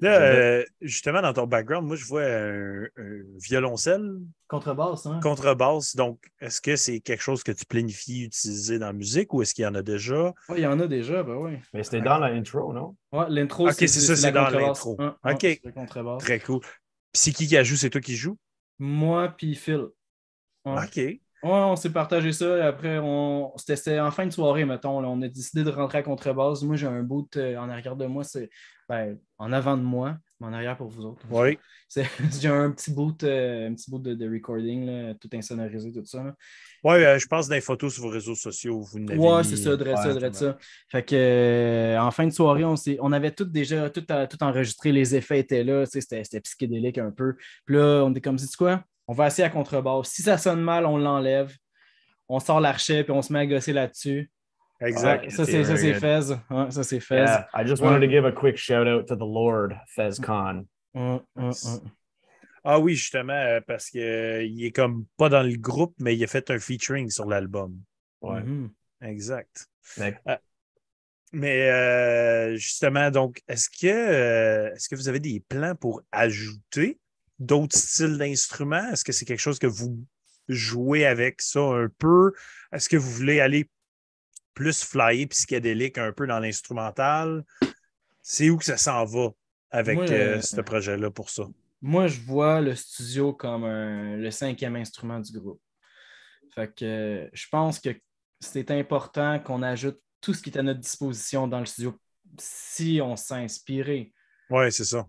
[0.00, 4.18] Là, euh, justement, dans ton background, moi, je vois un, un violoncelle,
[4.48, 5.20] Contrebasse, hein?
[5.22, 5.94] contrebasse.
[5.94, 9.54] Donc, est-ce que c'est quelque chose que tu planifies utiliser dans la musique ou est-ce
[9.54, 10.32] qu'il y en a déjà?
[10.48, 11.52] Ouais, il y en a déjà, ben oui.
[11.72, 12.96] Mais c'était dans l'intro, non?
[13.12, 14.98] Ouais, l'intro, Ok, c'est ça, c'est dans l'intro.
[15.24, 15.60] Ok.
[16.18, 16.60] Très cool.
[16.62, 16.70] Puis
[17.12, 17.76] c'est qui qui a joué?
[17.76, 18.36] C'est toi qui joues?
[18.82, 19.86] Moi, puis Phil.
[20.64, 20.96] OK.
[20.96, 22.66] Ouais, on s'est partagé ça.
[22.66, 23.52] Après, on...
[23.56, 25.00] c'était en fin de soirée, mettons.
[25.00, 26.62] là, on a décidé de rentrer à contrebasse.
[26.62, 28.50] Moi, j'ai un bout euh, en arrière de moi, c'est
[28.88, 30.16] ben, en avant de moi.
[30.44, 31.22] En arrière pour vous autres.
[31.30, 31.58] Oui.
[31.88, 32.06] C'est-
[32.40, 36.04] J'ai un petit bout, euh, un petit bout de, de recording, là, tout insonorisé, tout
[36.04, 36.34] ça.
[36.84, 39.56] Oui, euh, je pense dans les photos sur vos réseaux sociaux, vous n'avez mis- c'est
[39.56, 40.58] ça, dresse ça, dresse ça.
[40.90, 44.42] Fait que, euh, en fin de soirée, on, on avait tout déjà tout, à- tout
[44.42, 47.36] enregistré, les effets étaient là, c'était psychédélique un peu.
[47.66, 48.82] Puis là, on était comme, sais quoi?
[49.06, 50.08] On va essayer à contrebasse.
[50.08, 51.54] Si ça sonne mal, on l'enlève.
[52.28, 54.30] On sort l'archet, puis on se met à gosser là-dessus.
[54.84, 55.24] Exact.
[55.24, 56.20] Ouais, ça, c'est ça, c'est Fez.
[56.50, 57.16] Ouais, ça, c'est Fez.
[57.16, 60.64] Yeah, I just wanted to give a quick shout out to the Lord Fez Khan.
[60.94, 61.80] Ouais, ouais, ouais.
[62.64, 64.00] Ah oui, justement, euh, parce qu'il
[64.64, 67.76] est comme pas dans le groupe, mais il a fait un featuring sur l'album.
[68.20, 68.40] Ouais.
[68.42, 68.70] Mhm.
[69.02, 69.66] Exact.
[69.98, 70.18] Mais-
[71.34, 77.00] Mais euh, justement, donc, est-ce que, euh, est-ce que vous avez des plans pour ajouter
[77.38, 78.90] d'autres styles d'instruments?
[78.92, 79.98] Est-ce que c'est quelque chose que vous
[80.48, 82.32] jouez avec ça un peu?
[82.70, 83.68] Est-ce que vous voulez aller
[84.54, 87.44] plus flyer psychédélique un peu dans l'instrumental?
[88.22, 89.30] C'est où que ça s'en va
[89.70, 91.44] avec Moi, euh, euh, ce projet-là pour ça?
[91.80, 95.60] Moi, je vois le studio comme un- le cinquième instrument du groupe.
[96.54, 97.90] Fait que euh, je pense que
[98.40, 101.98] c'est important qu'on ajoute tout ce qui est à notre disposition dans le studio
[102.38, 104.12] si on s'est inspiré.
[104.50, 105.08] Oui, c'est ça.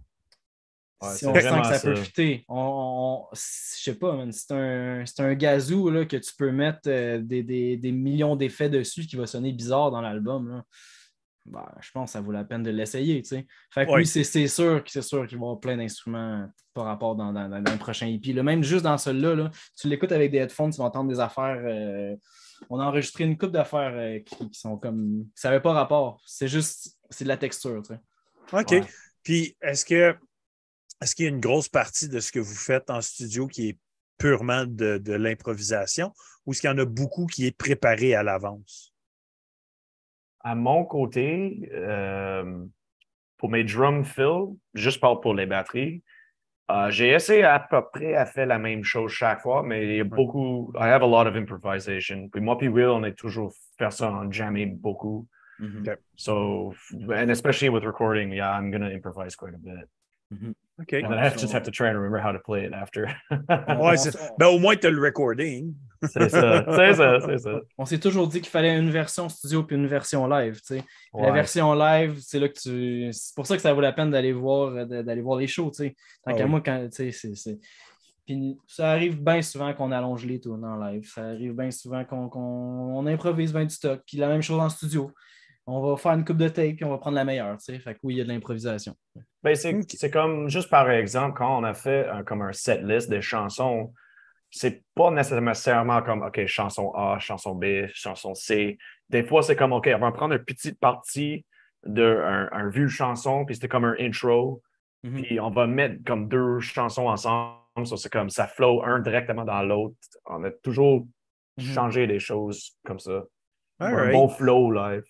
[1.04, 2.46] Ouais, si on sent que ça, peut fitter.
[2.48, 3.40] On, on- je
[3.82, 7.92] sais pas, c'est un, un gazou là, que tu peux mettre euh, des, des- des
[7.92, 10.64] millions d'effets dessus qui va sonner bizarre dans l'album.
[11.46, 13.22] Ben, je pense que ça vaut la peine de l'essayer.
[13.24, 13.98] Fait que Ouais.
[13.98, 17.34] oui, c'est sûr, que- c'est sûr qu'il va y avoir plein d'instruments par rapport dans,
[17.34, 18.32] dans, dans- dans le prochain EP.
[18.32, 21.20] Là, même juste dans celui-là, là, tu l'écoutes avec des headphones, tu vas entendre des
[21.20, 21.62] affaires.
[21.66, 22.16] euh,
[22.70, 25.26] on a enregistré une coupe d'affaires euh, qui, qui sont comme.
[25.36, 26.22] Ça n'avait pas rapport.
[26.26, 26.98] C'est juste.
[27.10, 27.82] C'est de la texture.
[28.54, 28.72] OK.
[28.72, 28.82] Ouais.
[29.22, 30.16] Puis, est-ce que
[31.04, 33.70] est-ce qu'il y a une grosse partie de ce que vous faites en studio qui
[33.70, 33.78] est
[34.18, 36.14] purement de, de l'improvisation
[36.46, 38.94] ou est-ce qu'il y en a beaucoup qui est préparé à l'avance?
[40.40, 42.66] À mon côté, euh,
[43.38, 46.04] pour mes drum fills, juste parle pour les batteries,
[46.72, 49.96] euh, j'ai essayé à peu près à faire la même chose chaque fois, mais il
[49.98, 52.30] y a beaucoup, I have a lot of improvisation.
[52.30, 55.28] Puis moi puis Will, on est toujours faire ça en jammer beaucoup.
[55.62, 55.98] OK.
[56.16, 59.88] So, and especially with recording, yeah, I'm gonna improvise quite a bit.
[60.82, 60.94] OK.
[61.04, 63.06] And then I just have to try and remember how to play it after.
[63.30, 63.96] Ouais,
[64.40, 65.74] ben, au moins, tu as le recording.
[66.02, 67.62] c'est ça, c'est ça, c'est ça.
[67.78, 70.56] On s'est toujours dit qu'il fallait une version studio puis une version live.
[70.66, 70.84] tu sais.
[71.14, 73.10] La version live, c'est là que tu.
[73.14, 75.70] C'est pour ça que ça vaut la peine d'aller voir, euh, d'aller voir les shows.
[75.70, 75.90] tu sais.
[76.26, 76.50] Tant Ah qu'à oui.
[76.50, 76.88] moi, quand.
[76.92, 77.60] tu sais, c'est-
[78.26, 81.08] Puis ça arrive bien souvent qu'on allonge les tours en live.
[81.14, 84.02] Ça arrive bien souvent qu'on qu'on- on improvise bien du stock.
[84.08, 85.12] Puis la même chose en studio.
[85.66, 87.58] On va faire une coupe de tape puis on va prendre la meilleure.
[87.58, 87.80] tu sais.
[87.80, 88.96] Fait que oui, il y a de l'improvisation.
[89.44, 93.10] Ben, c'est comme, juste par exemple, quand on a fait un, comme un set list
[93.10, 93.94] des chansons,
[94.52, 98.78] c'est pas nécessairement comme, OK, chanson A, chanson B, chanson C.
[99.10, 101.46] Des fois, c'est comme, OK, on va prendre une petite partie
[101.86, 104.62] d'un un vieux chanson, puis c'était comme un intro,
[105.04, 105.22] Mhm.
[105.22, 107.58] puis on va mettre comme deux chansons ensemble.
[107.86, 109.96] So, c'est comme, ça flow un directement dans l'autre.
[110.26, 111.06] On a toujours
[111.58, 111.64] Mhm.
[111.74, 113.24] changé des choses comme ça.
[113.80, 114.12] All un right.
[114.14, 115.04] bon flow live.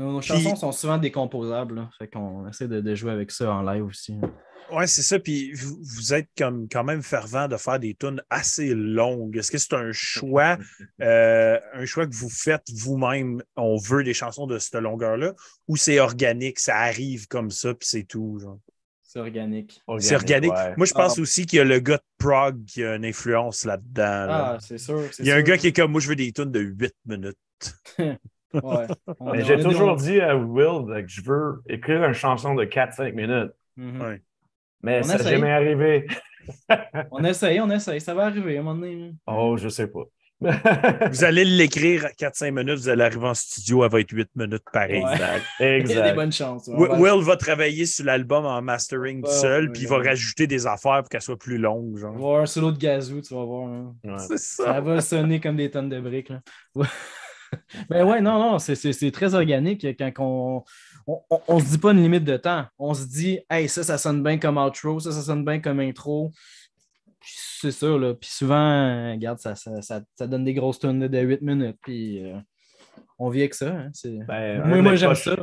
[0.00, 1.74] Nos, nos Puis- chansons sont souvent décomposables.
[1.76, 1.90] là.
[1.98, 4.16] Fait qu'on essaie de, de jouer avec ça en live aussi.
[4.72, 5.18] Oui, c'est ça.
[5.18, 9.36] Puis vous, vous êtes comme quand même fervent de faire des tunes assez longues.
[9.36, 10.56] Est-ce que c'est un choix,
[11.02, 13.42] euh, un choix que vous faites vous-même?
[13.56, 15.34] On veut des chansons de cette longueur-là,
[15.68, 18.38] ou c'est organique, ça arrive comme ça, puis c'est tout?
[18.40, 18.58] genre?
[19.02, 19.82] C'est organique.
[19.98, 20.52] C'est organique.
[20.52, 20.74] ouais.
[20.76, 21.20] Moi, je pense Ah.
[21.20, 24.02] aussi qu'il y a le gars de Prague qui a une influence là-dedans.
[24.26, 24.52] là.
[24.54, 25.02] Ah, c'est sûr.
[25.10, 26.60] c'est Il y a un gars qui est comme moi, je veux des tunes de
[26.60, 27.36] 8 minutes.
[28.54, 28.86] Ouais.
[29.44, 34.00] J'ai toujours dit à Will like, je veux écrire une chanson de 4-5 minutes, Mhm.
[34.02, 34.22] Ouais.
[34.82, 36.06] mais On ça n'est jamais arrivé.
[37.12, 38.00] On essaye, on essaye.
[38.00, 39.14] Ça va arriver à un moment donné.
[39.26, 40.02] Oh, je sais pas.
[41.12, 44.30] Vous allez l'écrire à 4-5 minutes, vous allez arriver en studio, elle va être 8
[44.34, 45.04] minutes pareil.
[45.04, 45.12] Ouais.
[45.12, 45.44] Exact.
[45.60, 46.66] Il y a des bonnes chances.
[46.68, 50.46] Will, va- Will va travailler sur l'album en mastering Ouais, seul, puis il va rajouter
[50.46, 51.90] des affaires pour qu'elle soit plus longue.
[51.92, 52.16] on va Genre.
[52.16, 53.68] voir un solo de gazou, tu vas voir.
[53.68, 53.94] hein.
[54.02, 54.14] Ouais.
[54.18, 56.30] C'est Ça va sonner comme des tonnes de briques.
[56.30, 56.40] Là.
[57.90, 60.64] Mais ouais, non, non, c'est- c'est c'est très organique quand on,
[61.06, 62.66] on, on- on se dit pas une limite de temps.
[62.78, 65.80] On se dit, hey, ça, ça sonne bien comme outro, ça, ça sonne bien comme
[65.80, 66.30] intro.
[67.22, 68.14] C'est ça, là.
[68.14, 71.76] Puis souvent, regarde, ça, ça, ça, ça donne des grosses tonnes de 8 minutes.
[71.82, 72.38] Puis euh,
[73.18, 73.68] on vit avec ça.
[73.68, 75.36] hein, c'est- Ben, moi, j'aime ça.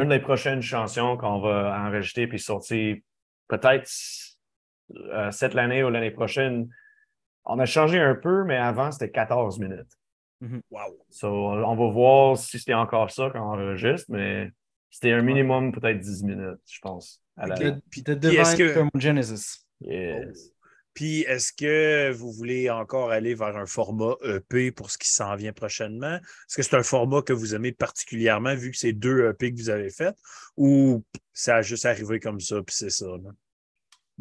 [0.00, 2.96] Une des prochaines chansons qu'on va enregistrer puis sortir
[3.48, 3.90] peut-être
[4.96, 6.68] euh, cette année ou l'année prochaine,
[7.44, 9.90] on a changé un peu, mais avant, c'était 14 minutes.
[10.70, 10.98] Wow.
[11.10, 14.50] So, on va voir si c'était encore ça quand on enregistre, mais
[14.90, 17.20] c'était un minimum peut-être 10 minutes, je pense.
[17.36, 17.54] à la-
[17.90, 19.66] Puis- est-ce Divine que- Thermogenesis.
[19.80, 20.50] Yes.
[20.94, 25.34] Puis est-ce que vous voulez encore aller vers un format EP pour ce qui s'en
[25.36, 26.16] vient prochainement?
[26.16, 29.56] Est-ce que c'est un format que vous aimez particulièrement vu que c'est deux EP que
[29.58, 30.14] vous avez fait
[30.58, 33.06] ou ça a juste arrivé comme ça puis c'est ça?
[33.06, 33.30] là?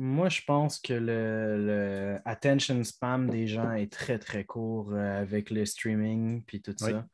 [0.03, 5.21] Moi, je pense que le, le attention spam des gens est très, très court euh,
[5.21, 6.89] avec le streaming puis tout Oui.
[6.91, 7.05] ça.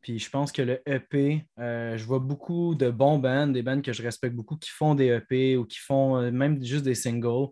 [0.00, 3.80] Puis je pense que le EP, euh, je vois beaucoup de bons bands, des bands
[3.82, 6.96] que je respecte beaucoup, qui font des EP ou qui font euh, même juste des
[6.96, 7.50] singles.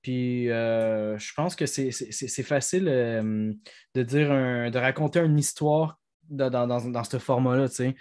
[0.00, 5.98] Puis euh, je pense que c'est facile de dire un- de raconter une histoire
[6.28, 7.94] dans, dans- dans- dans ce format-là, tu sais.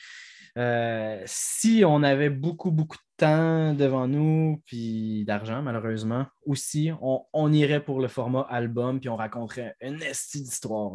[0.60, 7.26] Euh, si on avait beaucoup, beaucoup de temps devant nous, puis d'argent, malheureusement, aussi, on,
[7.34, 10.94] on irait pour le format album, puis on raconterait une estie d'histoire.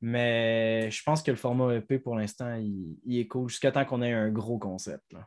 [0.00, 3.84] Mais je pense que le format EP, pour l'instant, il, il est cool, jusqu'à temps
[3.84, 5.12] qu'on ait un gros concept.
[5.12, 5.26] là.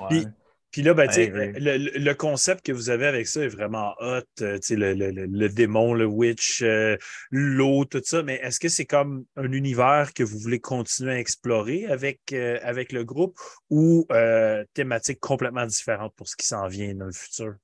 [0.00, 0.06] Ouais.
[0.08, 0.26] Puis-
[0.74, 4.22] Puis là, ben, le, le- concept que vous avez avec ça est vraiment hot.
[4.40, 6.96] euh, tu sais, le, le- le- le démon, le witch, euh,
[7.30, 8.24] l'eau, tout ça.
[8.24, 12.58] Mais est-ce que c'est comme un univers que vous voulez continuer à explorer avec, euh,
[12.64, 13.38] avec le groupe
[13.70, 17.54] ou euh, thématique complètement différente pour ce qui s'en vient dans le futur?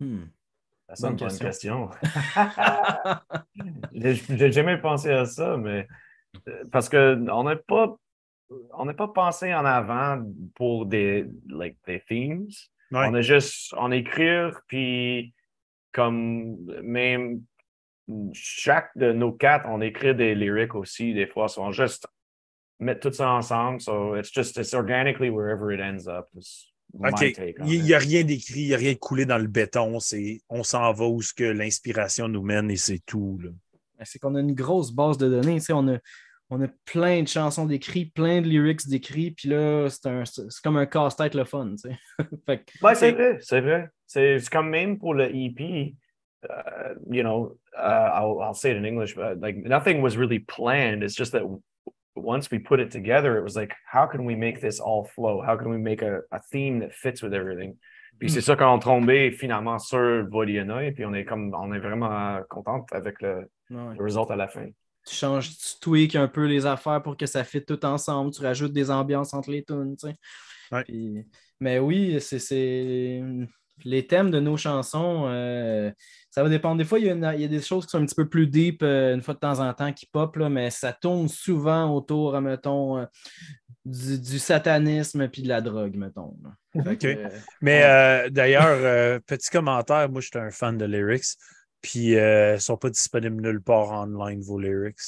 [0.00, 0.22] Hmm.
[0.94, 1.90] C'est une Bonne bonne question.
[3.92, 5.86] J'ai jamais pensé à ça, mais
[6.72, 7.98] parce qu'on n'a pas
[8.74, 10.22] on n'a pas pensé en avant
[10.54, 12.46] pour des like des themes.
[12.92, 13.06] Ouais.
[13.08, 15.34] On a juste on écrit puis
[15.92, 17.42] comme même
[18.32, 21.48] chaque de nos quatre, on écrit des lyrics aussi des fois.
[21.48, 22.06] So on juste
[22.78, 23.80] mettre tout ça ensemble.
[23.80, 26.28] So it's just it's organically wherever it ends up.
[26.36, 27.32] is my OK.
[27.34, 27.82] take on Il it.
[27.84, 29.98] n'y a rien d'écrit, il n'y a rien de coulé dans le béton.
[29.98, 33.38] C'est on s'en va où ce que l'inspiration nous mène et c'est tout.
[33.42, 33.50] là.
[33.98, 35.54] Ben, c'est qu'on a une grosse base de données.
[35.56, 35.98] tu sais, On a,
[36.50, 40.50] on a plein de chansons d'écrits, plein de lyrics d'écrits, puis là, c'est un- c'est
[40.50, 41.70] c'est comme un casse-tête le fun.
[41.70, 41.96] tu sais.
[42.46, 43.88] Fait que- Ouais, c'est vrai, c'est vrai.
[44.06, 45.94] C'est comme même pour le EP,
[46.44, 50.38] uh, you know, uh, I'll, I'll say it in English, but like nothing was really
[50.38, 51.02] planned.
[51.02, 51.42] It's just that
[52.14, 55.42] once we put it together, it was like, how can we make this all flow?
[55.42, 57.76] How can we make a, a theme that fits with everything?
[58.18, 58.34] Puis Hmm.
[58.34, 62.40] c'est ça qu'on tombé finalement sur Voliana, et puis on est comme, on est vraiment
[62.48, 63.94] contente avec le, Ouais.
[63.98, 64.68] le result à la fin.
[65.06, 68.32] Tu changes, tu tweaks un peu les affaires pour que ça fitte tout ensemble.
[68.32, 69.96] Tu rajoutes des ambiances entre les tunes.
[69.96, 70.16] tu sais.
[70.72, 70.82] Ouais.
[70.84, 71.24] Puis-
[71.60, 73.22] mais oui, c'est-
[73.84, 75.26] les thèmes de nos chansons.
[75.28, 75.90] euh,
[76.30, 76.78] ça va dépendre.
[76.78, 78.14] Des fois, il y, a une- il y a des choses qui sont un petit
[78.14, 80.92] peu plus deep euh, une fois de temps en temps qui pop, là, mais ça
[80.94, 83.04] tourne souvent autour, mettons, euh,
[83.84, 86.36] du, du satanisme puis de la drogue, mettons.
[86.74, 86.96] là.
[86.96, 87.16] Que,
[87.60, 91.36] Mais d'ailleurs, petit commentaire, moi, j'étais un fan de lyrics.
[91.82, 94.98] Puis, euh, ils ne sont pas disponibles nulle part online, vos lyrics.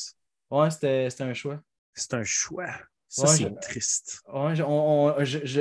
[0.50, 1.60] ouais, c'était un choix.
[1.94, 2.68] C'est un choix.
[3.10, 4.20] Ça, Ouais, c'est triste.
[4.28, 5.14] Ouais, on, on-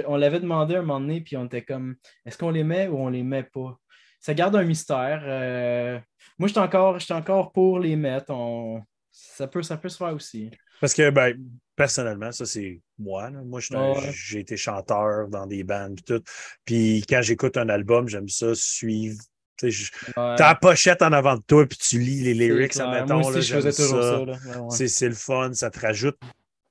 [0.08, 1.96] on l'avait demandé un moment donné, puis on était comme
[2.26, 3.80] est-ce qu'on les met ou on les met pas?
[4.20, 5.22] Ça garde un mystère.
[5.24, 5.98] euh,
[6.38, 8.32] moi, je suis encore, j'étais encore pour les mettre.
[8.32, 10.52] On- ça, peut, ça peut se faire aussi.
[10.82, 11.36] Parce que, ben,
[11.76, 13.30] personnellement, ça, c'est moi.
[13.30, 13.42] là.
[13.44, 14.12] Moi, Ouais.
[14.14, 16.22] j'ai été chanteur dans des bands et tout.
[16.66, 19.20] Puis, quand j'écoute un album, j'aime ça suivre.
[19.58, 23.20] Tu Ouais, T'as la pochette en avant de toi, puis tu lis les lyrics, admettons.
[23.20, 24.18] Moi aussi, là, je faisais toujours ça.
[24.20, 24.26] ça.
[24.26, 24.34] là.
[24.34, 24.68] Ouais, ouais.
[24.70, 26.18] C'est c'est le fun, ça te rajoute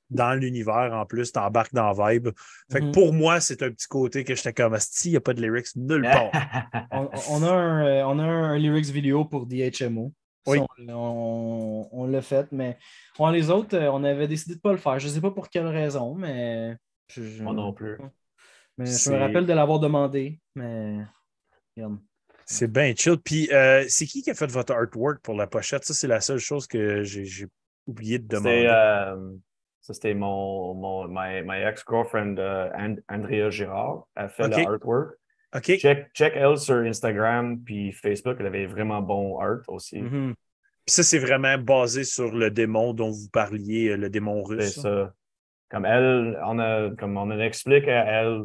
[0.09, 2.29] dans l'univers en plus, t'embarques dans la vibe.
[2.71, 2.93] Fait que Mhm.
[2.93, 5.43] pour moi, c'est un petit côté que j'étais comme Asti, il n'y a pas de
[5.43, 6.31] lyrics nulle part.
[6.93, 10.13] On, on a un, euh, on a un lyrics vidéo pour DHMO.
[10.47, 10.59] Ça, Oui.
[10.61, 12.79] on on, on l'a fait, mais
[13.19, 14.97] on, les autres, euh, on avait décidé de ne pas le faire.
[15.01, 16.77] Je ne sais pas pour quelle raison, mais.
[17.13, 17.99] je- je- Moi non plus.
[18.79, 20.99] Mais je me rappelle de l'avoir demandé, mais.
[21.77, 21.99] regarde.
[22.49, 23.17] C'est bien chill.
[23.19, 25.85] Puis, euh, c'est qui qui a fait votre artwork pour la pochette?
[25.85, 27.47] Ça, c'est la seule chose que j'ai
[27.87, 28.61] oublié de demander.
[28.61, 29.33] C'était euh,
[29.81, 34.07] ça, c'était mon, mon my, my ex-girlfriend euh, And- Andrea Girard.
[34.15, 34.57] Elle fait Ok.
[34.57, 35.15] le artwork.
[35.57, 35.77] OK.
[35.79, 38.37] Check, check elle sur Instagram puis Facebook.
[38.41, 40.01] Elle avait vraiment bon art aussi.
[40.03, 40.35] Mhm.
[40.87, 44.81] Puis ça, c'est vraiment basé sur le démon dont vous parliez, le démon C'est russe.
[44.81, 45.13] ça.
[45.69, 48.43] Comme elle, on a, comme on a expliqué à elle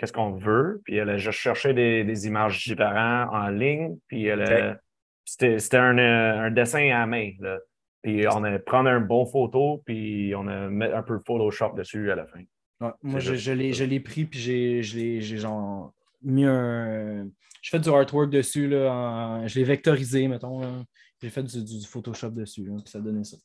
[0.00, 4.24] qu'est-ce qu'on veut, puis elle a juste cherché des, des images différentes en ligne, puis
[4.24, 4.80] elle a-
[5.26, 7.32] c'était c'était un, euh, un dessin à main.
[7.38, 7.58] Là.
[8.02, 11.74] Puis on a prendre un bon photo, puis on a mis un peu de Photoshop
[11.76, 12.40] dessus à la fin.
[12.80, 15.92] Ouais, moi, je, je l'ai, je l'ai pris, puis j'ai, je l'ai- j'ai genre
[16.22, 17.28] mis un.
[17.60, 20.60] J'ai fait du artwork dessus, là, en- je l'ai vectorisé, mettons.
[20.60, 20.82] là.
[21.22, 23.36] J'ai fait du, du- du Photoshop dessus, là, puis ça donnait ça.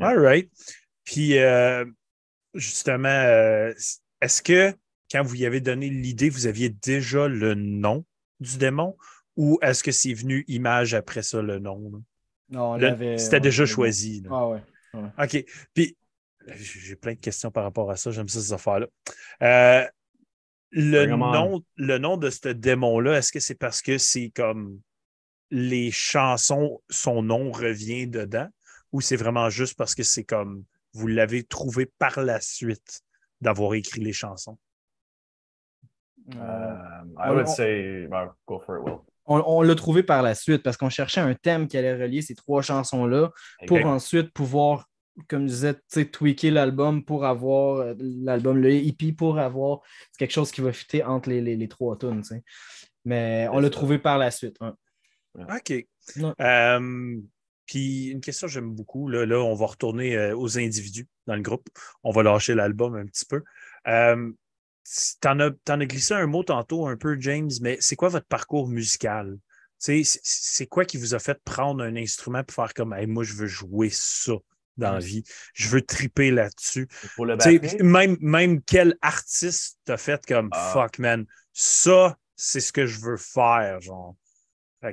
[0.00, 0.48] All right.
[1.02, 1.84] Puis, euh,
[2.54, 3.72] justement, euh,
[4.22, 4.72] est-ce que
[5.10, 8.04] quand vous y avez donné l'idée, vous aviez déjà le nom
[8.40, 8.96] du démon?
[9.36, 11.90] Ou est-ce que c'est venu image après ça, le nom?
[11.92, 11.98] là?
[12.50, 14.22] Non, on C'était déjà choisi.
[14.22, 14.30] là.
[14.32, 14.62] Ah ouais.
[15.18, 15.44] OK.
[15.74, 15.96] Puis,
[16.56, 18.10] j'ai plein de questions par rapport à ça.
[18.10, 18.86] J'aime ça, ces affaires-là.
[19.42, 19.86] Euh,
[20.70, 24.80] le, nom, le nom de ce démon-là, est-ce que c'est parce que c'est comme
[25.50, 28.48] les chansons, son nom revient dedans?
[28.92, 33.02] Ou c'est vraiment juste parce que c'est comme vous l'avez trouvé par la suite
[33.40, 34.58] d'avoir écrit les chansons?
[36.34, 39.00] Um, I on- would on- say, well, go for it, Will.
[39.30, 42.22] On, on l'a trouvé par la suite parce qu'on cherchait un thème qui allait relier
[42.22, 43.30] ces trois chansons-là
[43.66, 44.88] pour ensuite pouvoir,
[45.28, 45.52] comme je
[45.92, 49.80] disais, tweaker l'album pour avoir euh, l'album, le hippie, pour avoir
[50.18, 52.22] quelque chose qui va fitter entre les, les- les trois tunes.
[53.04, 54.56] Mais on l'a trouvé par la suite.
[55.38, 55.86] OK.
[56.40, 57.16] Euh,
[57.66, 61.34] puis une question que j'aime beaucoup, là, là, on va retourner euh, aux individus dans
[61.36, 61.68] le groupe.
[62.02, 63.42] On va lâcher l'album un petit peu.
[65.20, 68.26] T'en as, t'en as glissé un mot tantôt un peu, James, mais c'est quoi votre
[68.26, 69.36] parcours musical?
[69.78, 73.22] C'est c'est quoi qui vous a fait prendre un instrument pour faire comme Hey, moi,
[73.22, 74.32] je veux jouer ça
[74.76, 75.22] dans la vie.
[75.54, 76.88] Je veux triper là-dessus.
[77.82, 80.70] Même, même quel artiste t'a fait comme Ah.
[80.72, 84.16] fuck, man, ça, c'est ce que je veux faire, genre.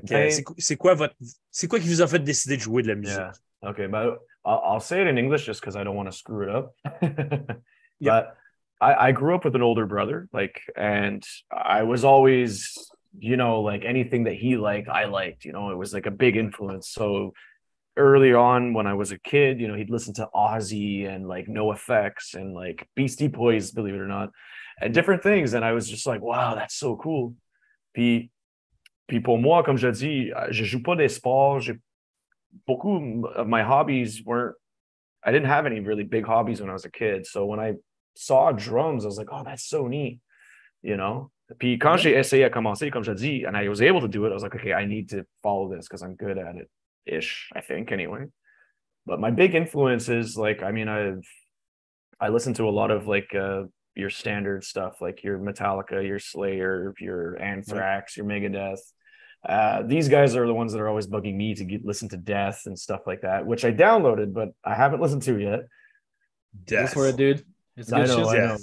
[0.03, 1.15] Ben- c'est quoi- votre.
[1.51, 3.15] C'est quoi qui vous a fait décider de jouer de la musique?
[3.17, 3.31] Yeah.
[3.69, 6.43] Okay, but I'll, I'll say it in English just because I don't want to screw
[6.43, 6.75] it up.
[8.01, 8.35] But
[8.82, 12.78] I, I grew up with an older brother, like, and I was always,
[13.17, 15.45] you know, like anything that he liked, I liked.
[15.45, 16.89] You know, it was like a big influence.
[16.89, 17.34] So
[17.97, 21.47] early on, when I was a kid, you know, he'd listen to Ozzy and like
[21.47, 24.32] No Effects and like Beastie Boys, believe it or not,
[24.82, 25.53] and different things.
[25.53, 27.34] And I was just like, wow, that's so cool.
[27.93, 28.30] Puis,
[29.07, 31.69] puis pour moi, comme je dis, euh, je joue pas des sports.
[32.67, 34.55] Beaucoup of euh, my hobbies weren't.
[35.23, 37.26] I didn't have any really big hobbies when I was a kid.
[37.26, 37.73] So when I
[38.16, 40.20] saw drums, I was like, oh, that's so neat,
[40.82, 41.32] you know.
[41.59, 44.26] Puis quand j'ai essayé à commencer, comme je dis, and I was able to do
[44.26, 46.70] it, I was like, okay, I need to follow this because I'm good at it,
[47.05, 47.49] ish.
[47.55, 48.26] I think anyway.
[49.05, 51.24] But my big influences, like, I mean, I've
[52.20, 53.63] I listen to a lot of like uh
[53.95, 58.80] your standard stuff, like your Metallica, your Slayer, your Anthrax, your Megadeth.
[59.47, 62.18] Uh, these guys are the ones that are always bugging me to get listen to
[62.18, 65.61] Death and stuff like that, which I downloaded, but I haven't listened to yet.
[66.68, 67.45] That's for a dude.
[67.78, 68.30] It's I good know.
[68.30, 68.57] I know.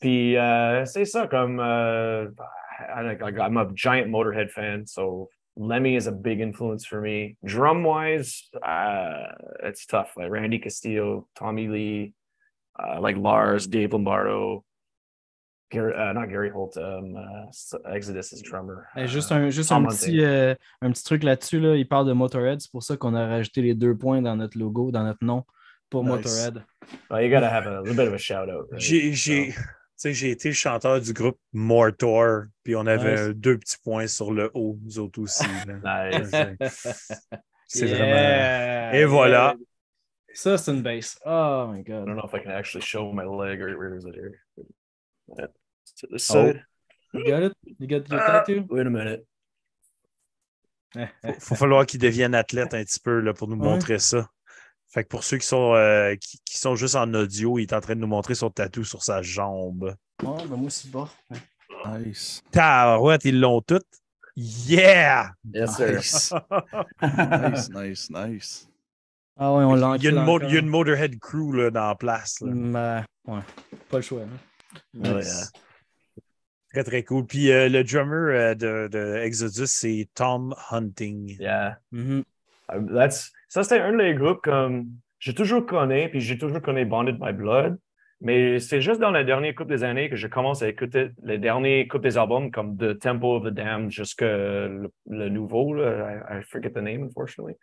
[0.00, 1.28] Puis, uh, say so.
[1.30, 2.26] I'm, uh,
[2.92, 7.36] I, I'm a giant Motorhead fan, so Lemmy is a big influence for me.
[7.44, 9.32] Drum wise, uh,
[9.62, 10.14] it's tough.
[10.16, 12.14] Like Randy Castillo, Tommy Lee,
[12.78, 14.64] uh, like Lars, Dave Lombardo,
[15.70, 18.88] Gary, uh, not Gary Holt, um, uh, Exodus' drummer.
[18.96, 21.60] Eh, Uh, juste un, juste un, petit, euh, un petit truc là-dessus.
[21.60, 21.76] Là.
[21.76, 22.60] Il parle de Motorhead.
[22.60, 25.44] C'est pour ça qu'on a rajouté les deux points dans notre logo, dans notre nom
[25.92, 26.16] pour Nice.
[26.16, 26.64] Motorhead.
[27.10, 28.66] well, you gotta have a little bit of a shout out.
[28.70, 28.80] right?
[28.80, 33.28] J'ai j'ai- So, tu sais, j'ai été le chanteur du groupe Mortor, puis on avait
[33.28, 33.36] Nice.
[33.36, 35.44] deux petits points sur le haut, nous autres aussi.
[35.84, 37.12] nice.
[37.68, 37.96] C'est Yeah.
[37.98, 38.92] vraiment.
[38.98, 39.54] Et voilà.
[40.34, 41.16] Ça, c'est une base.
[41.24, 42.06] Oh my I god.
[42.06, 44.40] don't know if I can actually show my leg or where is it here?
[45.38, 45.46] Yeah.
[46.00, 46.46] To this Oh.
[46.52, 46.64] side.
[47.14, 47.52] You got it?
[47.78, 48.66] You got your Ah, tattoo?
[48.70, 49.24] Wait a minute.
[50.94, 53.68] Faut, faut falloir qu'il devienne athlète un petit peu là, pour nous Ouais.
[53.68, 54.28] montrer ça.
[54.92, 57.72] Fait que pour ceux qui sont, euh, qui, qui sont juste en audio, il est
[57.72, 59.96] en train de nous montrer son tatou sur sa jambe.
[60.22, 61.08] Oh, ben moi aussi, bon.
[61.86, 62.42] Nice.
[62.52, 63.86] Tabarouette, ils l'ont toutes.
[64.36, 65.32] Yeah!
[65.52, 65.96] Yes, sir.
[65.98, 66.32] Nice.
[67.02, 68.68] nice, nice, nice.
[69.38, 71.70] Ah ouais, on l'a Il y, a une il y a une Motorhead crew là,
[71.70, 72.40] dans la place.
[72.42, 72.52] là.
[72.52, 73.40] Mais, ouais,
[73.88, 74.20] pas le choix.
[74.22, 74.78] hein.
[74.94, 75.26] Nice.
[75.26, 76.22] yeah.
[76.72, 77.26] Très, très cool.
[77.26, 81.36] Puis euh, le drummer euh, de, de Exodus, c'est Tom Hunting.
[81.40, 81.78] Yeah.
[81.92, 82.24] Mhm.
[82.68, 84.86] Um, That's, ça, c'était un des groupes comme
[85.18, 87.78] j'ai toujours connu, puis j'ai toujours connu Bonded by Blood.
[88.22, 91.36] Mais c'est juste dans la dernière couple des années que je commence à écouter les
[91.38, 95.74] derniers couples des albums comme The Temple of the Damned jusqu'à le, le nouveau.
[95.74, 97.56] Là, I, I forget the name, unfortunately.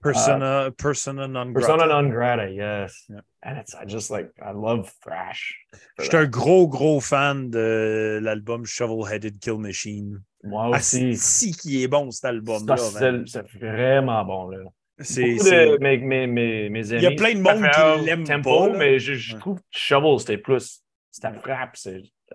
[0.00, 1.66] Persona, persona non grata.
[1.76, 3.06] Persona non grata, yes.
[3.08, 3.20] Yeah.
[3.42, 5.66] And it's, I just like, I love thrash.
[5.98, 10.20] Je suis un gros, gros fan de l'album Shovel-Headed Kill Machine.
[10.44, 11.16] Moi Ah, aussi.
[11.16, 12.76] si qui est bon cet man.
[12.76, 14.50] c'est c'est vraiment bon.
[14.50, 14.58] Là.
[15.00, 17.00] C'est- Beaucoup c'est- de mes, mes, mes, mes amis.
[17.00, 18.78] Il y a plein de monde qui l'aiment Tempo, pas, là.
[18.78, 20.82] mais je, je trouve que Shovel, c'était plus.
[21.10, 21.76] C'était frappe.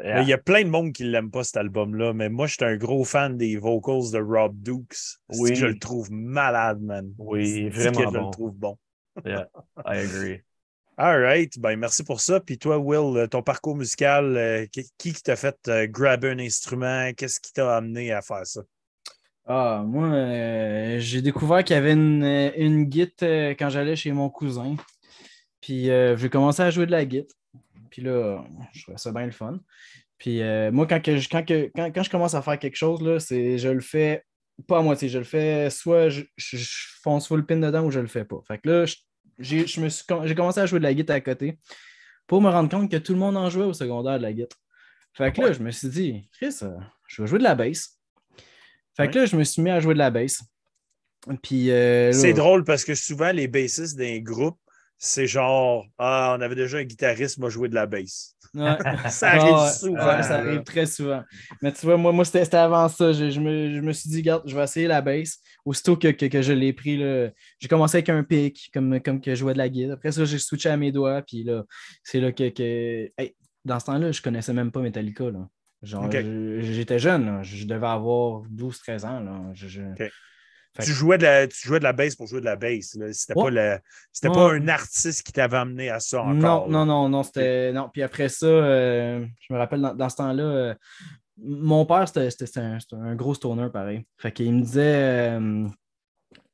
[0.03, 2.63] Il y a plein de monde qui l'aiment pas cet album-là, mais moi, je suis
[2.65, 5.17] un gros fan des vocals de Rob Dukes.
[5.37, 5.55] Oui.
[5.55, 7.11] Je le trouve malade, man.
[7.17, 8.25] Oui, vraiment Je bon.
[8.25, 8.77] le trouve bon.
[9.25, 9.47] Yeah,
[9.85, 10.41] I agree.
[10.97, 11.51] All right.
[11.59, 12.39] Ben, merci pour ça.
[12.39, 16.29] Puis toi, Will, euh, ton parcours musical, euh, qui, qui qui t'a fait euh, grabber
[16.29, 17.11] un instrument?
[17.17, 18.61] Qu'est-ce qui t'a amené à faire ça?
[19.45, 22.23] Ah, moi, euh, j'ai découvert qu'il y avait une,
[22.55, 24.75] une guitare euh, quand j'allais chez mon cousin.
[25.59, 27.35] Puis euh, j'ai commencé à jouer de la guitare.
[27.89, 28.43] Puis là,
[28.73, 29.59] je trouvais ça bien le fun.
[30.17, 30.41] Puis
[30.71, 33.19] moi, quand, que je, quand, que- quand, quand je commence à faire quelque chose, là,
[33.19, 34.23] c'est je le fais
[34.67, 35.09] pas à moitié.
[35.09, 36.69] Je le fais soit je, je- je
[37.01, 38.37] fonce full pin dedans ou je le fais pas.
[38.47, 38.85] Fait que là,
[39.39, 41.57] j'ai je me suis j'ai commencé à jouer de la guitare à côté
[42.27, 44.59] pour me rendre compte que tout le monde en jouait au secondaire de la guitare.
[45.13, 46.55] Fait que là, je me suis dit, Chris,
[47.07, 47.99] je vais jouer de la bass.
[48.97, 50.43] Fait que là, je me suis mis à jouer de la bass.
[51.43, 54.57] Puis euh, C'est drôle parce que souvent, les bassistes d'un groupe,
[54.97, 57.87] c'est genre Ah, on avait déjà un guitariste m'a joué de la.
[57.87, 58.77] Ouais.
[59.09, 60.07] Ça arrive Ah souvent.
[60.07, 61.23] ouais, ça arrive très souvent.
[61.61, 63.13] Mais tu vois, moi, moi c'était avant ça.
[63.13, 65.37] Je, je me, je me suis dit, regarde, je vais essayer la bass.
[65.63, 66.97] Aussitôt que, que, que je l'ai pris,
[67.59, 69.91] j'ai commencé avec un pic, comme, comme que je jouais de la guide.
[69.91, 71.21] Après ça, j'ai switché à mes doigts.
[71.21, 71.63] Puis là,
[72.03, 72.49] c'est là que.
[72.49, 73.09] que...
[73.17, 75.29] Hey, dans ce temps-là, je connaissais même pas Metallica.
[75.29, 75.47] Là.
[75.83, 76.13] Genre, Ok.
[76.13, 77.25] je- j'étais jeune.
[77.25, 77.43] là.
[77.43, 79.19] Je devais avoir 12-13 ans.
[79.19, 79.41] Là.
[79.53, 80.11] Je- je- Ok.
[80.73, 82.97] Fait Tu jouais, de la, tu jouais de la bass pour jouer de la bass.
[83.11, 83.79] C'était pas, le-
[84.55, 86.69] un artiste qui t'avait amené à ça encore.
[86.69, 86.85] Non, là.
[86.85, 87.73] non, non, non, c'était.
[87.73, 87.89] Non.
[87.91, 90.75] Puis après ça, euh, je me rappelle dans, dans ce temps-là, euh,
[91.43, 92.29] mon père, c'était
[92.59, 94.05] un, un gros stoner pareil.
[94.17, 95.67] Fait qu'il me disait euh,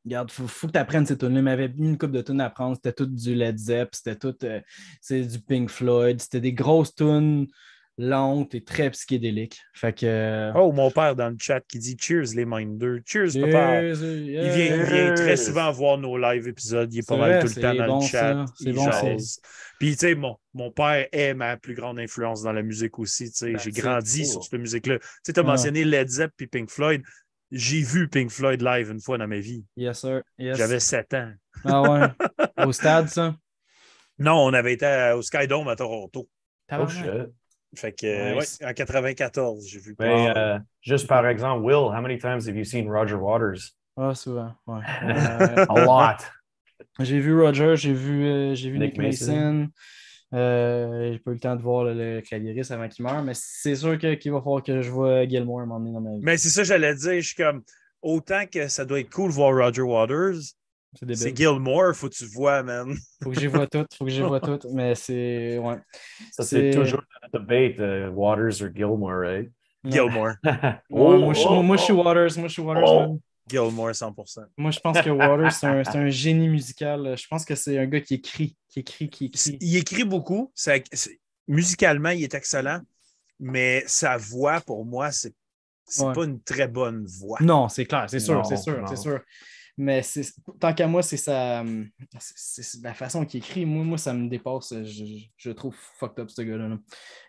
[0.03, 1.39] Regarde, faut, faut que tu apprennes ces tunes-là.
[1.39, 2.75] Il m'avait mis une coupe de tunes à apprendre.
[2.77, 4.61] C'était tout du Led Zepp, c'était tout euh,
[5.01, 6.19] c'est du Pink Floyd.
[6.21, 7.45] C'était des grosses tunes
[7.97, 9.59] lentes et très psychédéliques.
[9.73, 10.05] Fait que.
[10.05, 12.99] euh, Oh, mon père dans le chat qui dit Cheers les Minders.
[13.05, 13.81] Cheers, papa.
[13.81, 16.93] Cheers, Il vient, il vient très souvent voir nos live épisodes.
[16.93, 18.45] Il est pas mal vrai, tout le temps dans bon, le chat.
[18.55, 18.89] C'est bon.
[19.79, 23.31] Puis, tu sais, mon, mon père est ma plus grande influence dans la musique aussi.
[23.31, 23.51] tu sais.
[23.53, 24.31] That's J'ai grandi Cool.
[24.31, 24.99] sur cette musique-là.
[24.99, 27.01] Tu sais, tu as mentionné Led Zepp puis Pink Floyd.
[27.51, 29.63] J'ai vu Pink Floyd live une fois dans ma vie.
[29.75, 30.21] Yes, sir.
[30.37, 30.57] Yes.
[30.57, 31.31] J'avais 7 ans.
[31.63, 32.07] Ah ouais.
[32.65, 33.35] Au stade, ça?
[34.19, 36.27] Non, on avait été au Skydome à Toronto.
[36.71, 36.85] Oh.
[37.75, 38.57] Fait que, Nice.
[38.61, 39.95] ouais, en 94, j'ai vu.
[39.99, 43.73] Mais pas- euh, juste par exemple, Will, how many times have you seen Roger Waters?
[43.97, 44.53] Ah, souvent.
[44.67, 44.81] Ouais.
[45.03, 46.23] Euh, A lot.
[46.99, 49.33] J'ai vu Roger, j'ai vu, euh, j'ai vu Nick, Nick Mason.
[49.33, 49.69] Mason.
[50.33, 53.33] Euh, j'ai pas eu le temps de voir le, le clavieriste avant qu'il meure, mais
[53.35, 56.01] c'est sûr que- qu'il va falloir que je vois Gilmore à un moment donné dans
[56.01, 56.19] ma vie.
[56.21, 57.13] Mais c'est ça, j'allais dire.
[57.21, 57.63] Je suis comme,
[58.01, 60.35] autant que ça doit être cool de voir Roger Waters,
[60.93, 61.35] c'est.
[61.35, 62.95] Gilmore, faut que tu le vois, man.
[63.23, 63.93] Faut que j'y vois toutes.
[63.95, 64.65] Faut que j'y vois toutes.
[64.73, 65.57] Mais c'est.
[65.57, 65.77] Ouais.
[66.31, 67.01] Ça, c'est C'est- toujours
[67.31, 69.51] le debate, euh, Waters ou Gilmore, right?
[69.83, 69.91] Non.
[69.91, 70.33] Gilmore.
[70.43, 72.03] Ouais, Oh, moi, je, oh, moi, je suis oh.
[72.03, 72.37] Waters.
[72.37, 72.83] Moi, je suis Waters.
[72.87, 72.99] Oh.
[73.09, 73.19] man.
[73.49, 74.39] Gilmore, 100%.
[74.57, 77.15] Moi, je pense que Waters, c'est un, c'est un génie musical.
[77.17, 79.57] Je pense que c'est un gars qui écrit, qui écrit, qui écrit.
[79.61, 80.51] Il écrit beaucoup.
[80.53, 80.73] Ça-
[81.47, 82.81] musicalement, il est excellent,
[83.39, 85.33] mais sa voix, pour moi, c'est
[85.89, 86.11] c'est Ouais.
[86.13, 87.37] pas une très bonne voix.
[87.39, 88.87] Non, c'est clair, c'est sûr, Non, c'est sûr, non.
[88.87, 89.21] c'est sûr.
[89.79, 90.01] Mais
[90.59, 91.63] tant qu'à moi, c'est sa
[92.19, 93.63] c'est- c'est la façon qu'il écrit.
[93.63, 94.73] Moi, moi, ça me dépasse.
[94.83, 95.05] Je,
[95.37, 96.67] je- trouve fucked up ce gars-là.
[96.67, 96.77] là.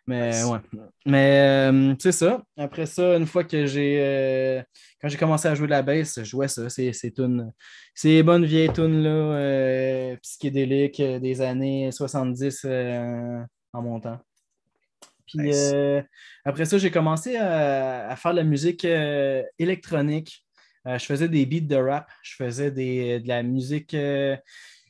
[0.06, 0.44] Mais Nice.
[0.46, 0.58] ouais.
[1.04, 2.42] Mais euh, c'est ça.
[2.56, 4.62] Après ça, une fois que j'ai euh,
[5.00, 6.70] quand j'ai commencé à jouer de la bass, je jouais ça.
[6.70, 13.42] C'est ces bonnes vieilles tunes là, euh, psychédéliques des années 70 euh,
[13.74, 14.18] en montant.
[15.26, 15.72] Puis Nice.
[15.74, 16.00] euh,
[16.46, 18.86] après ça, j'ai commencé à, à faire de la musique
[19.58, 20.46] électronique.
[20.88, 23.94] Euh, je faisais des beats de rap, je faisais des, de la musique.
[23.94, 24.36] euh,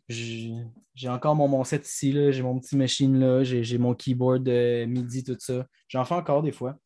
[0.09, 5.23] j'ai encore mon, mon set ici, j'ai mon petit machine là, j'ai mon keyboard MIDI,
[5.25, 5.67] tout ça.
[5.89, 6.77] J'en fais encore des fois.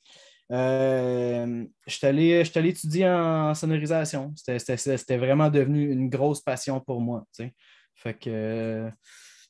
[0.51, 4.35] Euh, je suis allé, étudier en sonorisation.
[4.37, 7.25] C'était- vraiment devenu une grosse passion pour moi.
[7.35, 7.55] tu sais.
[7.95, 8.91] Fait que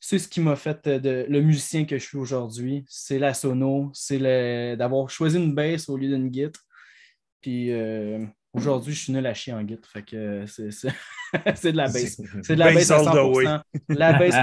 [0.01, 2.85] c'est ce qui m'a fait de, le musicien que je suis aujourd'hui.
[2.89, 6.63] C'est la sono, c'est d'avoir choisi une bass au lieu d'une guitare.
[7.41, 7.71] Puis
[8.53, 9.91] aujourd'hui, je suis nul à chier en guitare.
[9.91, 10.89] Fait que c'est c'est-
[11.57, 12.21] c'est de la bass.
[12.43, 13.45] C'est de la bass à all the way.
[13.45, 13.63] 100%.
[13.89, 14.35] La bass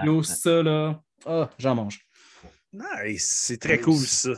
[0.00, 1.02] puis du ça là.
[1.26, 2.00] Ah, j'en mange.
[2.72, 4.30] Nice, c'est très cool ça.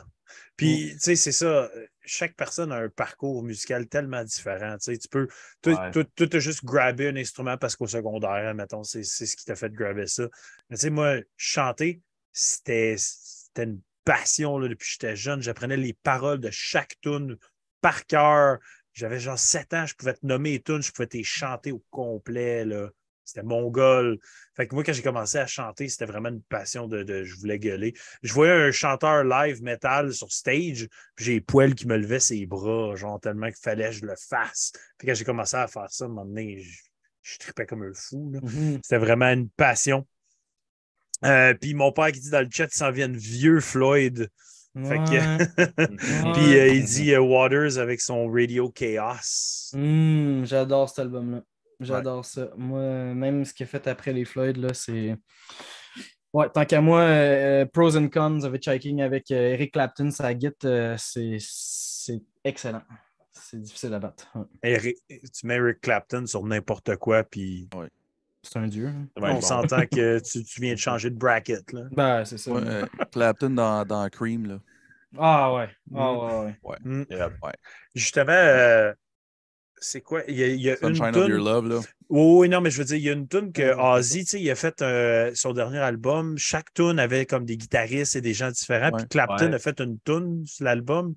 [0.56, 1.70] Puis, tu sais, c'est ça.
[2.04, 4.76] Chaque personne a un parcours musical tellement différent.
[4.78, 5.26] Tu sais, tu peux.
[5.62, 9.44] Toi, toi, t'as juste grabé un instrument parce qu'au secondaire, mettons, c'est c'est ce qui
[9.46, 10.24] t'a fait grabber ça.
[10.68, 12.02] Mais tu sais, moi, chanter,
[12.32, 15.40] c'était c'était une passion là, depuis que j'étais jeune.
[15.42, 17.36] J'apprenais les paroles de chaque tune
[17.80, 18.58] par cœur.
[19.00, 21.82] J'avais genre 7 ans, je pouvais te nommer les tunes, je pouvais te chanter au
[21.90, 22.66] complet.
[22.66, 22.90] Là.
[23.24, 24.18] C'était mongol.
[24.56, 27.34] Fait que moi, quand j'ai commencé à chanter, c'était vraiment une passion de, de- Je
[27.36, 27.94] voulais gueuler.
[28.22, 30.86] Je voyais un chanteur live metal sur stage,
[31.16, 34.04] puis j'ai les poils qui me levaient ses bras, genre tellement qu'il fallait que je
[34.04, 34.72] le fasse.
[34.98, 36.82] Puis quand j'ai commencé à faire ça, à un moment donné, je,
[37.22, 38.30] je tripais comme un fou.
[38.34, 38.40] là.
[38.42, 38.80] Mhm.
[38.82, 40.06] C'était vraiment une passion.
[41.24, 44.28] Euh, puis mon père qui dit dans le chat, il s'en vient de vieux Floyd.
[44.76, 45.38] Fait que-
[46.24, 46.32] Ouais.
[46.34, 49.72] Puis euh, il dit euh, Waters avec son Radio Chaos.
[49.74, 51.42] Hum, J'adore cet album-là.
[51.80, 52.50] J'adore ça.
[52.56, 52.80] Moi,
[53.14, 55.16] même ce qu'il a fait après les Floyd, là, c'est.
[56.32, 60.30] Ouais, tant qu'à moi, euh, Pros and Cons avec Chiking avec euh, Eric Clapton, sa
[60.64, 62.82] euh, c'est c'est excellent.
[63.32, 64.28] C'est difficile à battre.
[64.36, 64.44] Ouais.
[64.62, 67.68] Eric- tu mets Eric Clapton sur n'importe quoi, puis
[68.42, 68.86] C'est un dieu.
[68.88, 69.06] hein.
[69.20, 69.40] Ouais, on bon.
[69.40, 71.72] s'entend que tu, tu viens de changer de bracket.
[71.72, 71.82] Là.
[71.92, 72.50] Ben, c'est ça.
[72.52, 74.58] Ouais, euh, Clapton dans, dans Cream, là.
[75.18, 75.68] Ah ouais.
[75.94, 76.76] Ah ouais, ouais.
[76.84, 77.04] Mm.
[77.10, 77.30] Yeah.
[77.94, 78.92] Justement, euh,
[79.76, 80.22] c'est quoi?
[80.28, 81.80] Il y a, il y a une Sunshine of tune- Your Love, là.
[82.08, 84.26] Oui, oui, non, mais je veux dire, il y a une tune que Ozzy, tu
[84.30, 86.38] sais, il a fait euh, son dernier album.
[86.38, 88.90] Chaque tune avait comme des guitaristes et des gens différents.
[88.92, 88.98] Ouais.
[88.98, 89.54] Puis Clapton Ouais.
[89.54, 91.14] a fait une tune sur l'album.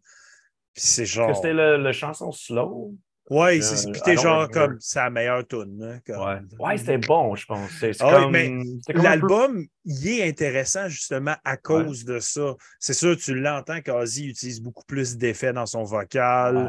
[0.73, 1.27] Puis c'est Est-ce genre.
[1.29, 2.95] que c'était le, le chanson Slow?
[3.29, 4.51] Ouais, Euh, c'est t'es genre remember.
[4.67, 5.79] comme sa meilleure tune.
[5.81, 7.69] hein, comme- Ouais, ouais c'était bon, je pense.
[7.79, 8.63] C'est Ah oui, comme,
[8.95, 12.53] peu- L'album, il est intéressant justement à cause de ça.
[12.79, 16.57] C'est sûr, tu l'entends qu'Ozzy utilise beaucoup plus d'effets dans son vocal.
[16.57, 16.63] Ouais,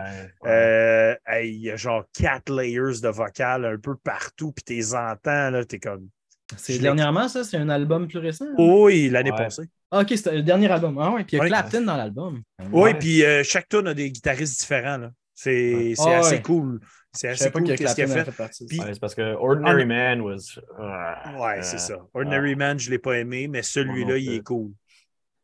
[0.49, 0.51] ouais.
[0.51, 4.95] Euh, hey, il y a genre quatre layers de vocal un peu partout, puis t'es
[4.95, 6.09] entends, là, t'es comme.
[6.57, 7.43] C'est dernièrement, ça?
[7.43, 8.45] C'est un album plus récent?
[8.45, 8.55] hein?
[8.59, 9.37] Oh oui, l'année Ouais.
[9.39, 9.65] passée.
[9.91, 10.99] Ah, ok, c'était le dernier album.
[11.01, 11.49] Ah ouais, puis il y a Ouais.
[11.49, 12.43] Clapton dans l'album.
[12.71, 12.95] Oui, Ouais.
[12.95, 14.99] puis euh, chaque tune a des guitaristes différents.
[14.99, 15.11] là.
[15.35, 16.43] C'est Ah assez ouais.
[16.43, 16.81] cool.
[17.13, 18.31] C'est assez cool que qu'est-ce qu'il a fait.
[18.31, 18.81] fait Puis-.
[18.81, 20.59] Ouais, c'est parce que Ordinary Man was.
[20.79, 21.99] uh, Ouais, uh, c'est ça.
[22.15, 24.73] Ordinary Man, je ne l'ai pas aimé, mais celui-là, il est cool.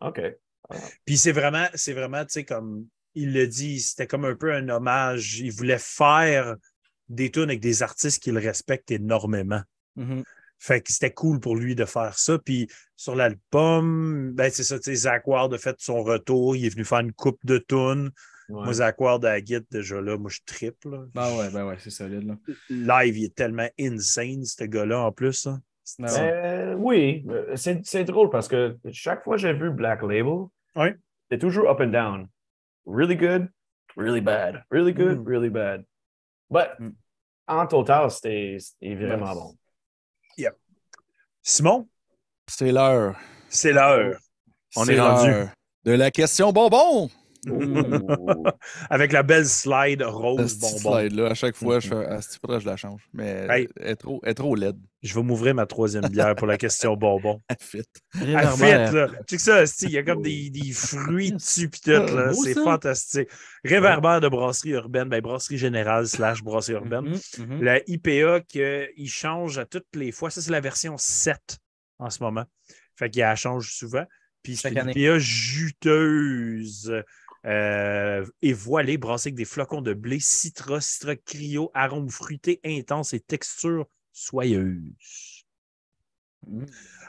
[0.01, 0.21] OK.
[1.05, 4.53] Puis c'est vraiment, c'est vraiment, tu sais, comme il le dit, c'était comme un peu
[4.55, 5.41] un hommage.
[5.41, 6.55] Il voulait faire
[7.09, 9.62] des tunes avec des artistes qu'il respecte énormément.
[9.97, 10.23] Mhm.
[10.61, 12.39] Fait que c'était cool pour lui de faire ça.
[12.39, 16.55] Puis sur l'album, ben c'est ça, tu sais, Zach Ward a fait son retour.
[16.55, 18.11] Il est venu faire une coupe de tunes.
[18.51, 18.64] Ouais.
[18.64, 21.06] Moi, Zach Ward à la guide, déjà là, moi, je triple.
[21.14, 22.27] Ben ouais, ben ouais, c'est solide.
[22.27, 22.36] Là.
[23.05, 25.47] Live, il est tellement insane, ce gars-là, en plus.
[25.47, 25.60] hein.
[25.98, 26.09] Ben.
[26.09, 30.47] Euh, oui, euh, c'est c'est drôle parce que chaque fois que j'ai vu Black Label,
[30.77, 30.97] Ouais.
[31.31, 32.28] c'est toujours up and down.
[32.86, 33.48] Really good,
[33.97, 34.62] really bad.
[34.70, 35.27] Really good, Mm.
[35.28, 35.85] really bad.
[36.48, 36.90] But Mm.
[37.48, 39.56] en total, c'était vraiment bon.
[41.43, 41.89] Simon,
[42.47, 43.16] C'est l'heure.
[43.48, 44.18] c'est l'heure.
[44.77, 45.31] On C'est est rendu.
[45.32, 45.48] rendu.
[45.85, 47.09] De la question bonbon.
[47.49, 48.45] Ouh.
[48.91, 50.79] Avec la belle slide rose bonbon.
[50.99, 51.81] slide-là, à chaque fois, Mhm.
[51.81, 53.01] je fais, ah, faudrait que je la change?
[53.15, 53.69] Mais Hey.
[53.81, 54.77] elle, est trop, elle est trop laide.
[55.03, 57.41] Je vais m'ouvrir ma troisième bière pour la question bonbon.
[57.49, 57.79] Elle fit.
[58.15, 58.91] À Réverbère.
[58.91, 59.09] fait, là.
[59.27, 62.35] Tu sais que ça, il y a comme des, des fruits dessus pis tout, là.
[62.35, 63.29] C'est fantastique.
[63.65, 67.07] Réverbère de brasserie urbaine, ben brasserie générale slash brasserie urbaine.
[67.39, 67.62] Mhm, mhm.
[67.62, 70.29] La IPA qu'il change à toutes les fois.
[70.29, 71.57] Ça, c'est la version 7
[71.99, 72.45] en ce moment.
[72.97, 74.05] Fait qu'il change souvent.
[74.43, 74.91] Puis c'est une.
[74.95, 76.93] IPA juteuse
[77.47, 83.12] euh, et voilée, brassée avec des flocons de blé, citra, citra cryo, arôme fruité intense
[83.15, 84.79] et texture soyeuse.
[86.47, 86.67] Mhm.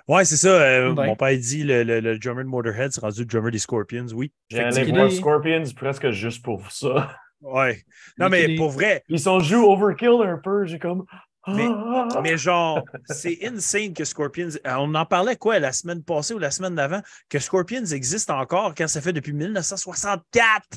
[0.08, 0.50] Ouais, c'est ça.
[0.50, 1.06] euh, Ben.
[1.06, 4.08] Mon père dit le, le, le drummer de Motorhead, c'est rendu le drummer des Scorpions,
[4.14, 4.32] oui.
[4.50, 7.16] J'allais voir Scorpions presque juste pour ça.
[7.42, 7.84] Ouais.
[8.20, 10.66] Non, Mais mais est- pour vrai, Ils sont joués overkill un peu.
[10.66, 11.06] J'ai comme.
[11.48, 12.08] Mais- Ah!
[12.22, 14.50] Mais genre, c'est insane que Scorpions.
[14.68, 17.02] euh, On en parlait quoi la semaine passée ou la semaine d'avant?
[17.30, 20.68] Que Scorpions existe encore quand ça fait depuis 1964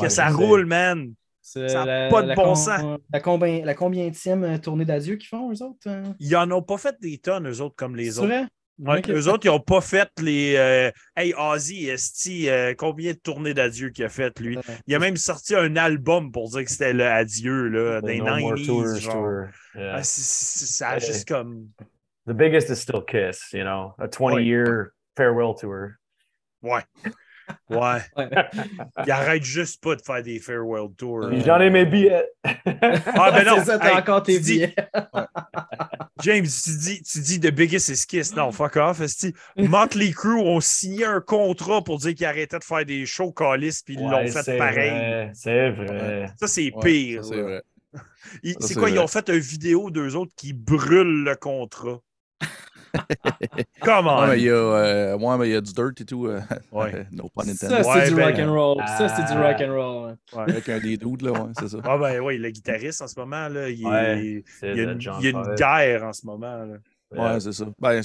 [0.00, 1.12] que ça roule, man.
[1.40, 2.98] C'est Ça a la- pas de bon sens.
[3.10, 5.78] La, combien, la combienième euh, tournée d'adieu qu'ils font, eux autres?
[5.86, 6.02] euh?
[6.18, 8.28] Ils en ont pas fait des tonnes, eux autres, comme les autres.
[8.28, 8.44] vrai?
[8.78, 9.02] Ouais.
[9.08, 10.54] Eux autres, ils ont pas fait les.
[10.56, 14.56] euh, Hey, Ozzy, esti, euh, combien de tournées d'adieu qu'il a fait, lui?
[14.86, 18.18] Il a même sorti un album pour dire que c'était le adieu, là, The des
[18.18, 18.66] No More 90s.
[18.66, 19.12] Tours genre.
[19.14, 19.44] tour.
[19.74, 19.94] Yeah.
[19.96, 21.66] Ah, ça a juste comme.
[22.28, 25.88] The biggest is still Kiss, you know, a 20 year farewell tour.
[26.62, 26.82] Ouais.
[27.70, 28.02] Ouais.
[28.14, 28.28] Ouais.
[29.06, 31.30] Il arrête juste pas de faire des farewell tours.
[31.46, 32.28] J'en ai mes billets.
[32.44, 33.54] Ah, ben non.
[33.56, 34.74] C'est ça, t'as Hey, encore tes tu dis- billets.
[36.22, 38.34] James, tu dis, tu dis The Biggest is Kiss.
[38.34, 39.00] Non, fuck off.
[39.00, 39.34] esti.
[39.56, 43.82] Motley Crue ont signé un contrat pour dire qu'ils arrêtaient de faire des shows calices
[43.82, 45.30] puis ils Ouais, l'ont fait pareil.
[45.34, 46.32] C'est vrai.
[46.38, 47.24] Ça, c'est Ouais, pire.
[47.24, 47.42] c'est là.
[47.42, 47.62] vrai.
[48.42, 48.90] Ils- C'est quoi?
[48.90, 52.00] Ont fait une vidéo d'eux autres qui brûlent le contrat?
[53.82, 54.20] Comment?
[54.22, 56.26] Ouais, mais il y a, euh, ouais, mais il y a du dirt et tout.
[56.26, 56.40] euh,
[56.72, 57.06] Ouais.
[57.12, 57.84] no pun Ça, intended.
[57.84, 58.76] c'est Ouais, du ben, rock and roll.
[58.98, 59.48] Ça, c'est du ah.
[59.48, 60.08] rock and roll.
[60.36, 60.42] ouais.
[60.52, 61.78] Avec un des dudes, là, ouais, c'est ça.
[61.84, 64.80] Ah ben oui, le guitariste en ce moment, là, il, Ouais, est- C'est il y
[64.80, 66.64] a une, il y a une guerre en ce moment.
[66.64, 66.76] là.
[67.34, 67.66] Ouais, c'est ça.
[67.78, 68.02] Ben,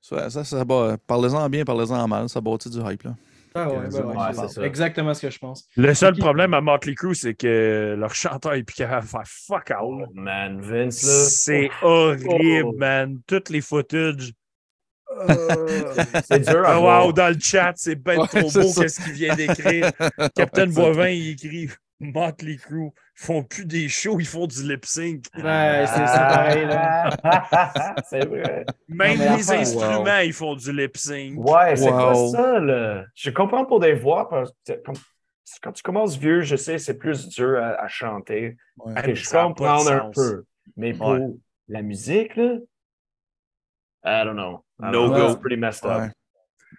[0.00, 3.14] ça, ça, ça bat- Parlez-en bien, parlez-en mal, ça bâtit du hype, là.
[3.54, 5.68] Ah ouais, Ouais, ben ouais, ouais, c'est exactement ce que je pense.
[5.76, 9.22] Le seul problème à Motley Crue, c'est que leur chanteur est plus capable de faire
[9.26, 9.78] fuck all.
[9.82, 11.24] Oh, man, Vince, là.
[11.28, 12.76] C'est horrible, Oh.
[12.78, 13.18] man.
[13.26, 14.32] Toutes les footages.
[16.24, 17.06] C'est dur à Ah, voir.
[17.06, 19.90] wow, dans le chat, c'est ben Ouais, trop beau qu'est-ce qu'il vient d'écrire.
[20.34, 21.68] Captain Boivin, il écrit
[22.00, 22.90] Motley Crue.
[23.22, 25.26] Ils font plus des shows, ils font du lip sync.
[25.36, 26.66] Ouais, c'est pareil.
[26.66, 27.94] Là.
[28.10, 28.66] c'est vrai.
[28.88, 31.34] Même les instruments, ils font du lip sync.
[31.38, 32.28] Ouais, c'est quoi Wow.
[32.32, 33.04] ça, là?
[33.14, 34.72] Je comprends pour des voix, parce que
[35.62, 38.56] quand tu commences vieux, je sais, c'est plus dur à, à chanter.
[38.78, 39.14] Ouais.
[39.14, 40.14] Je comprends un sens.
[40.16, 40.44] peu.
[40.76, 41.20] Mais pour Ouais.
[41.68, 42.56] la musique, là,
[44.04, 44.64] I don't know.
[44.82, 45.10] I No know.
[45.14, 45.26] go.
[45.30, 46.10] It's pretty messed up.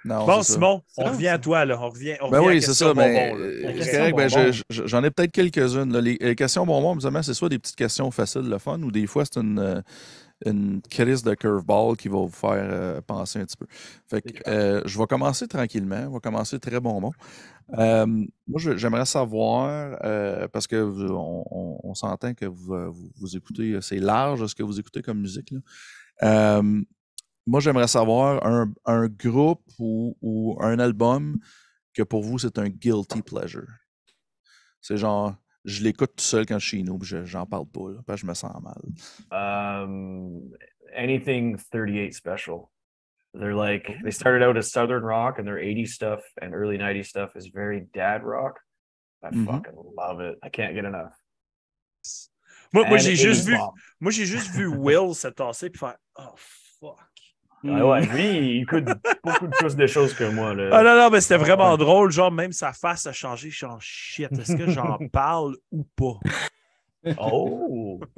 [0.05, 0.53] Non, Bon, ça.
[0.53, 1.39] Simon, on revient à ça.
[1.39, 1.79] toi, là.
[1.81, 2.93] On revient, on Ben revient à oui, la c'est question ça.
[2.93, 3.45] Mais bonbon, là.
[3.45, 5.97] euh, ben, je- je- j'en ai peut-être quelques-unes.
[5.99, 9.07] Les, les questions bonbons, évidemment, c'est soit des petites questions faciles, le fun, ou des
[9.07, 9.81] fois, c'est une, euh,
[10.45, 13.65] une crise de curveball qui va vous faire euh, penser un petit peu.
[14.09, 16.05] Fait que, euh, je vais commencer tranquillement.
[16.09, 17.11] On va commencer très bonbon.
[17.77, 20.75] Euh, moi, j'aimerais savoir, euh, parce que
[21.11, 25.01] on, on- on s'entend que vous, vous, vous écoutez, c'est large ce que vous écoutez
[25.01, 25.51] comme musique.
[26.21, 26.61] là.
[27.45, 31.37] Moi, j'aimerais savoir un, un groupe ou, ou un album
[31.93, 33.67] que pour vous, c'est un guilty pleasure.
[34.81, 37.65] C'est genre, je l'écoute tout seul quand je suis chez nous, puis je- j'en parle
[37.67, 38.81] pas, là, parce que je me sens mal.
[39.31, 40.51] Um,
[40.95, 42.69] anything 38 special.
[43.33, 47.07] They're like they started out as southern rock, and their 80s stuff and early 90s
[47.09, 48.59] stuff is very dad rock.
[49.23, 49.45] I Mhm.
[49.47, 50.37] fucking love it.
[50.43, 51.13] I can't get enough.
[52.73, 53.73] Moi, moi j'ai juste 80s vu, pop.
[53.99, 56.99] moi, j'ai juste vu Will se tasser et faire Oh fuck.
[57.65, 58.83] Ah ouais, lui, il écoute
[59.23, 60.53] beaucoup de plus de choses que moi.
[60.53, 60.69] Là.
[60.73, 61.77] Ah non, non, mais c'était Ah, vraiment ouais.
[61.77, 62.11] drôle.
[62.11, 63.49] Genre, même sa face a changé.
[63.49, 64.31] Je suis en shit.
[64.33, 66.19] Est-ce que j'en parle ou pas?
[67.17, 67.99] Oh!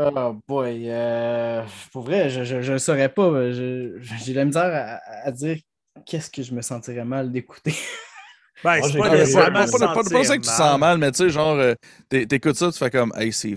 [0.00, 0.84] Oh boy.
[0.90, 1.62] euh,
[1.92, 3.50] pour vrai, je ne saurais pas.
[3.52, 4.70] J'ai la misère
[5.04, 5.56] à, à dire
[6.06, 7.74] qu'est-ce que je me sentirais mal d'écouter.
[8.64, 11.74] Ben, c'est pas pas- que tu sens mal, mais tu sais, genre, euh,
[12.08, 13.56] t'é- t'écoutes ça, tu fais comme, hey, c'est que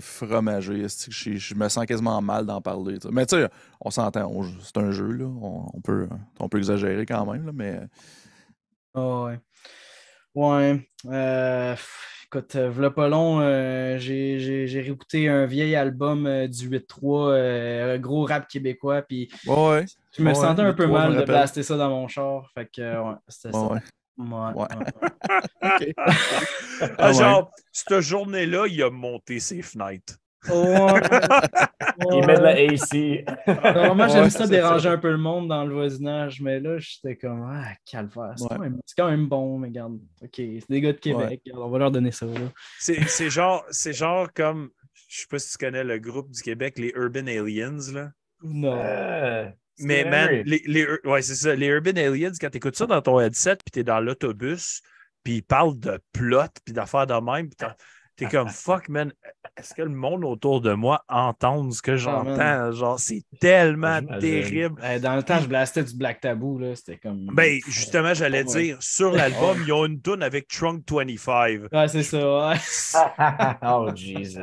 [1.10, 2.98] je, je me sens quasiment mal d'en parler.
[3.10, 3.48] Mais tu sais,
[3.80, 4.30] on s'entend,
[4.62, 5.24] c'est un jeu, là.
[5.24, 6.08] On, on peut,
[6.38, 7.80] on peut exagérer quand même, là, mais.
[8.94, 9.38] Ah ouais.
[10.34, 10.88] Ouais.
[11.10, 11.74] euh,
[12.26, 17.98] écoute, euh, v'là pas long, euh, j'ai réécouté un vieil album euh, du 8-3, euh,
[17.98, 19.84] gros rap québécois, puis Ouais, ouais.
[20.16, 22.50] je me Ouais, sentais un 8-3, peu mal de blaster ça dans mon char.
[22.54, 23.84] Fait que, euh, ouais, c'était ouais, ça.
[24.30, 24.62] Ouais.
[24.62, 24.68] Ouais.
[26.80, 27.14] Ah, Ah ouais.
[27.14, 30.16] genre, cette journée-là, il a monté ses fenêtres.
[30.48, 30.52] Ouais,
[32.10, 32.50] Il met de la.
[32.56, 33.24] AC.
[33.76, 34.92] Normalement, j'aime Ouais, ça déranger ça.
[34.94, 38.32] un peu le monde dans le voisinage, mais là, j'étais comme, ah, calvaire.
[38.36, 38.48] C'est Ouais.
[38.50, 39.98] quand, même- c'est quand même bon, mais regarde.
[40.20, 41.42] OK, c'est des gars de Québec.
[41.54, 42.26] On va leur donner ça.
[42.80, 44.70] C'est genre, c'est genre comme,
[45.08, 48.10] je sais pas si tu connais le groupe du Québec, les Urban Aliens, là.
[48.42, 48.76] Non.
[48.76, 49.48] Euh,
[49.82, 51.54] Mais man, les, ouais, c'est ça.
[51.54, 54.82] Les Urban Aliens, quand tu écoutes ça dans ton headset, puis tu es dans l'autobus,
[55.24, 57.68] puis ils parlent de plot, puis d'affaires de même, puis
[58.16, 59.12] tu es comme fuck, man.
[59.56, 62.36] Est-ce que le monde autour de moi entend ce que j'entends?
[62.36, 62.72] man.
[62.72, 64.80] Genre, c'est tellement terrible.
[65.00, 66.58] Dans le temps, je blastais du Black Taboo.
[66.58, 67.26] là, C'était comme.
[67.34, 68.62] Ben, justement, j'allais Ouais.
[68.62, 71.62] dire, sur l'album, ils ont une tune avec Trunk 25.
[71.72, 72.48] Ouais, c'est ça.
[72.48, 72.56] ouais.
[73.62, 74.38] oh, Jesus.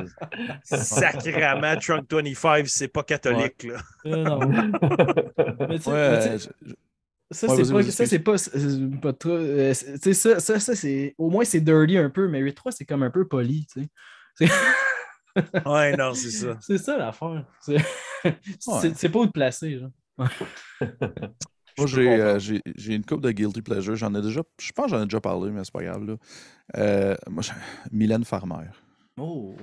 [0.64, 3.80] Sacrément, Trunk 25, c'est pas catholique, là.
[4.06, 4.40] Euh, non.
[5.68, 6.74] Mais tu sais- Ouais, mais tu sais, je- je-
[7.32, 7.72] Ça, Ouais, c'est
[8.20, 9.30] pas, ça, c'est pas, trop.
[9.30, 11.14] euh, c'est- tu sais, ça, ça, ça, c'est.
[11.18, 13.90] Au moins, c'est dirty un peu, mais 8-3, c'est comme un peu poli, tu sais.
[14.36, 14.50] C'est-
[15.66, 16.58] Ouais, non, c'est ça.
[16.60, 17.46] C'est ça l'affaire.
[17.62, 17.78] C'est
[18.60, 19.92] c'est- c'est pas où te placer, genre.
[21.78, 23.96] Moi, j'ai euh, j'ai- j'ai une coupe de Guilty Pleasure.
[23.96, 24.42] J'en ai déjà.
[24.60, 26.04] Je pense que j'en ai déjà parlé, mais c'est pas grave.
[26.04, 26.16] Là.
[26.78, 27.44] Euh, moi,
[27.92, 28.66] Mylène Farmer.
[29.18, 29.56] Oh.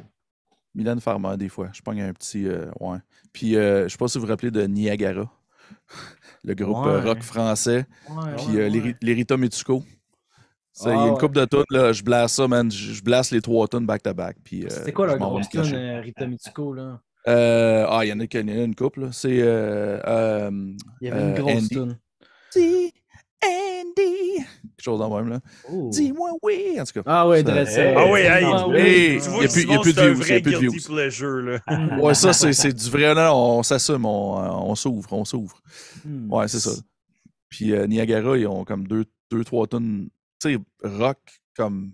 [0.75, 1.69] Mylène Farmer, des fois.
[1.73, 2.47] Je pogne un petit.
[2.47, 2.99] euh, ouais.
[3.33, 5.31] Puis, euh, je sais pas si vous vous rappelez de Niagara,
[6.47, 7.09] le groupe euh, Ouais.
[7.09, 7.85] rock français.
[8.39, 8.87] Puis, euh, les, ouais.
[8.89, 9.83] Ri- les Rita Mitsuko.
[10.81, 11.19] Il y Ah, a une ouais.
[11.19, 11.93] coupe de tonnes, là.
[11.93, 12.71] Je blasse ça, man.
[12.71, 14.37] Je, blasse les trois tonnes back-to-back.
[14.55, 17.01] euh, C'était quoi leur grosse euh, Rita Mitsuko, là?
[17.29, 19.01] Euh, ah, il y en a qui- il y en a une couple.
[19.03, 19.09] là.
[19.13, 19.41] C'est.
[19.43, 20.51] Euh, euh,
[21.01, 21.99] Il y avait une grosse tune.
[22.55, 22.93] Dis,
[23.45, 24.37] Andy.
[24.77, 25.41] Quelque chose dans le même, là.
[25.71, 25.89] Oh.
[25.93, 26.79] Dis-moi oui.
[26.81, 27.03] En tout cas.
[27.07, 27.83] Ah ouais, Ça- dresse ça.
[27.85, 27.95] Hey.
[27.97, 28.77] Ah oui, hey, Ah oui.
[28.79, 30.19] Hey, Tu y vois a que plus- Simon, y a plus de c'est un views,
[30.19, 30.95] y a vrai plus de guilty views.
[30.95, 31.61] pleasure, là.
[32.03, 33.15] Ouais, ça, c'est c'est du vrai.
[33.15, 34.35] Non, on s'assume, on,
[34.71, 35.61] on s'ouvre, on s'ouvre.
[36.05, 36.33] Hmm.
[36.33, 36.71] Ouais, c'est ça.
[37.49, 40.09] Puis euh, Niagara, ils ont comme deux, deux trois tonnes,
[40.41, 41.19] tu sais, rock,
[41.57, 41.93] comme.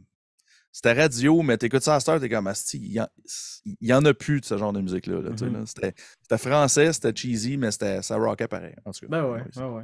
[0.74, 3.06] C'était radio, mais t'écoutes ça à cette heure, t'es comme, Asti, il y, en-
[3.82, 5.20] il a plus de ce genre de musique-là.
[5.20, 5.58] là, tu sais, là.
[5.66, 5.92] C'était
[6.22, 8.74] c'était français, c'était cheesy, mais c'était- ça rockait pareil.
[8.86, 9.06] En tout cas.
[9.10, 9.82] Ben ouais, Ouais, ouais, ouais.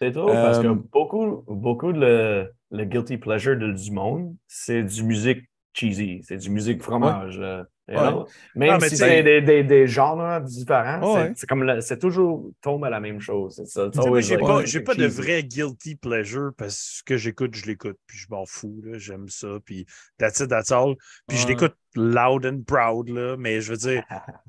[0.00, 4.34] C'est drôle parce que Euh, beaucoup, beaucoup de le, le guilty pleasure de, du monde,
[4.48, 7.38] c'est du musique cheesy, c'est du musique fromage.
[7.38, 8.08] là, you Ouais.
[8.08, 8.26] know?
[8.54, 11.28] Même Ah, mais si c'est des, des, des genres différents, Ouais.
[11.28, 13.62] c'est- c'est comme le- c'est toujours tombe à la même chose.
[13.74, 18.16] J'ai like pas, ouais, pas de vrai guilty pleasure parce que j'écoute, je l'écoute, puis
[18.18, 19.86] je m'en fous, là, j'aime ça, puis
[20.18, 20.94] that's it, that's all.
[21.26, 21.50] Puis je Ouais.
[21.50, 24.04] l'écoute loud and proud, là, mais je veux dire,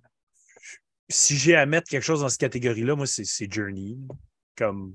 [1.09, 3.97] si j'ai à mettre quelque chose dans cette catégorie-là, moi, c'est c'est Journey.
[4.57, 4.93] Comme,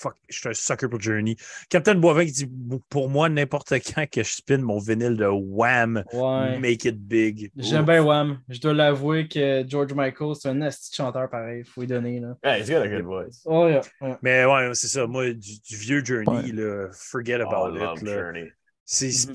[0.00, 1.36] fuck, je suis un sucker pour Journey.
[1.68, 2.50] Captain Boivin qui dit,
[2.88, 6.58] pour moi, n'importe quand que je spin mon vinyle de Wham, Ouais.
[6.60, 7.50] make it big.
[7.56, 8.40] J'aime bien Wham.
[8.48, 11.64] Je dois l'avouer que George Michael, c'est un asti de chanteur pareil.
[11.64, 12.20] Faut lui donner.
[12.20, 12.36] Là.
[12.44, 13.42] Yeah, he's got a good voice.
[13.44, 13.80] Oh, yeah.
[14.22, 15.06] Mais ouais, c'est ça.
[15.06, 16.52] Moi, du, du vieux Journey, Ouais.
[16.52, 18.02] là, forget Oh, about love it.
[18.04, 18.14] Là.
[18.14, 18.48] Journey.
[18.84, 19.34] C'est, Mhm.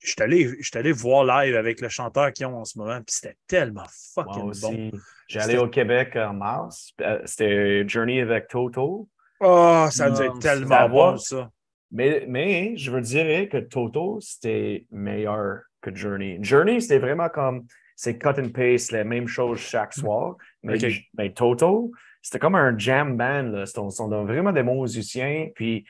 [0.00, 2.96] Je suis allé, j'étais allé voir live avec le chanteur qu'ils ont en ce moment,
[2.98, 3.82] puis c'était tellement
[4.16, 4.60] Moi fucking aussi.
[4.62, 4.90] bon.
[5.26, 6.92] J'ai allé au Québec en mars.
[7.00, 9.08] euh, C'était Journey avec Toto.
[9.40, 11.50] Oh, ça Non, être tellement la bon, ça.
[11.90, 16.38] Mais, mais je veux dire que Toto, c'était meilleur que Journey.
[16.42, 20.00] Journey, c'était vraiment comme c'est cut and paste, les mêmes choses chaque mm.
[20.00, 20.36] soir.
[20.62, 20.92] Mais, Ok.
[21.16, 23.50] mais Toto, c'était comme un jam band.
[23.50, 23.66] Là.
[23.66, 25.48] C'était- sont vraiment des bons musiciens.
[25.54, 25.86] Puis,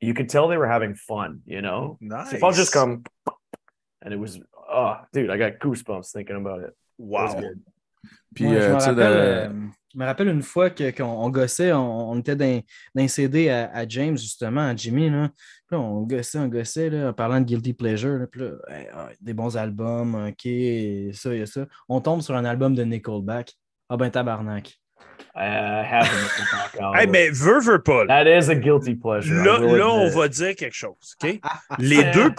[0.00, 1.98] you could tell they were having fun, you know?
[2.00, 2.28] Nice.
[2.30, 3.02] C'est pas juste comme.
[4.04, 4.40] And it was.
[4.74, 6.70] Oh, dude, I got goosebumps thinking about it.
[6.70, 7.34] It Wow.
[7.34, 7.60] good.
[8.34, 9.48] Puis, Ouais, je, euh, me rappelle, euh,
[9.94, 12.62] je me rappelle une fois que- qu'on on gossait, on, on était dans,
[12.94, 15.10] dans un CD à, à James, justement, à Jimmy.
[15.10, 15.28] Là.
[15.66, 18.18] Puis là, on gossait, on gossait, là, en parlant de Guilty Pleasure.
[18.18, 18.26] là.
[18.26, 21.66] Puis là, hey, ah, des bons albums, OK, et ça, et ça.
[21.88, 23.52] On tombe sur un album de Nickelback.
[23.88, 24.78] Ah ben tabarnak.
[25.34, 26.96] I have a Nickelback album.
[26.96, 28.04] Hey, mais veux, veux pas.
[28.06, 29.42] Là, That is a guilty pleasure.
[29.44, 31.16] Là, là, on va dire quelque chose.
[31.22, 31.38] OK?
[31.78, 32.30] Les deux.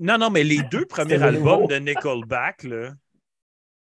[0.00, 2.92] Non, non, mais les deux premiers albums de Nickelback, là,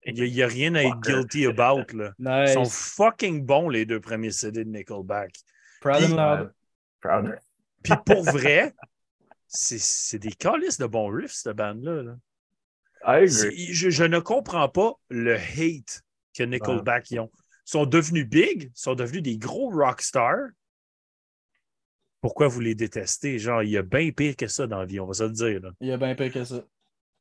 [0.05, 1.13] il n'y a, rien à être Fucker.
[1.13, 1.85] guilty about.
[1.93, 2.45] Là.
[2.47, 5.35] Ils sont fucking bons, les deux premiers CD de Nickelback.
[5.81, 6.53] Proud and loud.
[7.01, 7.39] Proud.
[7.83, 8.73] Puis pour vrai,
[9.47, 12.03] c'est c'est des calices de bons riffs, cette bande-là.
[12.03, 13.25] là.
[13.25, 16.03] Je, je ne comprends pas le hate
[16.35, 17.31] que Nickelback y ont.
[17.67, 20.49] Ils sont devenus big, ils sont devenus des gros rockstars.
[22.21, 23.39] Pourquoi vous les détestez?
[23.39, 25.31] Genre, il y a bien pire que ça dans la vie, on va se le
[25.31, 25.61] dire.
[25.61, 25.71] là.
[25.79, 26.63] Il y a bien pire que ça.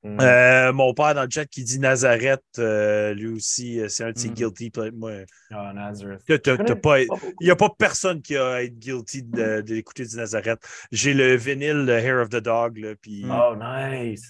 [0.03, 0.19] Mm.
[0.21, 4.13] Euh, mon père dans le chat qui dit Nazareth, euh, lui aussi, euh, c'est un
[4.13, 4.35] de ses Mm.
[4.35, 4.73] guilty.
[4.95, 5.13] Moi,
[5.51, 6.23] Oh, Nazareth.
[6.27, 7.09] t'as- t'as- Je t'as connais pas- il
[7.43, 10.59] n'y a pas personne qui a à être guilty de- d'écouter du Nazareth.
[10.91, 13.31] J'ai le vinyle le Hair of the Dog, là, puis Mm.
[13.31, 14.27] Oh, nice.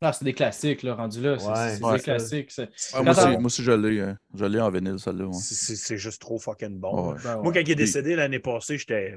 [0.00, 1.38] Ah, c'est des classiques, là, rendus là.
[1.38, 1.54] C'est Ouais.
[1.76, 1.96] c'est Ouais.
[1.96, 2.50] des classiques.
[2.52, 4.00] c'est- Ah, moi, aussi, moi aussi, je l'ai.
[4.00, 5.26] euh, je l'ai en vinyle, celle-là.
[5.26, 5.32] ouais.
[5.32, 7.12] c'est- c'est c'est juste trop fucking bon.
[7.12, 7.18] Ouais.
[7.22, 7.42] Ben ouais.
[7.44, 9.16] Moi, quand il est décédé l'année passée, j'étais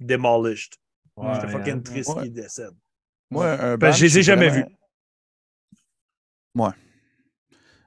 [0.00, 0.74] demolished.
[1.16, 1.80] Ouais, J'étais fucking hein.
[1.80, 2.22] triste Ouais.
[2.24, 2.74] qu'il décède.
[3.30, 4.66] Moi, un Ben, band je les ai jamais vraiment-
[6.54, 6.72] Ouais.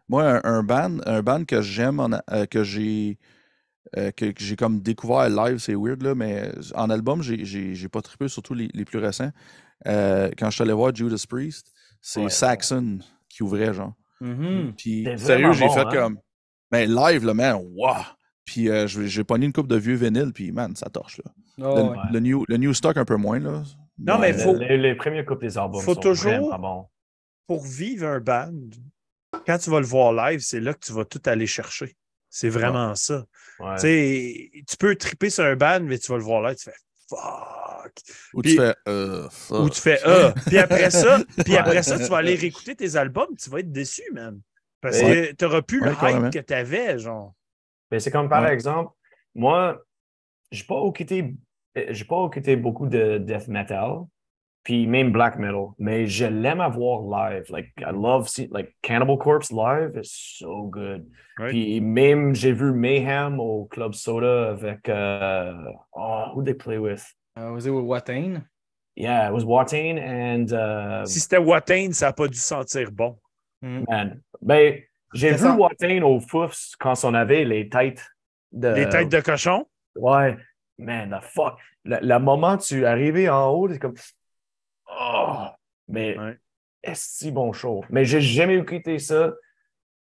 [0.08, 3.18] Moi, un, un band, un band que j'aime, euh, que j'ai
[3.98, 8.02] euh, que, que j'ai comme découvert live, c'est weird, là, mais en album, j'ai- pas
[8.04, 9.32] trippé, surtout les, les plus récents.
[9.88, 11.72] Euh, quand je suis allé voir Judas Priest,
[12.02, 12.30] c'est Ouais.
[12.30, 13.00] Saxon
[13.30, 13.94] qui ouvrait, genre.
[14.22, 14.74] Mhm.
[14.78, 15.90] Puis, sérieux, j'ai bon, fait hein?
[15.92, 16.20] comme.
[16.72, 17.96] Mais live, là, man, wow!
[18.46, 21.32] Puis, euh, j'ai j'ai pogné une coupe de vieux vinyles, puis, man, ça torche, là.
[21.66, 21.98] Oh, le, ouais.
[22.12, 23.64] le new, le new stock, un peu moins, là.
[24.02, 26.88] Non, mais Le- faut- Les, les premiers coupes des albums faut sont toujours- vraiment bons.
[27.48, 28.54] Pour vivre un band,
[29.46, 31.96] quand tu vas le voir live, c'est là que tu vas tout aller chercher.
[32.30, 33.26] C'est vraiment ça.
[33.60, 33.76] Ouais.
[33.76, 36.66] Tu sais, tu peux triper sur un band, mais tu vas le voir live, tu
[36.70, 36.76] fais
[37.10, 37.92] fuck.
[38.36, 38.76] Où Puis- tu fais.
[38.88, 39.60] Euh, fuck.
[39.66, 40.34] Ou tu fais ah.
[40.46, 43.72] Puis après ça, puis après ça, tu vas aller réécouter tes albums, tu vas être
[43.72, 44.40] déçu, man.
[44.82, 45.32] Parce Ouais.
[45.32, 45.94] que tu n'auras plus Ouais, le
[46.28, 47.34] hype que tu avais, genre.
[47.92, 48.54] Mais c'est comme par Ouais.
[48.54, 48.94] exemple,
[49.34, 49.84] moi,
[50.52, 51.32] j'ai pas écouté, euh,
[51.76, 54.06] j'ai pas écouté beaucoup de death metal,
[54.64, 57.46] puis même black metal, mais je l'aime à voir live.
[57.50, 60.10] Like, I love see, like Cannibal Corpse live is
[60.40, 61.08] so good.
[61.48, 65.54] Puis même j'ai vu Mayhem au Club Soda avec euh,
[65.94, 67.06] oh, who they play with?
[67.38, 68.44] Uh, was it with Watain?
[68.98, 73.18] Yeah, it was Watain and uh, Si c'était Watain, ça n'a pas dû sentir bon.
[73.62, 74.20] man.
[74.42, 74.82] Ben,
[75.14, 78.06] j'ai vu ça- Watain au Foufs quand on avait les têtes
[78.52, 79.66] de Les têtes de cochon?
[79.96, 80.36] Ouais,
[80.80, 81.60] man, the fuck.
[81.86, 83.96] Le, le moment où tu es arrivé en haut, c'est comme.
[84.90, 85.46] Oh!
[85.88, 86.38] Mais Ouais.
[86.84, 87.84] est-ce si bon show?
[87.90, 89.34] Mais j'ai jamais écouté ça.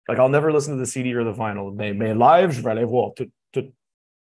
[0.08, 1.70] Like, I'll never listen to the CD or the vinyl.
[1.74, 3.12] Mais, mais live, je vais aller voir.
[3.14, 3.72] Tout, tout.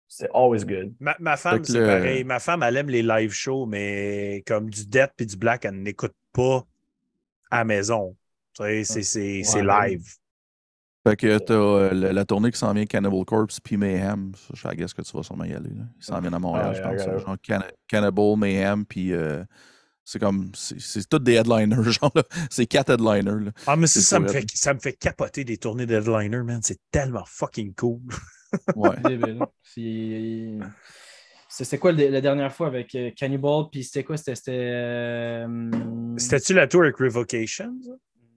[0.07, 0.93] C'est always good.
[0.99, 2.23] Ma, ma femme, que c'est le- pareil.
[2.25, 5.81] Ma femme, elle aime les live shows, mais comme du death puis du black, elle
[5.81, 6.65] n'écoute pas
[7.49, 8.15] à la maison.
[8.53, 9.89] Tu sais, c'est- c'est c'est Ouais.
[9.91, 10.03] live.
[11.07, 14.33] Fait que t'as euh, la, la tournée qui s'en vient Cannibal Corpse puis Mayhem.
[14.35, 15.69] Ça, je guess que tu vas sûrement y aller.
[15.71, 15.83] Là.
[15.99, 17.25] Ils s'en viennent à Montréal, Ah, je yeah, I pense.
[17.25, 19.43] Genre Cannibal, Mayhem, puis euh,
[20.05, 20.51] c'est comme.
[20.53, 22.11] C'est c'est tous des headliners, genre.
[22.13, 22.23] là.
[22.51, 23.45] C'est quatre headliners.
[23.45, 23.51] Là.
[23.65, 26.59] Ah, mais ça, ça me, fait, ça me fait capoter des tournées de headliner, man.
[26.61, 28.01] C'est tellement fucking cool.
[28.75, 28.89] Ouais.
[29.63, 30.59] C'est-
[31.47, 33.63] c'est- C'était quoi la dernière fois avec euh, Cannibal?
[33.71, 34.17] Puis c'était quoi?
[34.17, 34.35] C'était.
[34.35, 35.71] c'était, euh,
[36.17, 37.73] C'était-tu la tour avec Revocation?
[37.81, 37.91] ça?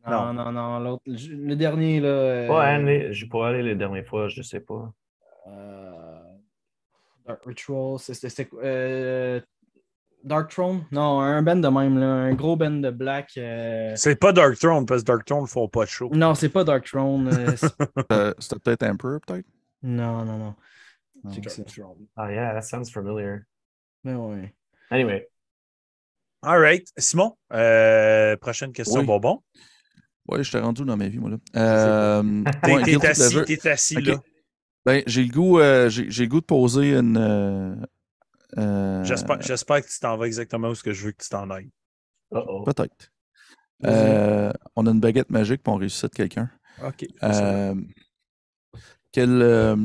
[0.06, 0.78] Non, non, non.
[0.80, 2.08] l'autre- Le dernier, là.
[2.08, 4.92] euh, Pas aller, je pourrais aller les dernières fois, je sais pas.
[5.48, 6.20] euh,
[7.26, 7.98] Dark Ritual.
[7.98, 8.48] C'était.
[8.62, 9.40] euh,
[10.22, 10.84] Dark Throne?
[10.90, 12.06] Non, un band de même, là.
[12.06, 13.32] Un gros band de black.
[13.36, 16.08] euh, C'est pas Dark Throne, parce que Dark Throne ne font pas de show.
[16.14, 17.28] Non, c'est pas Dark Throne.
[17.28, 19.46] euh, c'est- C'était peut-être Emperor, peut-être?
[19.82, 20.54] non, non, non.
[21.24, 21.30] Non.
[21.30, 21.62] Check ça.
[22.16, 23.40] Ah, yeah, that sounds familiar.
[24.02, 24.54] Mais ouais.
[24.90, 25.28] Anyway,
[26.42, 26.86] All right.
[26.98, 29.06] Simon, euh, prochaine question, Oui.
[29.06, 29.42] bonbon.
[30.28, 31.30] Ouais, je t'ai rendu dans ma vie, moi.
[31.30, 31.36] là.
[31.56, 32.22] Euh,
[32.62, 33.44] T'es ouais, t'es Guilty assis, Pleasure.
[33.44, 34.20] t'es assis là.
[34.86, 37.16] Ben, j'ai le goût, euh, j'ai j'ai le goût de poser une.
[37.16, 37.74] euh,
[38.58, 41.28] euh, J'espère j'espère que tu t'en vas exactement où ce que je veux que tu
[41.28, 41.70] t'en ailles.
[42.32, 42.64] uh-oh.
[42.64, 43.10] Peut-être.
[43.84, 46.50] Euh, on a une baguette magique puis on ressuscite quelqu'un.
[46.82, 47.06] OK.
[47.22, 47.74] Euh,
[49.12, 49.76] quel, euh,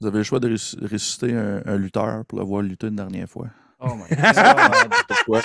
[0.00, 2.96] vous avez le choix de ressu- ressusciter un, un lutteur pour le voir lutter une
[2.96, 3.48] dernière fois?
[3.80, 4.92] Oh my god.
[5.08, 5.42] Pourquoi?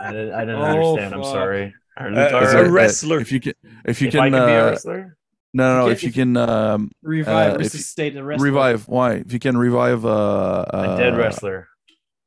[0.00, 1.32] I I didn't Oh, understand, I'm fuck.
[1.32, 1.74] sorry.
[1.98, 2.42] Un lutteur.
[2.56, 3.20] un Uh, wrestler.
[3.20, 3.52] If you can,
[3.84, 5.16] if you If I can, could be a uh, wrestler?
[5.52, 8.44] no, no, no, if you if- can um, Revive, Uh, if you- resuscitate the wrestler.
[8.46, 9.14] revive, why?
[9.14, 11.68] If you can revive uh, A dead uh, wrestler.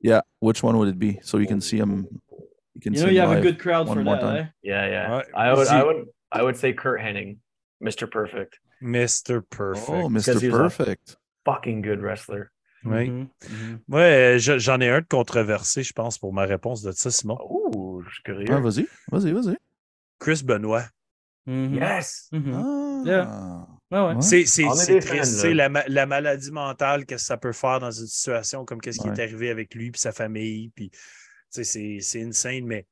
[0.02, 1.20] Yeah, which one would it be?
[1.24, 2.08] So you can see him.
[2.76, 4.46] You can You see know you have a good crowd for that, eh?
[4.62, 5.10] Yeah, yeah.
[5.10, 5.24] Ouais.
[5.34, 7.38] I would, I would, I would say Kurt Hennig,
[7.84, 8.10] Mr.
[8.12, 8.60] Perfect.
[8.84, 9.42] Mr.
[9.50, 9.90] Perfect.
[9.90, 10.52] Oh, Mr.
[10.52, 11.16] Perfect.
[11.46, 12.52] Fucking good wrestler.
[12.86, 13.10] Oui.
[13.10, 13.80] Mhm, mhm.
[13.90, 17.12] Ouais, euh, je- j'en ai un de controversé, je pense, pour ma réponse de ça,
[17.12, 17.38] Simon.
[17.42, 18.48] Oh, je suis curieux.
[18.52, 19.58] Ah, vas-y, vas-y, vas-y.
[20.20, 20.86] Chris Benoit.
[21.46, 21.76] Mhm.
[21.76, 22.30] yes!
[22.34, 23.02] Ah.
[23.06, 23.68] Yeah.
[23.92, 24.16] Ouais, ouais.
[24.16, 24.22] Ouais.
[24.22, 24.46] C'est
[25.00, 28.66] triste, fans, la, ma- la maladie mentale, qu'est-ce que ça peut faire dans une situation
[28.66, 30.98] comme qu'est-ce qui est arrivé avec lui puis sa famille, puis tu
[31.52, 32.88] sais, c'est c'est insane, mais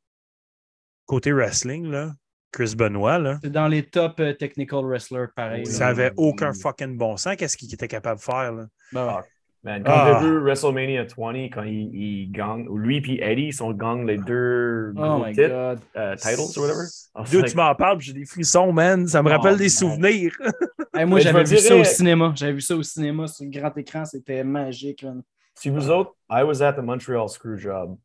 [1.06, 2.14] côté wrestling, là,
[2.52, 5.66] Chris Benoit, là, C'est dans les top euh, technical wrestlers, pareil.
[5.66, 8.68] Ça avait aucun fucking bon sens, qu'est-ce qu'il était capable de faire, là?
[8.92, 9.24] Ben ouais.
[9.66, 10.20] Man, quand Ah.
[10.22, 14.06] j'ai vu WrestleMania 20, quand il, il gagne, ou lui et Eddie ils sont gang
[14.06, 15.80] les deux Oh titres, god.
[15.96, 16.84] euh, titles ou whatever.
[17.32, 19.64] Dude, like, tu m'en parles, puis j'ai des frissons, man, ça me Oh, rappelle des
[19.64, 19.70] man.
[19.70, 20.38] souvenirs.
[20.96, 22.34] Hey, moi, je j'avais vu ça au cinéma.
[22.36, 24.06] J'avais vu ça au cinéma sur le grand écran.
[24.06, 25.24] C'était magique, man.
[25.56, 27.98] Si vous autres, I was at the Montreal Screwjob.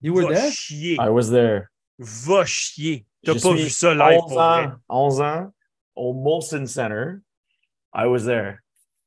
[0.00, 0.50] You were Va there?
[0.52, 1.64] chier, I was there.
[1.98, 3.04] va chier.
[3.24, 4.64] T'as pas vu ça live 11 pour vrai.
[4.66, 5.52] ans, 11 ans,
[5.96, 7.16] au Molson Center.
[7.92, 8.58] I was there.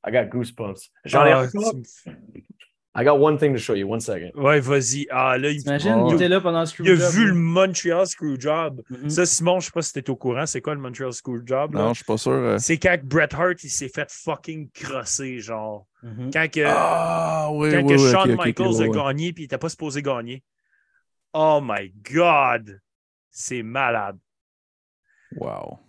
[0.06, 0.90] I got goosebumps.
[1.06, 3.88] J'en ai Ah, I got one thing to show you.
[3.92, 4.30] One second.
[4.36, 5.08] Ouais, vas-y.
[5.10, 6.10] Ah, là, il, T'imagines, Oh.
[6.12, 7.12] il était là pendant le il a screwjob.
[7.14, 7.34] vu le.
[7.34, 8.82] Montreal Screwjob.
[8.92, 9.10] Mhm.
[9.10, 11.74] Ça, Simon, je sais pas si t'es au courant, c'est quoi le Montreal Screwjob?
[11.74, 11.80] là?
[11.82, 12.32] Non, je suis pas sûr.
[12.34, 12.58] euh.
[12.60, 15.88] C'est quand que Bret Hart, il s'est fait fucking crosser, genre.
[16.04, 16.30] Mhm.
[16.32, 18.90] Quand que, Ah, oui, quand oui, que oui, Shawn ok, ok, Michaels ok, a ouais.
[19.14, 20.44] gagné, puis il était pas supposé gagner.
[21.34, 22.80] Oh my God!
[23.32, 24.20] C'est malade.
[25.36, 25.80] Wow.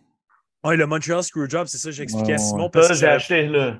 [0.64, 2.70] Ouais, le Montreal Screwjob, c'est ça que j'expliquais à Ouais, Simon, ouais.
[2.72, 3.78] parce Ça, j'ai acheté là.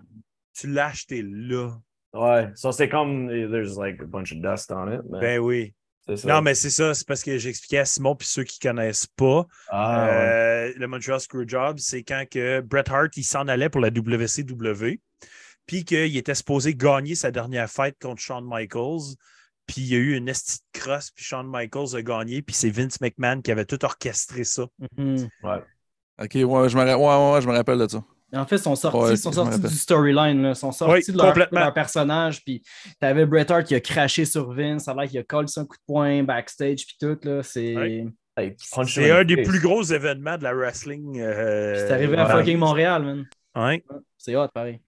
[0.55, 1.71] Tu l'as acheté là.
[2.13, 2.49] Ouais.
[2.55, 3.29] Ça, c'est comme.
[3.29, 5.01] There's like a bunch of dust on it.
[5.11, 5.75] mais Ben oui.
[6.17, 6.29] ça.
[6.29, 9.47] Non, mais c'est ça, c'est parce que j'expliquais à Simon, puis ceux qui connaissent pas,
[9.69, 10.13] Ah, ouais.
[10.13, 15.01] Euh, le Montreal Screwjob, c'est quand que Bret Hart il s'en allait pour la WCW,
[15.67, 19.17] puis qu'il était supposé gagner sa dernière fight contre Shawn Michaels,
[19.67, 22.55] puis il y a eu une estie de crosse, puis Shawn Michaels a gagné, puis
[22.55, 24.67] c'est Vince McMahon qui avait tout orchestré ça.
[24.99, 25.27] Mhm.
[25.43, 28.05] Ok, ouais, je me, ra- ouais, ouais, ouais, je me rappelle de ça.
[28.35, 30.45] En fait, ils sont sortis, Ouais, ils sont sortis du storyline.
[30.45, 32.43] Ils sont sortis Oui, de leur, de leur personnage.
[32.45, 32.63] Puis
[33.01, 34.85] t'avais Bret Hart qui a craché sur Vince.
[34.85, 36.85] Ça a l'air qu'il a collé un coup de poing backstage.
[36.87, 37.19] Puis tout.
[37.23, 37.43] là.
[37.43, 38.05] C'est
[38.59, 41.21] C'est un the des plus gros événements de la wrestling.
[41.21, 42.33] euh, c'est arrivé à ouais.
[42.33, 43.27] fucking Montréal, man.
[43.57, 43.85] Ouais.
[44.19, 44.81] C'est hot, pareil.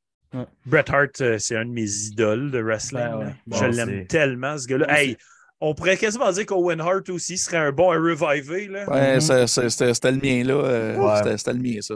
[0.67, 3.01] Bret Hart, euh, c'est un de mes idoles de wrestling.
[3.05, 3.25] Ben ouais.
[3.27, 3.33] là.
[3.47, 4.87] Bon, Je l'aime tellement, ce gars-là.
[5.01, 5.17] Hey,
[5.61, 8.67] on pourrait quasiment dire qu'Owen Hart aussi serait un bon à reviver.
[8.67, 8.91] Là.
[8.91, 9.21] Ouais, Mhm.
[9.21, 10.55] c'est- c'est- c'était c'était le mien, là.
[10.55, 11.17] euh, Ouais.
[11.19, 11.95] c'était- C'était le mien, ça.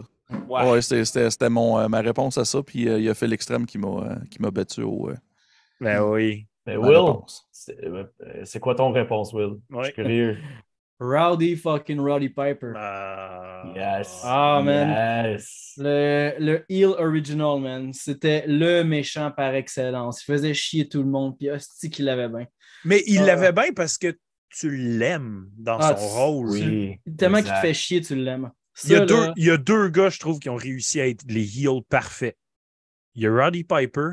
[0.48, 0.70] Ouais.
[0.70, 2.62] Ouais, c'était- c'était c'était mon, euh, ma réponse à ça.
[2.62, 5.08] Puis euh, il a fait l'extrême qui m'a euh, qui m'a battu au.
[5.10, 5.16] euh,
[5.80, 6.46] Ben oui.
[6.66, 7.04] Mais ma Will,
[8.44, 9.54] c'est quoi ton réponse, Will?
[9.70, 10.38] Je suis curieux.
[11.02, 12.74] Rowdy fucking Roddy Piper.
[12.76, 13.62] Ah.
[13.74, 14.20] Yes.
[14.22, 14.90] Ah, man.
[15.32, 15.72] Yes.
[15.78, 17.90] Le, le heel original, man.
[17.94, 20.20] C'était le méchant par excellence.
[20.22, 21.38] Il faisait chier tout le monde.
[21.38, 22.46] Puis hostie qu'il l'avait bien.
[22.84, 23.26] Mais il Ah.
[23.26, 24.14] l'avait bien parce que
[24.50, 26.50] tu l'aimes dans Ah, son tu- rôle.
[26.50, 26.96] Oui.
[27.16, 28.50] Tellement qu'il te fait chier, tu l'aimes.
[28.84, 31.06] Il y, a deux, il y a deux gars, je trouve, qui ont réussi à
[31.06, 32.36] être les heels parfaits.
[33.14, 34.12] Il y a Roddy Piper,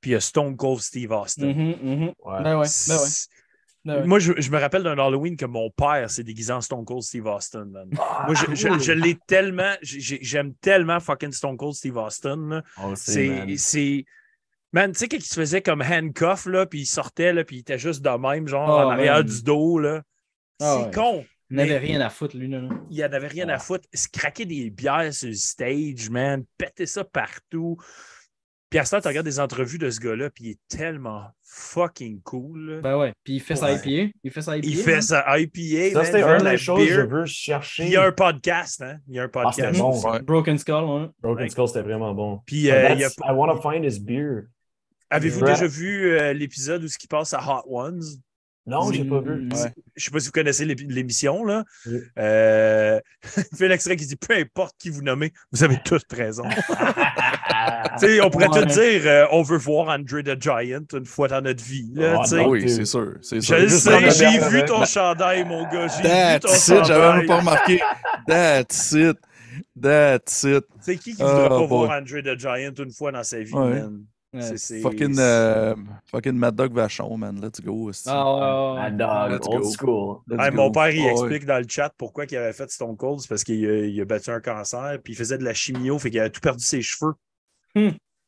[0.00, 1.46] puis il y a Stone Cold Steve Austin.
[1.52, 2.12] mhm, mhm.
[2.24, 2.42] Ouais.
[2.42, 3.08] Ben ouais, ben ouais.
[3.82, 4.04] Ben.
[4.04, 7.02] Moi, je, je me rappelle d'un Halloween que mon père s'est déguisé en Stone Cold
[7.02, 7.64] Steve Austin.
[7.64, 7.88] man.
[7.98, 8.78] Ah, Moi, je, je- cool.
[8.80, 9.72] je l'ai tellement.
[9.80, 12.62] j'ai- J'aime tellement fucking Stone Cold Steve Austin.
[12.94, 13.28] C'est.
[13.28, 13.56] man.
[13.56, 14.04] c'est-
[14.72, 17.56] Man, tu sais, quand il se faisait comme handcuff, là, puis il sortait, là, puis
[17.56, 19.26] il était juste de même, genre, Oh, en arrière man.
[19.26, 20.02] du dos, là.
[20.60, 20.90] Ah, c'est ouais.
[20.94, 21.24] con.
[21.50, 22.48] Il n'avait rien à foutre, lui.
[22.48, 22.68] Là, là.
[22.90, 23.58] Il en avait rien à Ouais.
[23.58, 23.88] foutre.
[23.92, 26.44] Se craquer des bières sur le stage, man.
[26.56, 27.76] Péter ça partout.
[28.70, 31.24] Puis à ce temps, tu regardes des entrevues de ce gars-là, puis il est tellement
[31.42, 32.70] fucking cool.
[32.76, 32.80] là.
[32.82, 33.12] Ben ouais.
[33.24, 33.80] Puis il fait sa Ouais.
[33.84, 34.12] IPA.
[34.22, 34.66] Il fait sa IPA.
[34.68, 35.02] il fait man.
[35.02, 35.92] sa IPA.
[35.92, 37.82] Ça, c'était une des choses que je veux chercher.
[37.82, 38.98] Puis il y a un podcast, hein?
[39.08, 39.78] Il y a un Ah, c'était podcast.
[39.80, 40.10] bon.
[40.12, 40.22] Ouais.
[40.22, 41.08] Broken Skull, ouais.
[41.20, 41.48] Broken Ouais.
[41.50, 42.40] Skull, c'était vraiment bon.
[42.46, 44.42] Puis euh, il y a- I want to find his beer.
[45.10, 48.00] avez-vous déjà vu euh, l'épisode où ce qui passe à Hot Ones?
[48.66, 49.46] Non, j'ai pas vu.
[49.46, 49.72] Mm, Ouais.
[49.96, 51.64] Je sais pas si vous connaissez l'émission, là.
[51.86, 51.98] Oui.
[52.18, 53.00] Euh...
[53.52, 56.44] il fait l'extrait qui dit Peu importe qui vous nommez, vous avez tous raison.
[57.98, 58.60] Tu sais, on pourrait Ouais.
[58.60, 61.90] tout dire euh, on veut voir Andre the Giant une fois dans notre vie.
[61.94, 62.48] Là, non.
[62.48, 63.14] oui, c'est sûr.
[63.20, 63.56] C'est Je sûr.
[63.58, 65.88] le juste sais, j'ai vu ton chandail, mon gars.
[65.88, 67.80] J'ai vu ton That's it, j'avais même pas remarqué.
[68.26, 69.18] That's it.
[69.80, 70.64] That's it.
[70.80, 71.68] C'est qui qui voudrait Oh, pas boy.
[71.68, 73.80] voir Andre the Giant une fois dans sa vie, Ouais.
[73.80, 74.04] man?
[74.32, 74.42] Ouais.
[74.42, 75.74] C'est- c'est- Fucking, euh,
[76.10, 77.40] fucking Mad Dog Vachon, man.
[77.40, 77.86] Let's go.
[77.88, 77.92] ouais.
[78.06, 79.70] Mad Dog, Let's old go.
[79.70, 80.16] school.
[80.28, 80.56] Let's Hey, go.
[80.56, 81.10] mon père, il ouais.
[81.10, 83.20] explique dans le chat pourquoi il avait fait Stone Cold.
[83.20, 86.20] C'est parce qu'il a, battu un cancer, puis il faisait de la chimio, fait qu'il
[86.20, 87.14] avait tout perdu ses cheveux.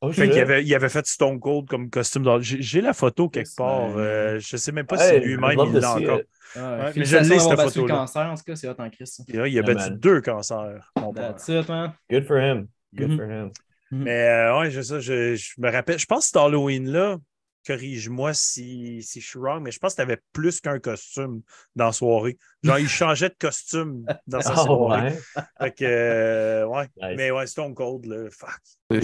[0.05, 2.25] Oh, Fait qu'il avait, il avait fait Stone Cold comme costume.
[2.25, 3.97] dans- J'ai j'ai la photo quelque part.
[3.97, 6.21] euh, je sais même pas Hey, si lui-même il l'a encore.
[6.57, 7.95] Ouais, mais je l'ai, cette le photo-là.
[7.95, 9.23] cancer, en tout cas, c'est hot en Christ.
[9.29, 9.99] Il a, Yeah, battu man.
[10.01, 11.37] deux cancers, mon père.
[11.37, 11.93] That's it, man.
[12.11, 12.67] Good for him.
[12.93, 13.17] Good Mhm.
[13.17, 13.51] for him.
[13.93, 15.99] Mais euh, ouais, je, ça, je, je me rappelle.
[15.99, 17.19] Je pense que cet Halloween-là,
[17.67, 21.43] corrige-moi si, si je suis wrong, mais je pense que tu avais plus qu'un costume
[21.77, 22.37] dans la soirée.
[22.65, 25.03] Genre, il changeait de costume dans sa Ah, soirée.
[25.11, 25.19] ouais.
[25.61, 26.89] Fait que, euh, ouais.
[27.01, 27.15] Nice.
[27.17, 29.03] Mais ouais, Stone Cold, là, fuck.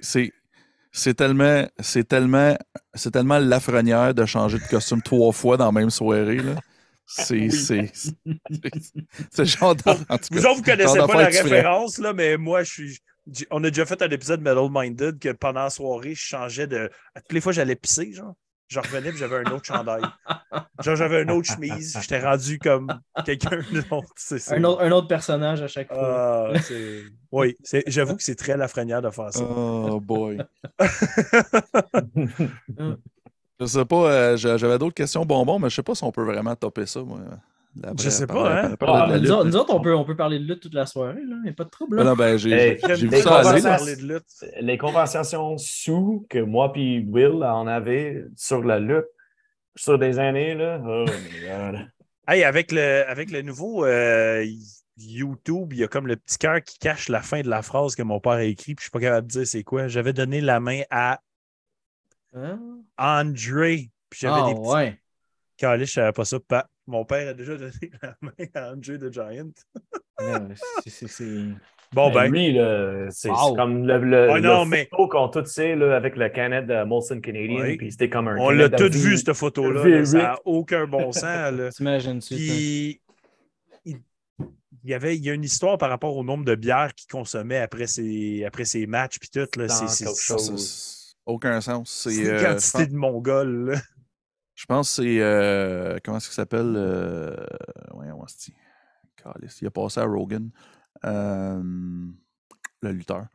[0.00, 0.32] C'est-
[0.92, 2.56] C'est, tellement, c'est tellement,
[2.94, 6.36] c'est tellement lafrenière de changer de costume trois fois dans la même soirée.
[6.36, 6.54] Là.
[7.06, 7.50] C'est, Oui.
[7.52, 8.14] c'est, c'est,
[9.30, 12.12] c'est le genre de- en tout Vous cas, autres, vous connaissez pas la référence, là,
[12.12, 12.98] mais moi, je suis.
[13.50, 16.88] On a déjà fait un épisode Metal Minded que pendant la soirée, je changeais de.
[17.14, 18.34] À toutes les fois, j'allais pisser, genre.
[18.68, 20.02] Je revenais et j'avais un autre chandail.
[20.82, 21.96] Genre, j'avais une autre chemise.
[22.02, 22.88] J'étais rendu comme
[23.24, 24.08] quelqu'un d'autre.
[24.16, 24.56] C'est ça.
[24.56, 26.50] Un autre, un autre personnage à chaque fois.
[26.52, 29.44] Ah, c'est- oui, c'est- j'avoue que c'est très lafrenière de faire ça.
[29.44, 30.38] Oh boy.
[33.60, 36.12] Je sais pas, euh, j'a- j'avais d'autres questions bonbons, mais je sais pas si on
[36.12, 37.20] peut vraiment topper ça, moi.
[37.98, 38.76] Je sais pas, hein?
[38.80, 41.20] Ah, nous, autres, nous autres, on peut, on peut parler de lutte toute la soirée,
[41.24, 41.36] là.
[41.38, 41.98] Il n'y a pas de trouble.
[42.00, 42.10] Ah Là.
[42.10, 43.96] non, ben, j'ai, Hey, vu ça aller.
[43.96, 44.24] de lutte.
[44.60, 49.06] les conversations sous que moi puis Will en avait sur la lutte
[49.74, 50.80] sur des années, là.
[50.86, 51.88] Oh my God.
[52.28, 54.44] Hey, avec le, avec le nouveau euh,
[54.96, 57.94] YouTube, il y a comme le petit cœur qui cache la fin de la phrase
[57.94, 59.86] que mon père a écrit, puis je suis pas capable de dire c'est quoi.
[59.88, 61.20] J'avais donné la main à
[62.34, 62.58] Hein?
[62.98, 65.78] André, puis j'avais Ah, des petits ouais.
[65.86, 66.38] je savais pas ça.
[66.40, 67.72] Pa- Mon père a déjà donné
[68.02, 69.50] la main à André the Giant.
[70.86, 71.32] C'est-
[71.92, 73.54] Bon, ben, lui, là, c'est Wow.
[73.54, 76.66] comme le, le, Ah non, le mais- photo qu'on tout sait là, avec le canet
[76.66, 77.76] de Molson Canadian, Oui.
[77.76, 79.82] puis c'était comme un on l'a tous vu, cette photo-là.
[79.84, 79.90] V8.
[79.98, 80.04] là.
[80.04, 81.22] Ça n'a aucun bon sens.
[81.24, 81.70] là.
[81.74, 82.34] T'imagines-tu?
[82.34, 82.34] ça?
[82.34, 83.00] Puis,
[83.84, 83.96] il,
[84.84, 87.08] il y avait, il y a une histoire par rapport au nombre de bières qu'il
[87.08, 89.46] consommait après ses, après ses matchs, puis tout.
[89.58, 90.06] Là, c'est,
[91.24, 91.90] aucun sens.
[91.90, 93.80] c'est C'est, une euh, quantité pense- de mongols.
[94.56, 95.20] Je pense que c'est.
[95.20, 97.36] euh, comment est-ce qu'il s'appelle euh,
[97.94, 98.54] Voyons, on se dit.
[99.22, 100.50] Calisse, Il a passé à Rogan.
[101.04, 101.62] Euh,
[102.82, 103.26] le lutteur.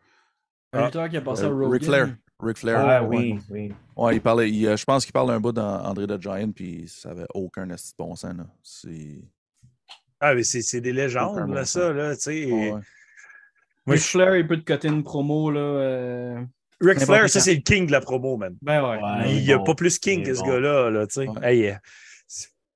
[0.73, 1.71] Un lutteur qui a passé à Euh, Rogan.
[1.71, 2.15] Ric Flair.
[2.39, 2.79] Ric Flair.
[2.79, 3.17] Ah ouais.
[3.17, 3.73] oui, oui.
[3.95, 4.49] Ouais, il parlait.
[4.51, 7.67] il, je pense qu'il parle d'un bout d'André the Giant, puis ça avait aucun
[7.99, 8.35] bon sens.
[8.35, 8.47] Là.
[8.63, 9.21] C'est.
[10.19, 11.81] Ah, mais c'est, c'est des légendes, là, sens.
[11.83, 11.93] ça.
[11.93, 12.45] Là, tu sais.
[12.45, 12.81] Ouais, ouais.
[13.85, 16.41] Moi, Ric je- Flair, il peut te coter une promo, là.
[16.81, 18.55] Ric Flair, ça, c'est le king de la promo, man.
[18.61, 18.97] Ben ouais.
[18.97, 19.35] Ouais.
[19.35, 19.63] il n'y a bon.
[19.65, 20.47] pas plus king que ce bon.
[20.47, 21.27] gars-là, là, tu sais.
[21.27, 21.53] Ouais.
[21.53, 21.77] Hey,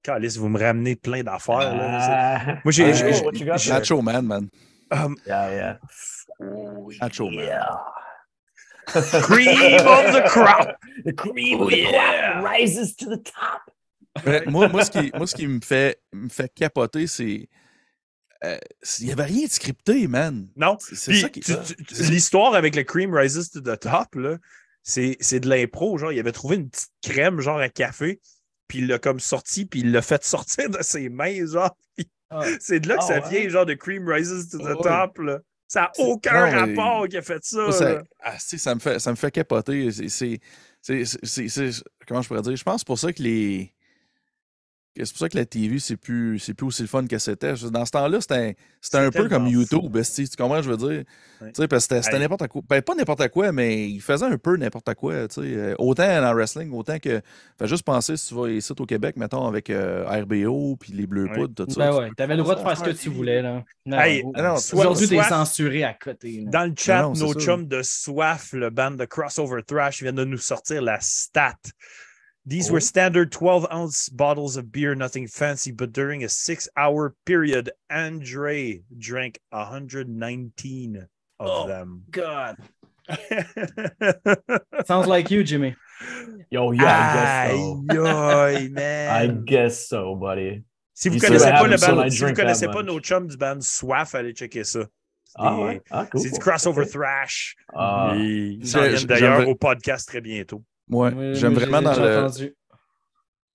[0.03, 1.75] Calice, vous me ramenez plein d'affaires.
[1.75, 1.99] là.
[1.99, 2.59] Ah.
[2.63, 2.93] Moi, j'ai-?
[3.69, 4.49] Macho Man, man.
[4.91, 5.77] Um, Yeah, yeah.
[7.31, 7.77] Yeah.
[9.23, 10.75] cream of the crop.
[11.03, 12.33] The cream of the yeah.
[12.33, 13.61] crop rises to the top.
[14.25, 17.49] Mais moi, moi, ce qui, moi, ce qui me fait, me fait capoter, c'est.
[18.43, 18.57] Euh,
[18.99, 20.47] Il n'y avait rien de scripté, man.
[20.55, 20.77] Non.
[20.79, 21.39] C'est ça qui.
[21.39, 21.53] tu-
[22.09, 24.37] L'histoire avec le cream rises to the top, là,
[24.83, 25.97] c'est c'est de l'impro.
[25.97, 28.19] Genre, il avait trouvé une petite crème, genre à café,
[28.67, 31.75] puis il l'a comme sorti, puis il l'a fait sortir de ses mains, genre.
[32.29, 32.43] Ah.
[32.59, 33.29] C'est de là que Ah, ça ouais?
[33.41, 34.75] vient, genre de cream rises to the ouais.
[34.83, 35.39] top, là.
[35.67, 37.71] Ça n'a aucun non, mais- rapport qu'il a fait ça.
[37.71, 39.89] Ça, ah, si, ça, me fait, ça me fait capoter.
[40.09, 40.39] C'est-
[42.07, 42.55] Comment je pourrais dire?
[42.55, 43.73] Je pense pour ça que les.
[44.97, 47.53] C'est pour ça que la TV, c'est plus, c'est plus aussi le fun que c'était.
[47.71, 49.95] Dans ce temps-là, c'était un, c'était un peu comme YouTube.
[49.97, 51.03] esti, Tu comprends, je veux dire?
[51.41, 51.51] Ouais.
[51.51, 52.61] Tu sais, Parce que c'était n'importe quoi.
[52.69, 55.27] Ben, pas n'importe quoi, mais il faisait un peu n'importe quoi.
[55.27, 55.47] tu sais.
[55.55, 57.21] Euh, Autant dans le wrestling, autant que.
[57.59, 61.07] Fais juste penser si tu vas ici au Québec, mettons, avec euh, RBO puis les
[61.07, 61.27] Bleus.
[61.33, 61.79] Poudres, tout ça.
[61.91, 63.63] Ben ouais, t'avais le droit de faire ce que tu voulais, là.
[63.85, 66.41] Non, Hey, non, soit- Aujourd'hui, t'es censuré à côté.
[66.45, 66.51] là.
[66.51, 70.23] Dans le chat, non, nos chums de Soif, le band de Crossover Thrash, viennent de
[70.25, 71.55] nous sortir la stat.
[72.47, 72.73] These Oh.
[72.73, 77.71] were standard 12 ounce bottles of beer, nothing fancy, but during a six hour period,
[77.89, 81.07] Andre drank 119
[81.39, 81.67] of Oh.
[81.67, 82.03] them.
[82.11, 82.57] God.
[84.85, 85.75] Sounds like you, Jimmy.
[86.49, 88.05] Yo, yeah, I guess Aïe, so.
[88.05, 90.63] aïe, I guess so, buddy.
[90.93, 92.67] Si vous You connaissez see what pas le band, I si vous drink that connaissez
[92.67, 92.85] pas much.
[92.85, 94.81] nos chums band Soif, allez checker ça.
[95.25, 95.81] C'est Ah, ouais.
[95.91, 96.21] Ah, cool.
[96.21, 97.55] C'est du crossover thrash.
[97.73, 98.13] Ah.
[98.15, 100.63] Ils J'ai- s'en viennent d'ailleurs au podcast très bientôt.
[100.89, 102.27] Ouais, Moi, j'aime vraiment dans le.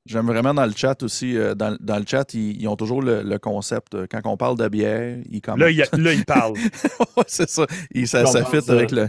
[0.06, 1.36] J'aime vraiment dans le chat aussi.
[1.36, 3.94] euh, dans, dans le chat, ils, ils ont toujours le, le concept.
[3.94, 5.60] euh, Quand on parle de bière, ils commentent.
[5.60, 6.54] Là, il, là, il parle.
[7.16, 7.66] Ouais, c'est ça.
[7.92, 8.72] Ils- ça, ça comprends fit ça.
[8.72, 9.08] avec le.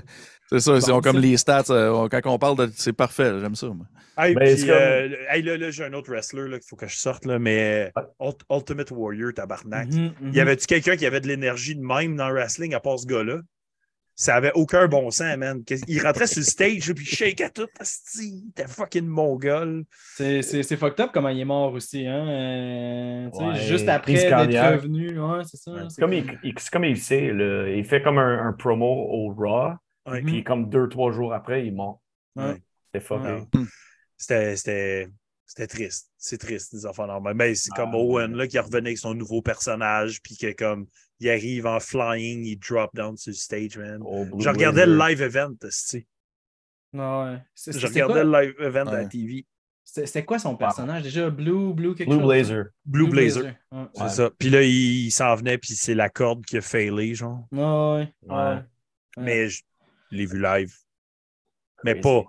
[0.50, 1.64] C'est ça, ils ont comme les stats.
[1.70, 2.70] euh, quand on parle de.
[2.76, 3.68] C'est parfait, j'aime ça.
[3.68, 3.86] moi.
[4.18, 6.76] Hey, Ben, puis, comme- euh, hey, là, là j'ai un autre wrestler là, qu'il faut
[6.76, 9.88] que je sorte, là, mais Ult- Ultimate Warrior, tabarnak.
[9.88, 10.12] Mhm.
[10.34, 13.06] Y avait-tu quelqu'un qui avait de l'énergie de même dans le wrestling à part ce
[13.08, 13.38] gars-là?
[14.22, 15.64] Ça avait aucun bon sens, man.
[15.88, 17.66] Il rentrait sur le stage, puis il shake à tout.
[17.80, 19.84] asti, T'es fucking mongol.
[20.16, 22.06] C'est c'est- c'est fucked up comment il est mort aussi.
[22.06, 22.28] Hein?
[22.30, 25.20] euh, Ouais, juste après d'être revenu.
[25.20, 25.72] Ouais, c'est ça.
[25.90, 27.68] C'est comme, il, comme il sait, là.
[27.70, 29.74] il fait comme un, un promo au Raw,
[30.08, 30.22] Ouais.
[30.22, 32.00] puis comme deux, trois jours après, il est mort.
[33.00, 33.44] Fucké.
[34.18, 35.08] C'était- C'était
[35.48, 36.10] c'était triste.
[36.18, 37.34] C'est triste, les enfants normaux.
[37.34, 38.38] Mais c'est comme Ah, Owen ouais.
[38.38, 40.86] là, qui revenait avec son nouveau personnage, puis que comme
[41.22, 44.00] il arrive en flying, il drop down sur le stage, man.
[44.00, 46.06] Blue Je regardais le live event, asti.
[46.98, 47.38] Ah ouais.
[47.56, 49.06] C'est- Je C'était regardais quoi, le live event à la.
[49.06, 49.46] TV.
[49.84, 51.04] c'était- quoi son personnage?
[51.04, 51.30] Déjà?
[51.30, 52.28] Blue, Blue quelque Blue chose?
[52.28, 52.64] Blazer.
[52.86, 53.44] Blue Blazer.
[53.72, 53.86] Ouais.
[53.94, 54.10] C'est Ouais.
[54.10, 54.30] ça.
[54.38, 57.48] Puis là, il, il s'en venait, puis c'est la corde qui a failé, genre.
[57.56, 58.14] Ah ouais.
[58.24, 58.62] Ouais.
[59.18, 59.62] Mais je
[60.12, 60.74] l'ai vu live.
[61.84, 62.02] Mais Crazy.
[62.04, 62.24] pas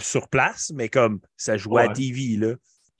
[0.00, 1.88] sur place, mais comme ça jouait à.
[1.92, 2.54] TV, là.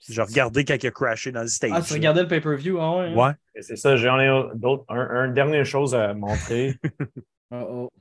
[0.09, 1.71] J'ai regardé quand il a crashé dans le stage.
[1.73, 2.79] Ah, tu regardais le pay-per-view?
[2.79, 3.05] Ah ouais.
[3.09, 3.15] hein?
[3.15, 3.61] Ouais.
[3.61, 4.83] C'est ça, j'en ai d'autres.
[4.89, 6.75] Un, un dernière chose à montrer.
[7.53, 7.91] Ah, oh.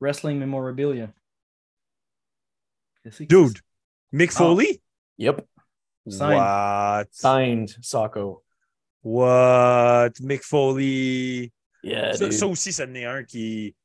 [0.00, 1.08] Wrestling Memorabilia.
[3.28, 3.60] Dude,
[4.12, 4.38] Mick Ah.
[4.38, 4.82] Foley?
[5.18, 5.46] yep.
[6.08, 6.34] Signed.
[6.36, 7.06] What?
[7.12, 8.42] Signed Socko.
[9.02, 10.14] What?
[10.20, 11.52] Mick Foley.
[11.84, 13.76] Yeah, Ça, aussi, ça en est un qui.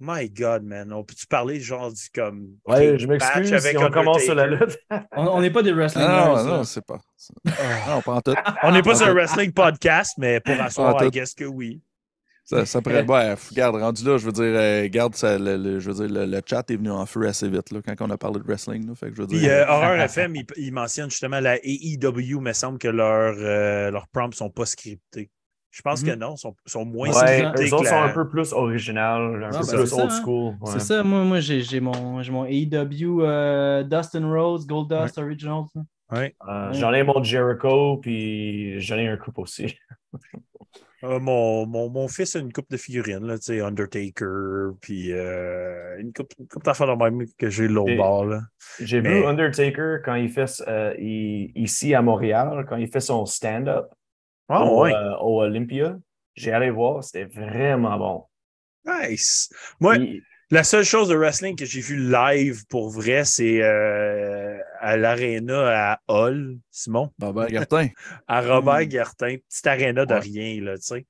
[0.00, 0.92] My God, man.
[0.92, 2.50] On peut-tu parler genre du comme.
[2.66, 4.78] Ouais, je m'excuse si on commence sur la lutte.
[5.16, 7.00] On on n'est pas des wrestling Non, nerds, non, c'est pas.
[7.16, 7.34] c'est-
[7.88, 8.34] Non, pas en tout.
[8.62, 11.82] On n'est pas sur un wrestling podcast, mais pour asseoir, Ah, I guess que oui.
[12.44, 13.04] Ça, ça pourrait.
[13.04, 16.14] Ouais, regarde, rendu là, je veux dire, euh, garde, ça, le, le- je veux dire,
[16.20, 18.44] le, le chat est venu en feu assez vite là, quand on a parlé de
[18.44, 18.86] wrestling.
[18.86, 22.40] Là, fait que je veux Puis euh, Horror FM, il, il mentionne justement la AEW,
[22.40, 25.30] mais semble que leurs euh, leurs prompts sont pas scriptés.
[25.70, 26.08] Je pense Mhm.
[26.08, 29.48] que non, sont, sont moins Ouais, eux autres la- sont un peu plus original, un
[29.52, 30.20] Ah, peu ben, plus c'est ça, old hein.
[30.22, 30.54] school.
[30.60, 30.70] ouais.
[30.72, 35.18] C'est ça, moi, moi j'ai j'ai mon, j'ai mon AEW euh, Dustin Rhodes, Gold Dust
[35.18, 35.64] Original.
[35.74, 35.80] ça.
[36.10, 36.34] Ouais.
[36.48, 39.76] Euh, J'en ai mon Jericho, puis j'en ai un coupe aussi.
[41.04, 45.12] Euh, mon, mon, mon fils a une coupe de figurines, là, tu sais, Undertaker, puis
[45.12, 48.24] euh, une coupe, une coupe d'affaires de même que j'ai l'autre bord.
[48.26, 48.40] Là.
[48.80, 52.98] J'ai Mais- vu Undertaker quand il fait euh, il- ici à Montréal, quand il fait
[52.98, 53.86] son stand-up
[54.48, 55.96] Ah au, ouais, euh, au Olympia.
[56.34, 58.24] J'ai allé voir, c'était vraiment bon.
[58.86, 59.50] nice.
[59.80, 59.96] Moi,
[60.50, 65.92] la seule chose de wrestling que j'ai vu live pour vrai, c'est euh, à l'Arena
[65.92, 67.12] à Hall, Simon.
[67.20, 67.88] Robert Gartin.
[68.28, 68.88] à Robert Hmm.
[68.88, 70.20] Gartin, petite aréna de Ouais.
[70.20, 71.06] rien, là, tu sais.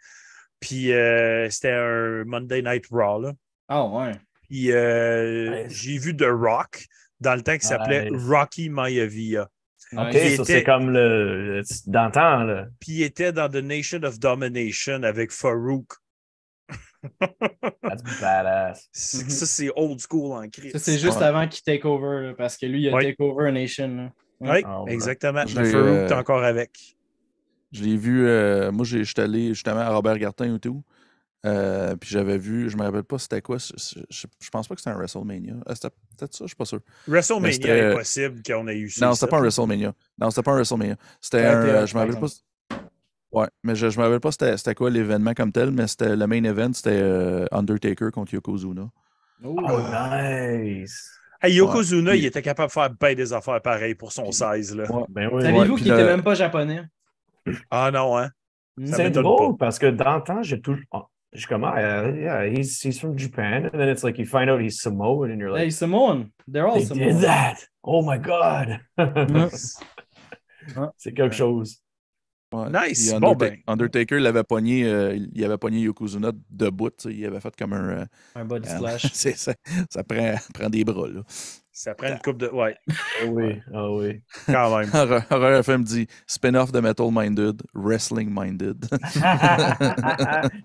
[0.60, 3.32] Puis euh, c'était un Monday Night Raw, là.
[3.68, 4.12] Ah ouais.
[4.48, 5.66] Puis euh, Ouais.
[5.68, 6.86] j'ai vu The Rock
[7.20, 8.22] dans le temps qui s'appelait Nice.
[8.28, 9.48] Rocky Maivia.
[9.92, 12.66] OK, ça était- c'est comme le, le d'antan, là.
[12.80, 15.94] Puis il était dans The Nation of Domination avec Farouk.
[17.20, 18.88] That's badass.
[18.92, 20.72] Ça, c'est old school en crise.
[20.72, 21.24] Ça, c'est juste Ouais.
[21.24, 23.04] avant qu'il take over, là, parce que lui, il a Ouais.
[23.04, 23.88] take over a nation.
[23.96, 24.12] là.
[24.40, 24.92] Oui, Ah ouais.
[24.92, 25.42] exactement.
[25.42, 26.96] Le Farouk, euh, t'es encore avec.
[27.72, 30.82] Je l'ai vu, euh, moi, j'ai- j'étais allé justement à Robert Gartin et tout.
[31.46, 33.58] Euh, puis j'avais vu, je me rappelle pas c'était quoi.
[33.58, 35.54] Je, je- je- je pense pas que c'était un WrestleMania.
[35.68, 36.80] Euh, c'était peut-être ça, je suis pas sûr.
[37.06, 39.06] WrestleMania, impossible qu'on ait eu ça.
[39.06, 39.40] Non, c'était pas un.
[39.42, 39.92] WrestleMania.
[40.18, 40.96] Non, c'était pas un WrestleMania.
[41.20, 41.62] C'était un.
[41.62, 42.26] euh, je me rappelle pas.
[43.30, 46.16] Ouais, mais je, je me rappelle pas c'était c'était quoi l'événement comme tel, mais c'était
[46.16, 48.88] le main event, c'était euh, Undertaker contre Yokozuna.
[49.44, 49.56] Oh.
[49.62, 51.10] Oh, nice.
[51.40, 52.18] Hey, Yokozuna, Ouais.
[52.18, 54.74] il était capable de faire bien des affaires pareilles pour son size.
[54.74, 54.90] Là.
[54.90, 55.04] Ouais.
[55.08, 55.42] Ben oui.
[55.42, 56.82] Saviez-vous qu'il le- était même pas japonais?
[57.70, 58.30] Ah non, hein?
[58.86, 59.66] Ça C'est drôle pas.
[59.66, 60.82] parce que dans le temps, j'ai toujours.
[61.30, 63.66] Oh, Je suis comme, ah, yeah, he's, he's from Japan.
[63.72, 66.32] And then it's like you find out he's Samoan and you're like, Hey, Samoan.
[66.46, 67.08] They're all they Samoan.
[67.14, 67.58] did that?
[67.84, 68.80] Oh my God.
[70.96, 71.82] C'est quelque chose.
[72.52, 72.70] Ouais.
[72.70, 73.10] Nice.
[73.10, 73.56] Puis Bon, ben.
[73.66, 76.90] Undertaker l'avait pogné, euh, il avait pogné Yokozuna debout.
[77.06, 77.88] Il avait fait comme un.
[78.00, 79.12] euh, Un body euh, splash.
[79.12, 79.52] ça,
[79.90, 81.20] ça prend, prend des bras, là.
[81.80, 82.48] Ça prend une coupe de.
[82.48, 84.20] Ouais, Ah oui, ah oui.
[84.46, 84.90] quand même.
[85.30, 88.84] Horror FM dit spin-off de Metal Minded, Wrestling Minded.
[88.90, 89.20] Je suis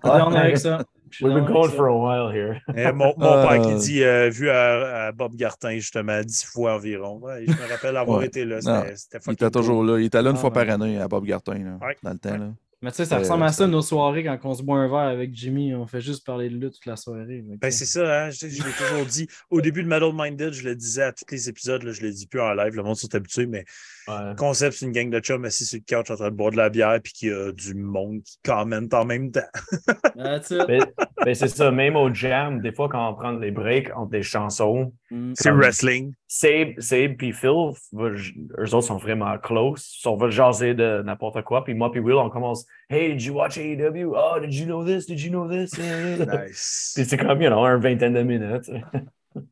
[0.02, 0.82] down avec ça.
[1.22, 1.92] We've been going for ça.
[1.92, 1.92] a
[2.26, 2.60] while here.
[2.74, 3.78] Eh, mon mon père qui Euh.
[3.78, 7.20] dit, euh, vu à, à Bob Gartin, justement, dix fois environ.
[7.22, 8.26] Ouais, je me rappelle avoir Ouais.
[8.26, 8.56] été là.
[8.64, 10.00] Non, C'était c'était il était toujours là.
[10.00, 10.64] Il était là une Ah, fois ouais.
[10.66, 11.96] par année à Bob Gartin, là, Ouais.
[12.02, 12.36] dans le temps.
[12.36, 12.50] Là.
[12.82, 14.88] Mais tu sais, ça Euh, ressemble à ça nos soirées quand on se boit un
[14.88, 15.74] verre avec Jimmy.
[15.74, 17.42] On fait juste parler de lutte toute la soirée.
[17.60, 19.26] Ben, c'est ça, hein, je, je l'ai toujours dit.
[19.50, 22.12] Au début de Metal Minded, je le disais à tous les épisodes, là, je le
[22.12, 23.64] dis plus en live, le monde s'est habitué, mais
[24.08, 24.30] Ouais.
[24.30, 26.50] le concept, c'est une gang de chums assis sur le couch en train de boire
[26.50, 29.40] de la bière, puis qu'il y a du monde qui commente en même temps.
[30.16, 30.62] That's it.
[30.68, 30.78] Mais,
[31.24, 34.22] mais c'est ça, même au jam, des fois, quand on prend les breaks entre des
[34.22, 35.34] chansons, Mm.
[35.36, 36.12] C'est wrestling.
[36.26, 40.00] Sab, Sab puis Phil, eux autres sont vraiment close.
[40.06, 41.62] On va jaser de n'importe quoi.
[41.62, 44.12] Puis moi puis Will, on commence Hey, did you watch AEW?
[44.16, 45.06] Oh, did you know this?
[45.06, 45.78] Did you know this?
[45.78, 46.92] Nice.
[46.96, 48.68] Puis c'est comme, you know, un vingtaine de minutes.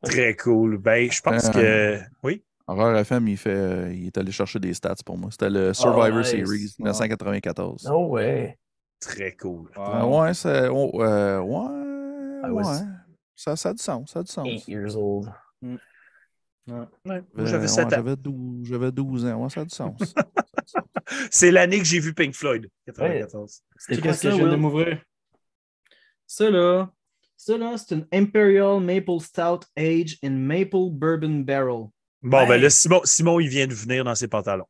[0.03, 0.79] Très cool.
[0.79, 2.03] Ben, je pense Euh, que.
[2.25, 2.43] Oui?
[2.67, 5.31] Horror FM, il, fait, euh, il est allé chercher des stats pour moi.
[5.31, 6.29] C'était le Survivor nice.
[6.31, 7.85] Series 1994.
[7.87, 8.59] No way.
[9.01, 9.69] Très cool.
[9.77, 10.69] Euh, ouais, c'est.
[10.69, 12.49] oh, euh, ouais.
[12.49, 12.63] I ouais.
[12.63, 12.83] was-
[13.35, 14.11] Ça, ça a du sens.
[14.13, 14.47] Ça a du sens.
[14.47, 15.29] Eight years old.
[15.63, 15.77] Ouais,
[17.05, 17.91] moi, Euh, J'avais ouais, 7 ans.
[17.91, 19.43] J'avais 12, j'avais 12 ans.
[19.43, 19.99] Ouais, ça a du sens.
[20.67, 20.85] Ça.
[21.31, 22.69] C'est l'année que j'ai vu Pink Floyd.
[22.87, 23.63] 94.
[23.77, 24.61] C'était quoi Qu'est-ce que ça, je viens de Will?
[24.61, 25.03] m'ouvrir?
[26.27, 26.91] Ça là,
[27.37, 31.87] ça là, c'est une Imperial Maple Stout Age in Maple Bourbon Barrel.
[32.23, 32.49] Bon, Ouais.
[32.49, 34.67] ben là, Simon, Simon, il vient de venir dans ses pantalons.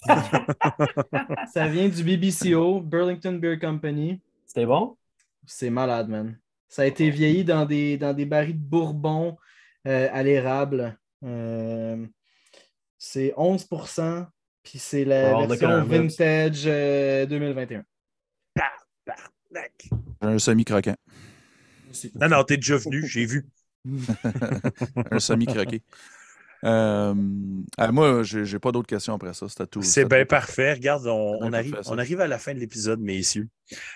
[1.52, 4.20] Ça vient du BBCO, Burlington Beer Company.
[4.46, 4.96] C'était bon?
[5.46, 6.38] C'est malade, man.
[6.68, 9.36] Ça a été vieilli dans des, dans des barils de bourbon,
[9.86, 10.98] euh, à l'érable.
[11.24, 12.06] Euh,
[12.98, 14.26] c'est 11%
[14.64, 17.84] puis c'est la de version vintage euh, 2021.
[18.54, 19.88] Tabarnak.
[20.22, 20.96] Un semi-croquant.
[22.18, 23.46] Non, non, t'es déjà venu, j'ai vu.
[25.10, 25.82] Un semi-croqué.
[26.64, 27.14] Euh,
[27.76, 29.48] ah, moi, j'ai j'ai pas d'autres questions après ça.
[29.48, 29.82] C'était tout.
[29.82, 30.72] C'est bien parfait.
[30.72, 33.48] Regarde, on, arrive, parfait, on arrive à la fin de l'épisode, messieurs.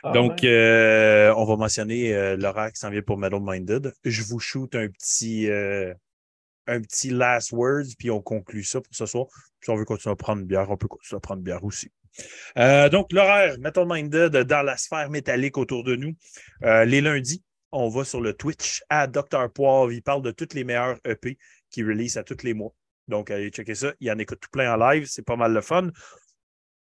[0.03, 0.49] Ah, Donc, ouais.
[0.49, 3.93] euh, on va mentionner euh, l'horaire qui s'en vient pour Metal Minded.
[4.05, 5.95] Je vous shoot un petit, euh,
[6.67, 9.27] un petit last words, puis on conclut ça pour ce soir.
[9.63, 11.65] Si on veut continuer à prendre une bière, on peut continuer à prendre une bière
[11.65, 11.91] aussi.
[12.59, 16.15] Euh, donc, l'horaire Metal Minded dans la sphère métallique autour de nous.
[16.65, 17.43] Euh, les lundis,
[17.73, 19.51] on va sur le Twitch à Dr.
[19.53, 19.93] Poivre.
[19.93, 21.39] Il parle de toutes les meilleures EP
[21.71, 22.75] qui release à tous les mois.
[23.09, 23.95] Donc, allez checker ça.
[24.01, 25.07] Il y en écoute tout plein en live.
[25.07, 25.91] C'est pas mal le fun.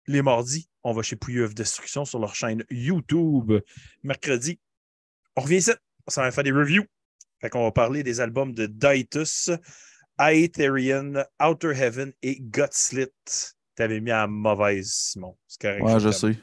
[0.06, 3.52] Les mardis, on va chez Pouilleux of Destruction sur leur chaîne YouTube.
[4.02, 4.60] Mercredi,
[5.36, 5.72] on revient ici.
[6.16, 6.84] On va faire des reviews.
[7.40, 9.50] Fait qu'on va parler des albums de Daitus,
[10.18, 13.08] Aetherian, Outer Heaven et Gutslit.
[13.74, 15.36] T'avais mis à mauvaise, Simon.
[15.48, 15.82] C'est correct.
[15.82, 16.38] Ouais, je sais.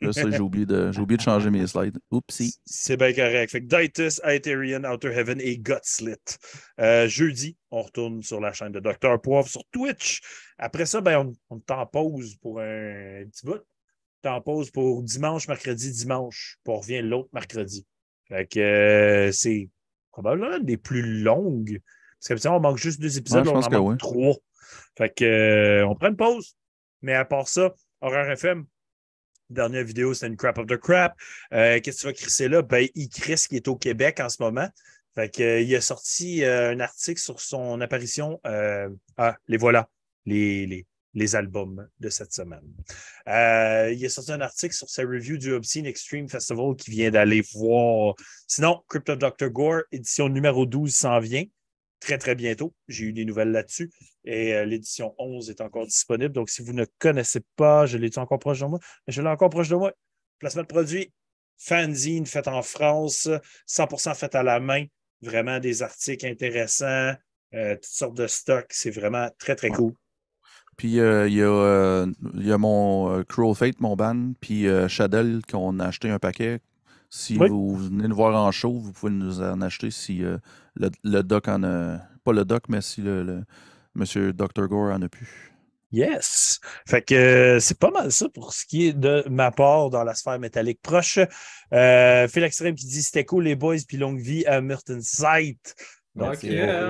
[0.00, 1.98] J'ai oublié, de, oublié de changer mes slides.
[2.10, 2.54] Oupsie.
[2.64, 3.50] C'est bien correct.
[3.50, 6.16] Fait que Daitus, Aetherian, Outer Heaven et Gutslit.
[6.80, 9.20] Euh, jeudi, on retourne sur la chaîne de Dr.
[9.20, 10.20] Poivre sur Twitch.
[10.58, 13.60] Après ça, ben, on, on est en pause pour un petit bout.
[14.24, 16.56] On est en pause pour dimanche, mercredi, dimanche.
[16.64, 17.86] Puis on revient l'autre mercredi.
[18.28, 19.68] Fait que euh, c'est
[20.12, 21.80] probablement des plus longues.
[22.18, 23.96] Parce qu'habituellement, on manque juste deux épisodes, Ouais, on en que manque oui.
[23.98, 24.36] trois.
[24.96, 26.56] Fait que euh, on prend une pause.
[27.02, 27.72] Mais à part ça,
[28.02, 28.64] Horreur FM,
[29.50, 31.14] dernière vidéo, c'était une crap of the crap.
[31.52, 32.62] Euh, Qu'est-ce que tu vas crisser là?
[32.62, 34.68] Ben, il crisse qui est au Québec en ce moment.
[35.14, 38.40] Fait que, euh, il a sorti euh, un article sur son apparition.
[38.46, 39.88] euh, ah, les voilà,
[40.24, 42.62] les, les, les albums de cette semaine.
[43.28, 47.10] Euh, il a sorti un article sur sa review du Obscene Extreme Festival qui vient
[47.10, 48.14] d'aller voir.
[48.46, 49.50] Sinon, Crypto Dr.
[49.50, 51.44] Gore, édition numéro 12 s'en vient
[52.00, 52.74] très, très bientôt.
[52.88, 53.90] J'ai eu des nouvelles là-dessus.
[54.24, 56.32] Et euh, l'édition 11 est encore disponible.
[56.32, 59.50] Donc, si vous ne connaissez pas, je l'ai encore proche de moi, je l'ai encore
[59.50, 59.92] proche de moi.
[60.38, 61.12] Placement de produit,
[61.58, 63.28] fanzine fait en France,
[63.68, 64.86] 100% fait à la main.
[65.22, 67.14] Vraiment des articles intéressants,
[67.54, 68.70] euh, toutes sortes de stocks.
[68.70, 69.92] C'est vraiment très, très cool.
[70.78, 76.08] Puis euh, il y, a, mon Cruel Fate, mon ban, puis Shadell, qu'on a acheté
[76.08, 76.60] un paquet.
[77.10, 77.48] Si Oui.
[77.48, 80.38] vous venez nous voir en show, vous pouvez nous en acheter si euh,
[80.76, 81.98] le, le doc en a.
[82.22, 83.44] Pas le doc, mais si le, le
[83.94, 84.68] monsieur Dr.
[84.68, 85.50] Gore en a plus.
[85.90, 86.60] Yes!
[86.86, 90.04] Fait que euh, c'est pas mal ça pour ce qui est de ma part dans
[90.04, 91.18] la sphère métallique proche.
[91.72, 95.74] Euh, Phil Extrême qui dit c'était cool les boys, puis longue vie à Merton Sight.
[96.14, 96.48] Donc, Merci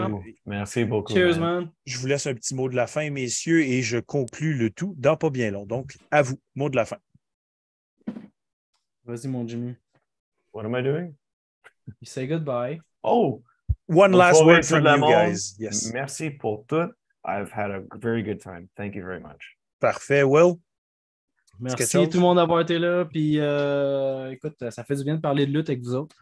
[0.09, 0.25] beaucoup.
[0.47, 1.13] Merci beaucoup.
[1.15, 1.61] Cheers, man.
[1.61, 1.71] man.
[1.87, 4.95] je vous laisse un petit mot de la fin, messieurs, et je conclus le tout
[4.99, 5.65] dans pas bien long.
[5.65, 6.99] Donc, à vous, mot de la fin.
[9.05, 9.77] Vas-y, mon Jimmy.
[10.53, 11.15] What am I doing?
[12.01, 12.81] You say goodbye.
[13.05, 13.43] Oh!
[13.87, 15.57] One last word from you guys.
[15.59, 15.93] Yes.
[15.93, 16.91] Merci pour tout.
[17.25, 18.69] I've had a very good time.
[18.77, 19.57] Thank you very much.
[19.81, 20.25] Parfait.
[20.25, 20.61] Will?
[21.59, 23.05] Merci tout le monde d'avoir été là.
[23.05, 26.17] Puis, euh, écoute, ça fait du bien de parler de lutte avec vous autres.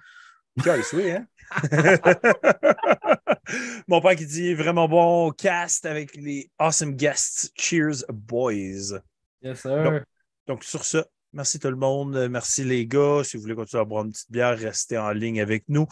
[0.58, 1.26] Guys, oui, hein?
[3.88, 7.52] Mon père qui dit vraiment bon cast avec les awesome guests.
[7.56, 9.00] Cheers, boys.
[9.42, 9.84] Yes, sir.
[9.84, 10.02] Donc,
[10.46, 10.98] Donc, sur ce,
[11.32, 12.28] merci tout le monde.
[12.30, 13.22] Merci les gars.
[13.24, 15.86] Si vous voulez continuer à boire une petite bière, restez en ligne avec nous.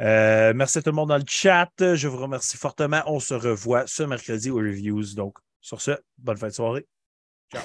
[0.00, 1.70] Euh, merci à tout le monde dans le chat.
[1.78, 3.02] Je vous remercie fortement.
[3.06, 5.14] On se revoit ce mercredi aux reviews.
[5.14, 6.86] Donc, sur ce, bonne fin de soirée.
[7.52, 7.62] Ciao.